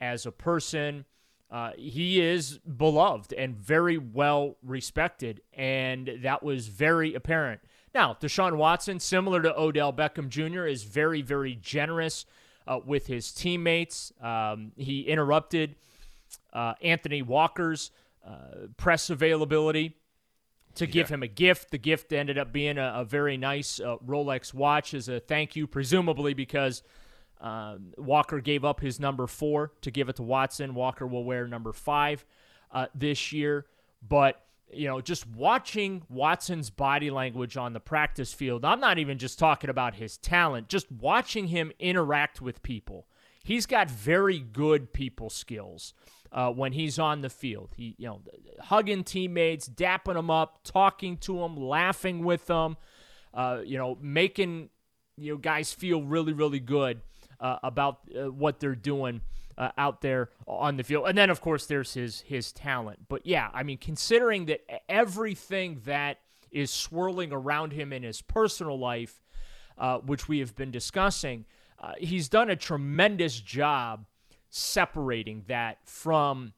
as 0.00 0.26
a 0.26 0.32
person. 0.32 1.04
Uh, 1.48 1.70
he 1.76 2.20
is 2.20 2.58
beloved 2.58 3.32
and 3.32 3.54
very 3.56 3.98
well 3.98 4.56
respected, 4.64 5.42
and 5.54 6.10
that 6.22 6.42
was 6.42 6.66
very 6.66 7.14
apparent 7.14 7.60
now, 7.94 8.16
Deshaun 8.20 8.56
Watson, 8.56 9.00
similar 9.00 9.42
to 9.42 9.58
Odell 9.58 9.92
Beckham 9.92 10.28
Jr., 10.28 10.66
is 10.66 10.84
very, 10.84 11.22
very 11.22 11.56
generous 11.56 12.24
uh, 12.66 12.78
with 12.84 13.06
his 13.06 13.32
teammates. 13.32 14.12
Um, 14.20 14.72
he 14.76 15.02
interrupted 15.02 15.74
uh, 16.52 16.74
Anthony 16.82 17.22
Walker's 17.22 17.90
uh, 18.26 18.68
press 18.76 19.10
availability 19.10 19.96
to 20.76 20.86
give 20.86 21.08
him 21.08 21.22
a 21.22 21.28
gift. 21.28 21.70
The 21.72 21.78
gift 21.78 22.12
ended 22.12 22.38
up 22.38 22.52
being 22.52 22.78
a, 22.78 22.92
a 22.98 23.04
very 23.04 23.36
nice 23.36 23.80
uh, 23.80 23.96
Rolex 24.06 24.54
watch 24.54 24.94
as 24.94 25.08
a 25.08 25.18
thank 25.18 25.56
you, 25.56 25.66
presumably 25.66 26.32
because 26.32 26.82
um, 27.40 27.92
Walker 27.96 28.40
gave 28.40 28.64
up 28.64 28.80
his 28.80 29.00
number 29.00 29.26
four 29.26 29.72
to 29.80 29.90
give 29.90 30.08
it 30.08 30.16
to 30.16 30.22
Watson. 30.22 30.74
Walker 30.74 31.06
will 31.06 31.24
wear 31.24 31.48
number 31.48 31.72
five 31.72 32.24
uh, 32.70 32.86
this 32.94 33.32
year. 33.32 33.66
But 34.06 34.40
you 34.72 34.86
know, 34.86 35.00
just 35.00 35.26
watching 35.26 36.02
Watson's 36.08 36.70
body 36.70 37.10
language 37.10 37.56
on 37.56 37.72
the 37.72 37.80
practice 37.80 38.32
field, 38.32 38.64
I'm 38.64 38.80
not 38.80 38.98
even 38.98 39.18
just 39.18 39.38
talking 39.38 39.70
about 39.70 39.94
his 39.94 40.16
talent, 40.16 40.68
just 40.68 40.90
watching 40.90 41.48
him 41.48 41.72
interact 41.78 42.40
with 42.40 42.62
people. 42.62 43.06
He's 43.42 43.66
got 43.66 43.90
very 43.90 44.38
good 44.38 44.92
people 44.92 45.30
skills 45.30 45.94
uh, 46.32 46.50
when 46.50 46.72
he's 46.72 46.98
on 46.98 47.22
the 47.22 47.30
field. 47.30 47.70
He, 47.76 47.94
you 47.98 48.06
know, 48.06 48.20
hugging 48.60 49.04
teammates, 49.04 49.68
dapping 49.68 50.14
them 50.14 50.30
up, 50.30 50.60
talking 50.64 51.16
to 51.18 51.38
them, 51.38 51.56
laughing 51.56 52.24
with 52.24 52.46
them, 52.46 52.76
uh, 53.34 53.60
you 53.64 53.78
know, 53.78 53.98
making 54.00 54.68
you 55.16 55.32
know 55.32 55.38
guys 55.38 55.72
feel 55.72 56.02
really, 56.02 56.32
really 56.32 56.60
good 56.60 57.00
uh, 57.40 57.58
about 57.62 58.00
uh, 58.14 58.30
what 58.30 58.60
they're 58.60 58.74
doing 58.74 59.20
uh, 59.60 59.70
out 59.76 60.00
there 60.00 60.30
on 60.48 60.78
the 60.78 60.82
field. 60.82 61.04
And 61.06 61.16
then, 61.16 61.28
of 61.28 61.42
course, 61.42 61.66
there's 61.66 61.92
his 61.92 62.22
his 62.22 62.50
talent. 62.50 63.00
But 63.08 63.26
yeah, 63.26 63.50
I 63.52 63.62
mean, 63.62 63.76
considering 63.76 64.46
that 64.46 64.62
everything 64.88 65.82
that 65.84 66.18
is 66.50 66.70
swirling 66.70 67.30
around 67.30 67.72
him 67.74 67.92
in 67.92 68.02
his 68.02 68.22
personal 68.22 68.78
life, 68.78 69.20
uh, 69.76 69.98
which 69.98 70.28
we 70.28 70.38
have 70.38 70.56
been 70.56 70.70
discussing, 70.70 71.44
uh, 71.78 71.92
he's 71.98 72.28
done 72.28 72.48
a 72.48 72.56
tremendous 72.56 73.38
job 73.38 74.06
separating 74.48 75.44
that 75.46 75.78
from 75.84 76.54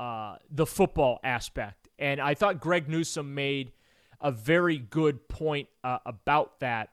uh, 0.00 0.36
the 0.50 0.66
football 0.66 1.20
aspect. 1.22 1.88
And 1.98 2.20
I 2.20 2.32
thought 2.34 2.58
Greg 2.58 2.88
Newsome 2.88 3.34
made 3.34 3.70
a 4.18 4.32
very 4.32 4.78
good 4.78 5.28
point 5.28 5.68
uh, 5.84 5.98
about 6.06 6.58
that 6.60 6.88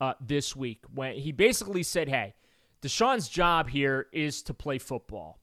uh, 0.00 0.14
this 0.20 0.54
week 0.54 0.84
when 0.94 1.14
he 1.14 1.32
basically 1.32 1.82
said, 1.82 2.10
"Hey." 2.10 2.34
Deshaun's 2.84 3.30
job 3.30 3.70
here 3.70 4.08
is 4.12 4.42
to 4.42 4.52
play 4.52 4.78
football, 4.78 5.38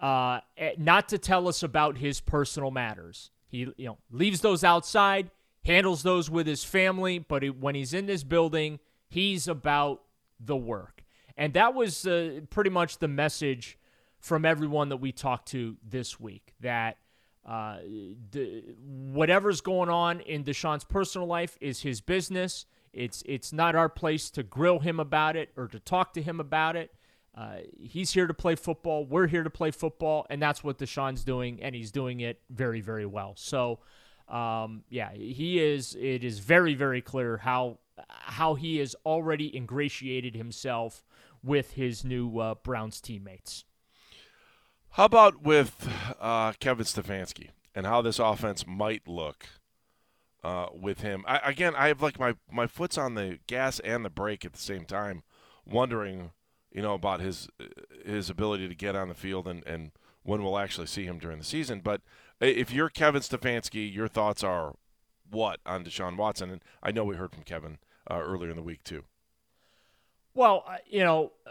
uh, 0.00 0.38
eh, 0.56 0.74
not 0.78 1.08
to 1.08 1.18
tell 1.18 1.48
us 1.48 1.64
about 1.64 1.98
his 1.98 2.20
personal 2.20 2.70
matters. 2.70 3.32
He, 3.48 3.66
you 3.76 3.86
know, 3.86 3.98
leaves 4.12 4.40
those 4.40 4.62
outside, 4.62 5.30
handles 5.64 6.04
those 6.04 6.30
with 6.30 6.46
his 6.46 6.62
family, 6.62 7.18
but 7.18 7.44
when 7.58 7.74
he's 7.74 7.92
in 7.92 8.06
this 8.06 8.22
building, 8.22 8.78
he's 9.08 9.48
about 9.48 10.02
the 10.38 10.56
work. 10.56 11.02
And 11.36 11.54
that 11.54 11.74
was 11.74 12.06
uh, 12.06 12.42
pretty 12.50 12.70
much 12.70 12.98
the 12.98 13.08
message 13.08 13.78
from 14.20 14.44
everyone 14.44 14.88
that 14.90 14.98
we 14.98 15.10
talked 15.10 15.48
to 15.48 15.76
this 15.82 16.20
week 16.20 16.54
that 16.60 16.98
uh, 17.44 17.78
the, 18.30 18.62
whatever's 18.80 19.60
going 19.60 19.88
on 19.88 20.20
in 20.20 20.44
Deshaun's 20.44 20.84
personal 20.84 21.26
life 21.26 21.58
is 21.60 21.82
his 21.82 22.00
business. 22.00 22.64
It's 22.92 23.22
it's 23.26 23.52
not 23.52 23.74
our 23.74 23.88
place 23.88 24.30
to 24.30 24.42
grill 24.42 24.80
him 24.80 24.98
about 24.98 25.36
it 25.36 25.50
or 25.56 25.68
to 25.68 25.78
talk 25.78 26.14
to 26.14 26.22
him 26.22 26.40
about 26.40 26.76
it. 26.76 26.92
Uh, 27.34 27.58
he's 27.78 28.12
here 28.12 28.26
to 28.26 28.34
play 28.34 28.54
football. 28.54 29.04
We're 29.04 29.26
here 29.26 29.42
to 29.42 29.50
play 29.50 29.70
football, 29.70 30.26
and 30.30 30.40
that's 30.40 30.64
what 30.64 30.78
Deshaun's 30.78 31.22
doing, 31.22 31.62
and 31.62 31.74
he's 31.74 31.90
doing 31.90 32.20
it 32.20 32.40
very, 32.48 32.80
very 32.80 33.04
well. 33.04 33.34
So, 33.36 33.80
um, 34.28 34.84
yeah, 34.88 35.12
he 35.12 35.60
is. 35.62 35.94
It 35.94 36.24
is 36.24 36.38
very, 36.38 36.74
very 36.74 37.02
clear 37.02 37.36
how 37.36 37.78
how 38.08 38.54
he 38.54 38.78
has 38.78 38.94
already 39.04 39.54
ingratiated 39.54 40.34
himself 40.34 41.04
with 41.42 41.72
his 41.72 42.04
new 42.04 42.38
uh, 42.38 42.54
Browns 42.54 43.00
teammates. 43.00 43.64
How 44.90 45.04
about 45.04 45.42
with 45.42 45.88
uh, 46.18 46.52
Kevin 46.58 46.86
Stefanski 46.86 47.50
and 47.74 47.86
how 47.86 48.00
this 48.00 48.18
offense 48.18 48.66
might 48.66 49.06
look? 49.06 49.46
Uh, 50.46 50.68
with 50.72 51.00
him. 51.00 51.24
I, 51.26 51.40
again, 51.42 51.74
I 51.74 51.88
have 51.88 52.00
like 52.00 52.20
my 52.20 52.36
my 52.50 52.68
foot's 52.68 52.96
on 52.96 53.14
the 53.14 53.40
gas 53.48 53.80
and 53.80 54.04
the 54.04 54.10
brake 54.10 54.44
at 54.44 54.52
the 54.52 54.60
same 54.60 54.84
time, 54.84 55.24
wondering, 55.66 56.30
you 56.70 56.82
know, 56.82 56.94
about 56.94 57.18
his 57.18 57.48
his 58.04 58.30
ability 58.30 58.68
to 58.68 58.74
get 58.76 58.94
on 58.94 59.08
the 59.08 59.14
field 59.14 59.48
and 59.48 59.66
and 59.66 59.90
when 60.22 60.44
we'll 60.44 60.58
actually 60.58 60.86
see 60.86 61.04
him 61.04 61.18
during 61.18 61.38
the 61.38 61.44
season. 61.44 61.80
But 61.80 62.00
if 62.40 62.70
you're 62.72 62.88
Kevin 62.88 63.22
Stefanski, 63.22 63.92
your 63.92 64.06
thoughts 64.06 64.44
are 64.44 64.76
what 65.28 65.58
on 65.66 65.82
Deshaun 65.82 66.16
Watson? 66.16 66.50
And 66.50 66.62
I 66.80 66.92
know 66.92 67.04
we 67.04 67.16
heard 67.16 67.32
from 67.32 67.42
Kevin 67.42 67.78
uh, 68.08 68.20
earlier 68.20 68.50
in 68.50 68.56
the 68.56 68.62
week 68.62 68.84
too. 68.84 69.02
Well, 70.32 70.64
you 70.86 71.00
know, 71.00 71.32
uh, 71.44 71.50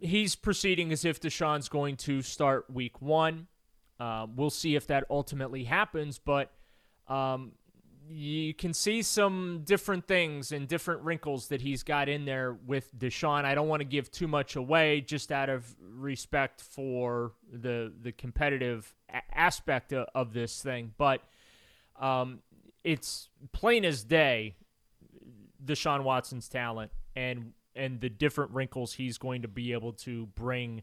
he's 0.00 0.34
proceeding 0.34 0.90
as 0.90 1.04
if 1.04 1.20
Deshaun's 1.20 1.68
going 1.68 1.96
to 1.98 2.22
start 2.22 2.68
week 2.70 3.00
one. 3.00 3.46
Uh, 4.00 4.26
we'll 4.34 4.50
see 4.50 4.74
if 4.74 4.88
that 4.88 5.04
ultimately 5.10 5.64
happens, 5.64 6.18
but 6.18 6.50
um, 7.06 7.52
you 8.12 8.54
can 8.54 8.74
see 8.74 9.02
some 9.02 9.62
different 9.64 10.08
things 10.08 10.50
and 10.50 10.66
different 10.66 11.02
wrinkles 11.02 11.48
that 11.48 11.60
he's 11.60 11.84
got 11.84 12.08
in 12.08 12.24
there 12.24 12.56
with 12.66 12.96
Deshaun. 12.98 13.44
I 13.44 13.54
don't 13.54 13.68
want 13.68 13.80
to 13.80 13.84
give 13.84 14.10
too 14.10 14.26
much 14.26 14.56
away, 14.56 15.00
just 15.00 15.30
out 15.30 15.48
of 15.48 15.74
respect 15.80 16.60
for 16.60 17.32
the 17.52 17.92
the 18.02 18.10
competitive 18.10 18.92
a- 19.08 19.22
aspect 19.32 19.92
of, 19.92 20.08
of, 20.14 20.32
this 20.32 20.60
thing. 20.60 20.92
But 20.98 21.22
um, 22.00 22.40
it's 22.82 23.28
plain 23.52 23.84
as 23.84 24.02
day, 24.02 24.56
Deshaun 25.64 26.02
Watson's 26.02 26.48
talent 26.48 26.90
and 27.14 27.52
and 27.76 28.00
the 28.00 28.08
different 28.08 28.50
wrinkles 28.50 28.94
he's 28.94 29.18
going 29.18 29.42
to 29.42 29.48
be 29.48 29.72
able 29.72 29.92
to 29.92 30.26
bring 30.34 30.82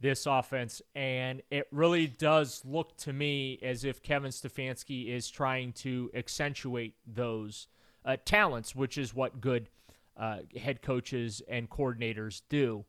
this 0.00 0.26
offense. 0.26 0.80
And 0.94 1.42
it 1.50 1.66
really 1.72 2.06
does 2.06 2.62
look 2.64 2.96
to 2.98 3.12
me 3.12 3.58
as 3.62 3.84
if 3.84 4.02
Kevin 4.02 4.30
Stefanski 4.30 5.08
is 5.08 5.28
trying 5.30 5.72
to 5.74 6.10
accentuate 6.14 6.94
those 7.06 7.66
uh, 8.04 8.16
talents, 8.24 8.74
which 8.74 8.98
is 8.98 9.14
what 9.14 9.40
good 9.40 9.68
uh, 10.16 10.38
head 10.60 10.82
coaches 10.82 11.42
and 11.48 11.68
coordinators 11.68 12.42
do. 12.48 12.84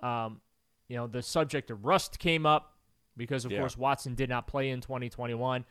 Um, 0.00 0.40
you 0.88 0.96
know, 0.96 1.06
the 1.06 1.22
subject 1.22 1.70
of 1.70 1.84
rust 1.84 2.18
came 2.18 2.46
up 2.46 2.74
because, 3.16 3.44
of 3.44 3.52
yeah. 3.52 3.60
course, 3.60 3.76
Watson 3.76 4.14
did 4.14 4.28
not 4.28 4.46
play 4.46 4.70
in 4.70 4.80
2021. 4.80 5.64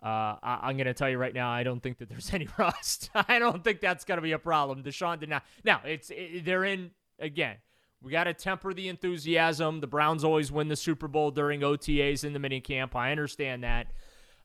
Uh, 0.00 0.06
I, 0.06 0.70
am 0.70 0.76
going 0.76 0.86
to 0.86 0.94
tell 0.94 1.08
you 1.08 1.18
right 1.18 1.34
now, 1.34 1.50
I 1.50 1.64
don't 1.64 1.82
think 1.82 1.98
that 1.98 2.08
there's 2.08 2.32
any 2.34 2.48
rust. 2.58 3.10
I 3.14 3.38
don't 3.38 3.64
think 3.64 3.80
that's 3.80 4.04
going 4.04 4.18
to 4.18 4.22
be 4.22 4.32
a 4.32 4.38
problem. 4.38 4.82
Deshaun 4.82 5.18
did 5.18 5.28
not. 5.28 5.44
Now, 5.64 5.80
it's 5.84 6.10
it, 6.10 6.44
they're 6.44 6.64
in 6.64 6.90
again. 7.18 7.56
We 8.02 8.12
got 8.12 8.24
to 8.24 8.34
temper 8.34 8.72
the 8.72 8.88
enthusiasm. 8.88 9.80
The 9.80 9.86
Browns 9.86 10.22
always 10.22 10.52
win 10.52 10.68
the 10.68 10.76
Super 10.76 11.08
Bowl 11.08 11.30
during 11.30 11.60
OTAs 11.60 12.24
in 12.24 12.32
the 12.32 12.38
minicamp. 12.38 12.94
I 12.94 13.10
understand 13.10 13.64
that. 13.64 13.88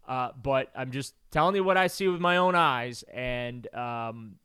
Uh, 0.07 0.29
but 0.41 0.69
I'm 0.75 0.91
just 0.91 1.13
telling 1.31 1.55
you 1.55 1.63
what 1.63 1.77
I 1.77 1.87
see 1.87 2.07
with 2.07 2.19
my 2.19 2.37
own 2.37 2.55
eyes, 2.55 3.03
and 3.13 3.73
um, 3.73 4.35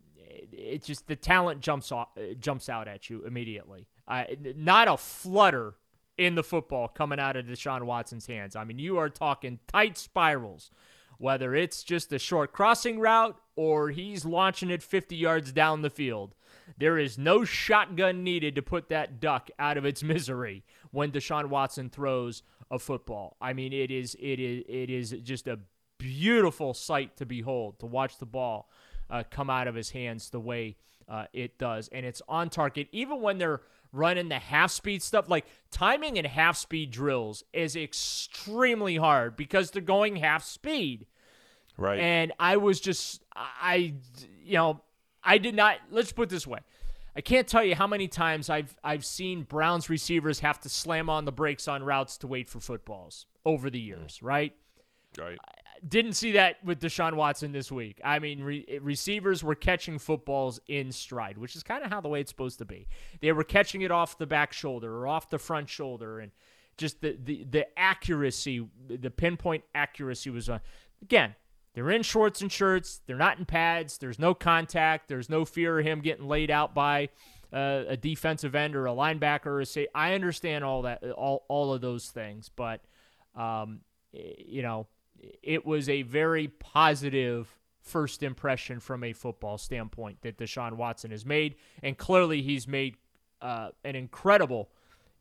it, 0.53 0.85
just 0.85 1.09
the 1.09 1.17
talent 1.17 1.61
jumps 1.61 1.91
off, 1.91 2.09
jumps 2.39 2.69
out 2.69 2.87
at 2.87 3.11
you 3.11 3.25
immediately. 3.25 3.89
I, 4.07 4.37
not 4.57 4.89
a 4.89 4.97
flutter 4.97 5.75
in 6.17 6.35
the 6.35 6.43
football 6.43 6.89
coming 6.89 7.19
out 7.19 7.37
of 7.37 7.47
Deshaun 7.47 7.85
Watson's 7.85 8.27
hands. 8.27 8.57
I 8.57 8.65
mean, 8.65 8.79
you 8.79 8.99
are 8.99 9.09
talking 9.09 9.59
tight 9.67 9.99
spirals, 9.99 10.71
whether 11.19 11.55
it's 11.55 11.83
just 11.83 12.13
a 12.13 12.19
short 12.19 12.53
crossing 12.53 12.99
route 13.01 13.39
or 13.57 13.91
he's 13.91 14.25
launching 14.25 14.71
it 14.71 14.83
50 14.83 15.17
yards 15.17 15.53
down 15.53 15.83
the 15.83 15.91
field. 15.91 16.35
There 16.77 16.99
is 16.99 17.19
no 17.19 17.45
shotgun 17.45 18.23
needed 18.25 18.55
to 18.57 18.63
put 18.63 18.89
that 18.91 19.21
duck 19.21 19.51
out 19.59 19.77
of 19.77 19.85
its 19.85 20.03
misery 20.03 20.65
when 20.91 21.11
Deshaun 21.13 21.47
Watson 21.47 21.91
throws 21.91 22.43
a 22.71 22.79
football. 22.79 23.37
I 23.41 23.53
mean, 23.53 23.73
it 23.73 23.91
is 23.91 24.17
it 24.21 24.41
is 24.41 24.65
it 24.69 24.91
is 24.91 25.11
just 25.23 25.49
a 25.49 25.59
beautiful 25.99 26.75
sight 26.75 27.17
to 27.17 27.27
behold 27.27 27.81
to 27.81 27.87
watch 27.87 28.19
the 28.19 28.27
ball 28.27 28.71
uh, 29.11 29.25
come 29.31 29.51
out 29.51 29.67
of 29.67 29.75
his 29.75 29.91
hands 29.91 30.31
the 30.31 30.41
way 30.41 30.77
uh, 31.09 31.25
it 31.33 31.59
does, 31.59 31.89
and 31.89 32.05
it's 32.05 32.23
on 32.29 32.51
target 32.51 32.89
even 32.93 33.21
when 33.21 33.39
they're 33.39 33.63
running 33.93 34.29
the 34.29 34.39
half 34.39 34.71
speed 34.71 35.03
stuff. 35.03 35.29
Like 35.29 35.47
timing 35.71 36.19
and 36.19 36.27
half 36.27 36.57
speed 36.57 36.91
drills 36.91 37.45
is 37.53 37.77
extremely 37.77 38.97
hard 38.97 39.37
because 39.37 39.71
they're 39.71 39.83
going 39.83 40.17
half 40.17 40.45
speed. 40.45 41.07
Right. 41.77 42.01
And 42.01 42.33
I 42.41 42.57
was 42.57 42.81
just, 42.81 43.23
I, 43.35 43.95
you 44.43 44.55
know, 44.55 44.81
I 45.29 45.39
did 45.39 45.55
not. 45.55 45.77
Let's 45.91 46.13
put 46.13 46.29
this 46.29 46.47
way. 46.47 46.61
I 47.15 47.21
can't 47.21 47.49
tell 47.49 47.65
you 47.65 47.75
how 47.75 47.87
many 47.87 48.09
times 48.09 48.49
I've 48.49 48.77
I've 48.83 49.05
seen 49.05 49.43
Browns 49.43 49.91
receivers 49.91 50.41
have 50.41 50.61
to 50.61 50.69
slam 50.69 51.11
on 51.11 51.25
the 51.25 51.33
brakes 51.33 51.69
on 51.69 51.83
routes 51.83 52.17
to 52.19 52.27
wait 52.27 52.49
for 52.49 52.61
footballs 52.61 53.27
over 53.45 53.71
the 53.71 53.81
years, 53.81 54.19
mm. 54.19 54.27
right? 54.27 54.55
Right. 55.19 55.39
I 55.45 55.87
didn't 55.87 56.13
see 56.15 56.33
that 56.33 56.63
with 56.65 56.81
Deshaun 56.81 57.15
Watson 57.15 57.53
this 57.53 57.73
week. 57.73 58.01
I 58.05 58.19
mean, 58.19 58.41
re- 58.43 58.79
receivers 58.81 59.43
were 59.43 59.55
catching 59.55 59.99
footballs 59.99 60.61
in 60.69 60.93
stride, 60.93 61.39
which 61.39 61.57
is 61.57 61.63
kind 61.63 61.85
of 61.85 61.91
how 61.91 62.01
the 62.01 62.09
way 62.09 62.21
it's 62.21 62.31
supposed 62.31 62.59
to 62.59 62.65
be. 62.65 62.87
They 63.21 63.33
were 63.33 63.45
catching 63.45 63.83
it 63.83 63.91
off 63.91 64.19
the 64.19 64.27
back 64.27 64.53
shoulder 64.53 64.99
or 64.99 65.09
off 65.09 65.29
the 65.29 65.39
front 65.39 65.69
shoulder, 65.69 66.21
and 66.21 66.31
just 66.77 67.01
the 67.01 67.19
the, 67.23 67.45
the 67.51 67.79
accuracy, 67.79 68.67
the 68.87 69.11
pinpoint 69.11 69.65
accuracy 69.75 70.31
was 70.31 70.49
on. 70.49 70.61
Again, 71.03 71.35
they're 71.79 71.91
in 71.91 72.03
shorts 72.03 72.41
and 72.41 72.51
shirts. 72.51 73.03
They're 73.07 73.15
not 73.15 73.39
in 73.39 73.45
pads. 73.45 73.99
There's 73.99 74.19
no 74.19 74.35
contact. 74.35 75.07
There's 75.07 75.31
no 75.31 75.45
fear 75.45 75.79
of 75.79 75.87
him 75.87 76.01
getting 76.01 76.27
laid 76.27 76.51
out 76.51 76.75
by 76.75 77.11
uh, 77.53 77.85
a 77.87 77.97
defensive 77.97 78.57
end 78.57 78.75
or 78.75 78.87
a 78.87 78.91
linebacker 78.91 79.47
or 79.47 79.61
a. 79.61 79.87
I 79.95 80.15
understand 80.15 80.65
all 80.65 80.83
that, 80.83 81.05
all 81.13 81.45
all 81.47 81.73
of 81.73 81.81
those 81.81 82.09
things, 82.09 82.51
but 82.57 82.81
um, 83.37 83.83
you 84.13 84.61
know, 84.61 84.89
it 85.41 85.65
was 85.65 85.89
a 85.89 86.03
very 86.03 86.49
positive 86.49 87.49
first 87.81 88.25
impression 88.25 88.81
from 88.81 89.05
a 89.05 89.13
football 89.13 89.57
standpoint 89.57 90.21
that 90.23 90.37
Deshaun 90.37 90.73
Watson 90.73 91.13
has 91.13 91.25
made, 91.25 91.55
and 91.81 91.97
clearly 91.97 92.43
he's 92.43 92.67
made 92.67 92.97
uh, 93.41 93.69
an 93.85 93.95
incredible 93.95 94.69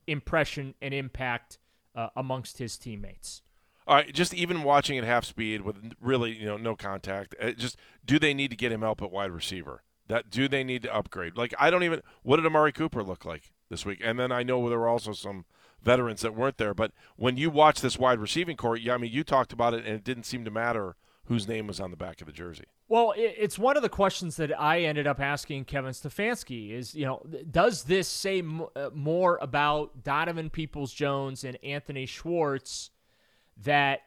impression 0.08 0.74
and 0.82 0.92
impact 0.92 1.60
uh, 1.94 2.10
amongst 2.16 2.58
his 2.58 2.80
teammates. 2.80 3.44
All 3.88 3.96
right, 3.96 4.14
just 4.14 4.34
even 4.34 4.64
watching 4.64 4.98
at 4.98 5.06
half 5.06 5.24
speed 5.24 5.62
with 5.62 5.94
really 6.02 6.38
you 6.38 6.46
know 6.46 6.58
no 6.58 6.76
contact. 6.76 7.36
Just 7.58 7.78
do 8.06 8.20
they 8.20 8.34
need 8.34 8.52
to 8.52 8.58
get 8.58 8.72
him 8.72 8.82
help 8.82 9.02
at 9.02 9.12
wide 9.12 9.32
receiver? 9.32 9.82
That 10.08 10.30
do 10.30 10.48
they 10.48 10.64
need 10.64 10.84
to 10.84 10.94
upgrade? 10.94 11.38
Like 11.38 11.54
I 11.58 11.70
don't 11.70 11.84
even. 11.84 12.02
What 12.24 12.38
did 12.38 12.46
Amari 12.46 12.74
Cooper 12.74 13.02
look 13.02 13.24
like 13.24 13.54
this 13.70 13.86
week? 13.86 14.02
And 14.04 14.20
then 14.20 14.32
I 14.32 14.44
know 14.44 14.68
there 14.68 14.80
were 14.80 14.90
also 14.90 15.14
some 15.14 15.46
veterans 15.82 16.22
that 16.22 16.36
weren't 16.36 16.58
there. 16.58 16.74
But 16.74 16.92
when 17.16 17.38
you 17.38 17.50
watch 17.50 17.80
this 17.80 17.98
wide 17.98 18.20
receiving 18.20 18.58
corps, 18.58 18.76
yeah, 18.76 18.94
I 18.94 18.98
mean 18.98 19.12
you 19.12 19.24
talked 19.24 19.54
about 19.54 19.74
it, 19.74 19.86
and 19.86 19.96
it 19.96 20.04
didn't 20.04 20.26
seem 20.26 20.44
to 20.44 20.52
matter 20.52 20.96
whose 21.26 21.48
name 21.48 21.68
was 21.68 21.80
on 21.80 21.92
the 21.92 21.98
back 21.98 22.22
of 22.22 22.28
the 22.28 22.34
jersey. 22.34 22.64
Well, 22.88 23.14
it's 23.18 23.60
one 23.60 23.76
of 23.76 23.84
the 23.84 23.90
questions 23.90 24.38
that 24.38 24.58
I 24.58 24.82
ended 24.82 25.08
up 25.08 25.20
asking 25.20 25.66
Kevin 25.66 25.92
Stefanski 25.92 26.72
is, 26.72 26.96
you 26.96 27.06
know, 27.06 27.22
does 27.52 27.84
this 27.84 28.08
say 28.08 28.42
uh, 28.78 28.90
more 28.94 29.38
about 29.42 30.04
Donovan 30.04 30.50
Peoples 30.50 30.94
Jones 30.94 31.44
and 31.44 31.58
Anthony 31.64 32.06
Schwartz 32.06 32.92
that 33.64 34.02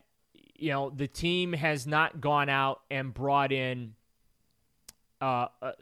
you 0.54 0.70
know 0.70 0.90
the 0.90 1.08
team 1.08 1.52
has 1.52 1.86
not 1.86 2.20
gone 2.20 2.48
out 2.48 2.80
and 2.90 3.12
brought 3.12 3.52
in 3.52 3.94
uh, 5.20 5.46
a, 5.62 5.72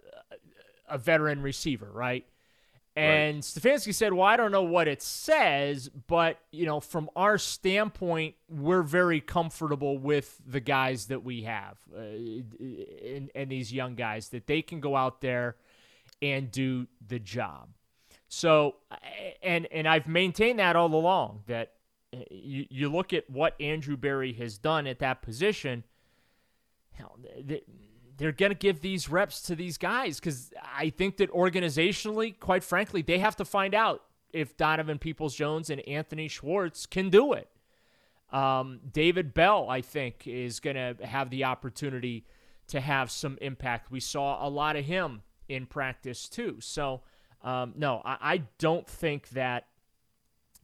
a, 0.88 0.98
veteran 0.98 1.42
receiver, 1.42 1.88
right? 1.92 2.26
And 2.96 3.36
right. 3.36 3.42
Stefanski 3.44 3.94
said, 3.94 4.12
"Well, 4.12 4.26
I 4.26 4.36
don't 4.36 4.50
know 4.50 4.62
what 4.62 4.88
it 4.88 5.02
says, 5.02 5.88
but 5.88 6.40
you 6.50 6.66
know, 6.66 6.80
from 6.80 7.10
our 7.14 7.38
standpoint, 7.38 8.34
we're 8.48 8.82
very 8.82 9.20
comfortable 9.20 9.98
with 9.98 10.40
the 10.44 10.60
guys 10.60 11.06
that 11.06 11.22
we 11.22 11.42
have, 11.42 11.78
uh, 11.94 12.00
and, 12.00 13.30
and 13.34 13.50
these 13.50 13.72
young 13.72 13.94
guys 13.94 14.30
that 14.30 14.46
they 14.46 14.62
can 14.62 14.80
go 14.80 14.96
out 14.96 15.20
there 15.20 15.56
and 16.20 16.50
do 16.50 16.86
the 17.06 17.18
job." 17.18 17.68
So, 18.28 18.76
and 19.42 19.66
and 19.66 19.88
I've 19.88 20.06
maintained 20.06 20.58
that 20.58 20.76
all 20.76 20.94
along 20.94 21.44
that 21.46 21.72
you, 22.30 22.66
you 22.70 22.88
look 22.88 23.12
at 23.12 23.28
what 23.28 23.60
Andrew 23.60 23.96
Berry 23.96 24.32
has 24.34 24.58
done 24.58 24.86
at 24.86 24.98
that 25.00 25.22
position, 25.22 25.84
hell, 26.92 27.18
they're 28.16 28.32
going 28.32 28.50
to 28.50 28.58
give 28.58 28.80
these 28.80 29.08
reps 29.08 29.42
to 29.42 29.54
these 29.54 29.78
guys 29.78 30.18
because 30.18 30.52
I 30.76 30.90
think 30.90 31.18
that 31.18 31.30
organizationally, 31.32 32.38
quite 32.38 32.64
frankly, 32.64 33.02
they 33.02 33.18
have 33.18 33.36
to 33.36 33.44
find 33.44 33.74
out 33.74 34.02
if 34.32 34.56
Donovan 34.56 34.98
Peoples 34.98 35.34
Jones 35.34 35.70
and 35.70 35.86
Anthony 35.88 36.28
Schwartz 36.28 36.86
can 36.86 37.10
do 37.10 37.32
it. 37.32 37.48
Um, 38.30 38.80
David 38.92 39.32
Bell, 39.32 39.70
I 39.70 39.80
think, 39.80 40.26
is 40.26 40.60
going 40.60 40.76
to 40.76 41.06
have 41.06 41.30
the 41.30 41.44
opportunity 41.44 42.26
to 42.68 42.80
have 42.80 43.10
some 43.10 43.38
impact. 43.40 43.90
We 43.90 44.00
saw 44.00 44.46
a 44.46 44.50
lot 44.50 44.76
of 44.76 44.84
him 44.84 45.22
in 45.48 45.64
practice 45.64 46.28
too. 46.28 46.58
So, 46.60 47.02
um, 47.42 47.72
no, 47.76 48.02
I, 48.04 48.16
I 48.20 48.42
don't 48.58 48.86
think 48.86 49.30
that 49.30 49.66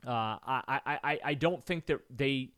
uh, 0.07 0.39
I, 0.47 0.81
I, 0.87 1.21
I 1.25 1.35
don't 1.35 1.63
think 1.63 1.87
that 1.87 2.01
they 2.15 2.51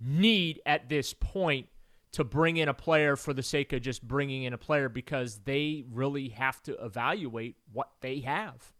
need 0.00 0.60
at 0.66 0.88
this 0.88 1.12
point 1.12 1.66
to 2.12 2.24
bring 2.24 2.56
in 2.56 2.68
a 2.68 2.74
player 2.74 3.16
for 3.16 3.34
the 3.34 3.42
sake 3.42 3.72
of 3.72 3.82
just 3.82 4.02
bringing 4.06 4.44
in 4.44 4.52
a 4.52 4.58
player 4.58 4.88
because 4.88 5.40
they 5.44 5.84
really 5.92 6.30
have 6.30 6.62
to 6.62 6.72
evaluate 6.82 7.56
what 7.72 7.90
they 8.00 8.20
have. 8.20 8.72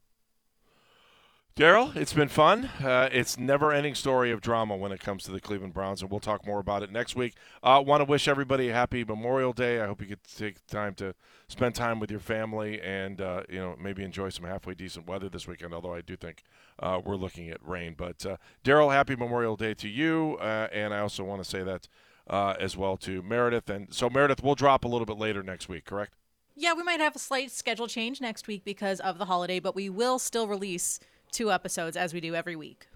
Daryl, 1.56 1.96
it's 1.96 2.12
been 2.12 2.28
fun. 2.28 2.66
Uh, 2.84 3.08
it's 3.10 3.38
never-ending 3.38 3.94
story 3.94 4.30
of 4.30 4.42
drama 4.42 4.76
when 4.76 4.92
it 4.92 5.00
comes 5.00 5.22
to 5.24 5.32
the 5.32 5.40
Cleveland 5.40 5.72
Browns, 5.72 6.02
and 6.02 6.10
we'll 6.10 6.20
talk 6.20 6.46
more 6.46 6.60
about 6.60 6.82
it 6.82 6.92
next 6.92 7.16
week. 7.16 7.32
I 7.62 7.76
uh, 7.76 7.80
want 7.80 8.02
to 8.02 8.04
wish 8.04 8.28
everybody 8.28 8.68
a 8.68 8.74
happy 8.74 9.04
Memorial 9.04 9.54
Day. 9.54 9.80
I 9.80 9.86
hope 9.86 10.02
you 10.02 10.06
get 10.06 10.22
to 10.22 10.36
take 10.36 10.66
time 10.66 10.94
to 10.96 11.14
spend 11.48 11.74
time 11.74 11.98
with 11.98 12.10
your 12.10 12.20
family, 12.20 12.78
and 12.82 13.22
uh, 13.22 13.44
you 13.48 13.58
know 13.58 13.74
maybe 13.80 14.04
enjoy 14.04 14.28
some 14.28 14.44
halfway 14.44 14.74
decent 14.74 15.06
weather 15.06 15.30
this 15.30 15.48
weekend. 15.48 15.72
Although 15.72 15.94
I 15.94 16.02
do 16.02 16.14
think 16.14 16.42
uh, 16.80 17.00
we're 17.04 17.16
looking 17.16 17.50
at 17.50 17.66
rain. 17.66 17.94
But 17.96 18.24
uh, 18.24 18.36
Daryl, 18.64 18.92
happy 18.92 19.16
Memorial 19.16 19.56
Day 19.56 19.74
to 19.74 19.88
you, 19.88 20.38
uh, 20.40 20.68
and 20.72 20.92
I 20.92 21.00
also 21.00 21.24
want 21.24 21.42
to 21.42 21.48
say 21.48 21.62
that 21.62 21.88
as 22.28 22.76
well 22.76 22.96
to 22.98 23.22
Meredith. 23.22 23.70
And 23.70 23.92
so 23.92 24.10
Meredith, 24.10 24.42
we'll 24.42 24.54
drop 24.54 24.84
a 24.84 24.88
little 24.88 25.06
bit 25.06 25.18
later 25.18 25.42
next 25.42 25.68
week, 25.68 25.84
correct? 25.84 26.14
Yeah, 26.54 26.72
we 26.72 26.82
might 26.82 27.00
have 27.00 27.14
a 27.14 27.18
slight 27.18 27.50
schedule 27.50 27.86
change 27.86 28.20
next 28.20 28.46
week 28.46 28.64
because 28.64 28.98
of 29.00 29.18
the 29.18 29.26
holiday, 29.26 29.60
but 29.60 29.74
we 29.74 29.90
will 29.90 30.18
still 30.18 30.48
release 30.48 30.98
two 31.30 31.52
episodes 31.52 31.96
as 31.96 32.14
we 32.14 32.20
do 32.20 32.34
every 32.34 32.56
week. 32.56 32.88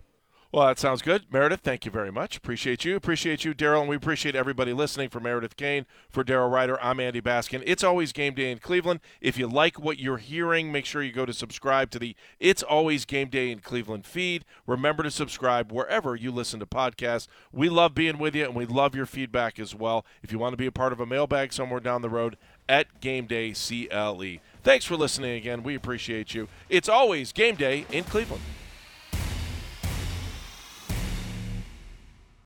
Well, 0.53 0.67
that 0.67 0.81
sounds 0.81 1.01
good. 1.01 1.27
Meredith, 1.33 1.61
thank 1.61 1.85
you 1.85 1.93
very 1.93 2.11
much. 2.11 2.37
Appreciate 2.37 2.85
you. 2.85 2.97
Appreciate 2.97 3.45
you, 3.45 3.55
Daryl, 3.55 3.83
and 3.83 3.89
we 3.89 3.95
appreciate 3.95 4.35
everybody 4.35 4.73
listening. 4.73 5.09
For 5.09 5.21
Meredith 5.21 5.57
Kane, 5.57 5.87
for 6.09 6.25
Daryl 6.25 6.51
Ruiter, 6.51 6.77
I'm 6.83 6.99
Andy 6.99 7.21
Baskin. 7.21 7.63
It's 7.65 7.85
always 7.85 8.13
game 8.13 8.35
day 8.35 8.51
in 8.51 8.59
Cleveland. 8.59 8.99
If 9.21 9.39
you 9.39 9.47
like 9.47 9.79
what 9.79 10.01
you're 10.01 10.17
hearing, 10.17 10.73
make 10.73 10.87
sure 10.87 11.05
you 11.05 11.13
go 11.13 11.25
to 11.25 11.33
subscribe 11.33 11.93
to 11.93 12.01
the 12.01 12.17
It's 12.41 12.65
Always 12.65 13.05
Game 13.05 13.29
Day 13.29 13.53
in 13.53 13.61
Cleveland 13.61 14.05
feed. 14.07 14.45
Remember 14.67 15.05
to 15.05 15.11
subscribe 15.13 15.71
wherever 15.71 16.17
you 16.17 16.33
listen 16.33 16.59
to 16.59 16.67
podcasts. 16.67 17.29
We 17.53 17.69
love 17.69 17.95
being 17.95 18.19
with 18.19 18.35
you, 18.35 18.45
and 18.45 18.57
we 18.57 18.67
love 18.67 18.97
your 18.97 19.07
feedback 19.07 19.61
as 19.61 19.77
well. 19.77 20.05
If 20.21 20.33
you 20.33 20.41
want 20.41 20.55
to 20.55 20.57
be 20.57 20.67
a 20.67 20.73
part 20.73 20.93
of 20.93 20.99
a 20.99 21.07
mailbag 21.07 21.53
somewhere 21.53 21.81
down 21.81 22.03
the 22.03 22.11
road, 22.11 22.37
at 22.69 23.01
Game 23.01 23.27
Day 23.27 23.53
CLE. 23.53 24.39
Thanks 24.65 24.85
for 24.85 24.97
listening 24.97 25.37
again. 25.37 25.63
We 25.63 25.77
appreciate 25.77 26.35
you. 26.35 26.49
It's 26.69 26.89
always 26.89 27.33
game 27.33 27.55
day 27.55 27.87
in 27.91 28.05
Cleveland. 28.05 28.43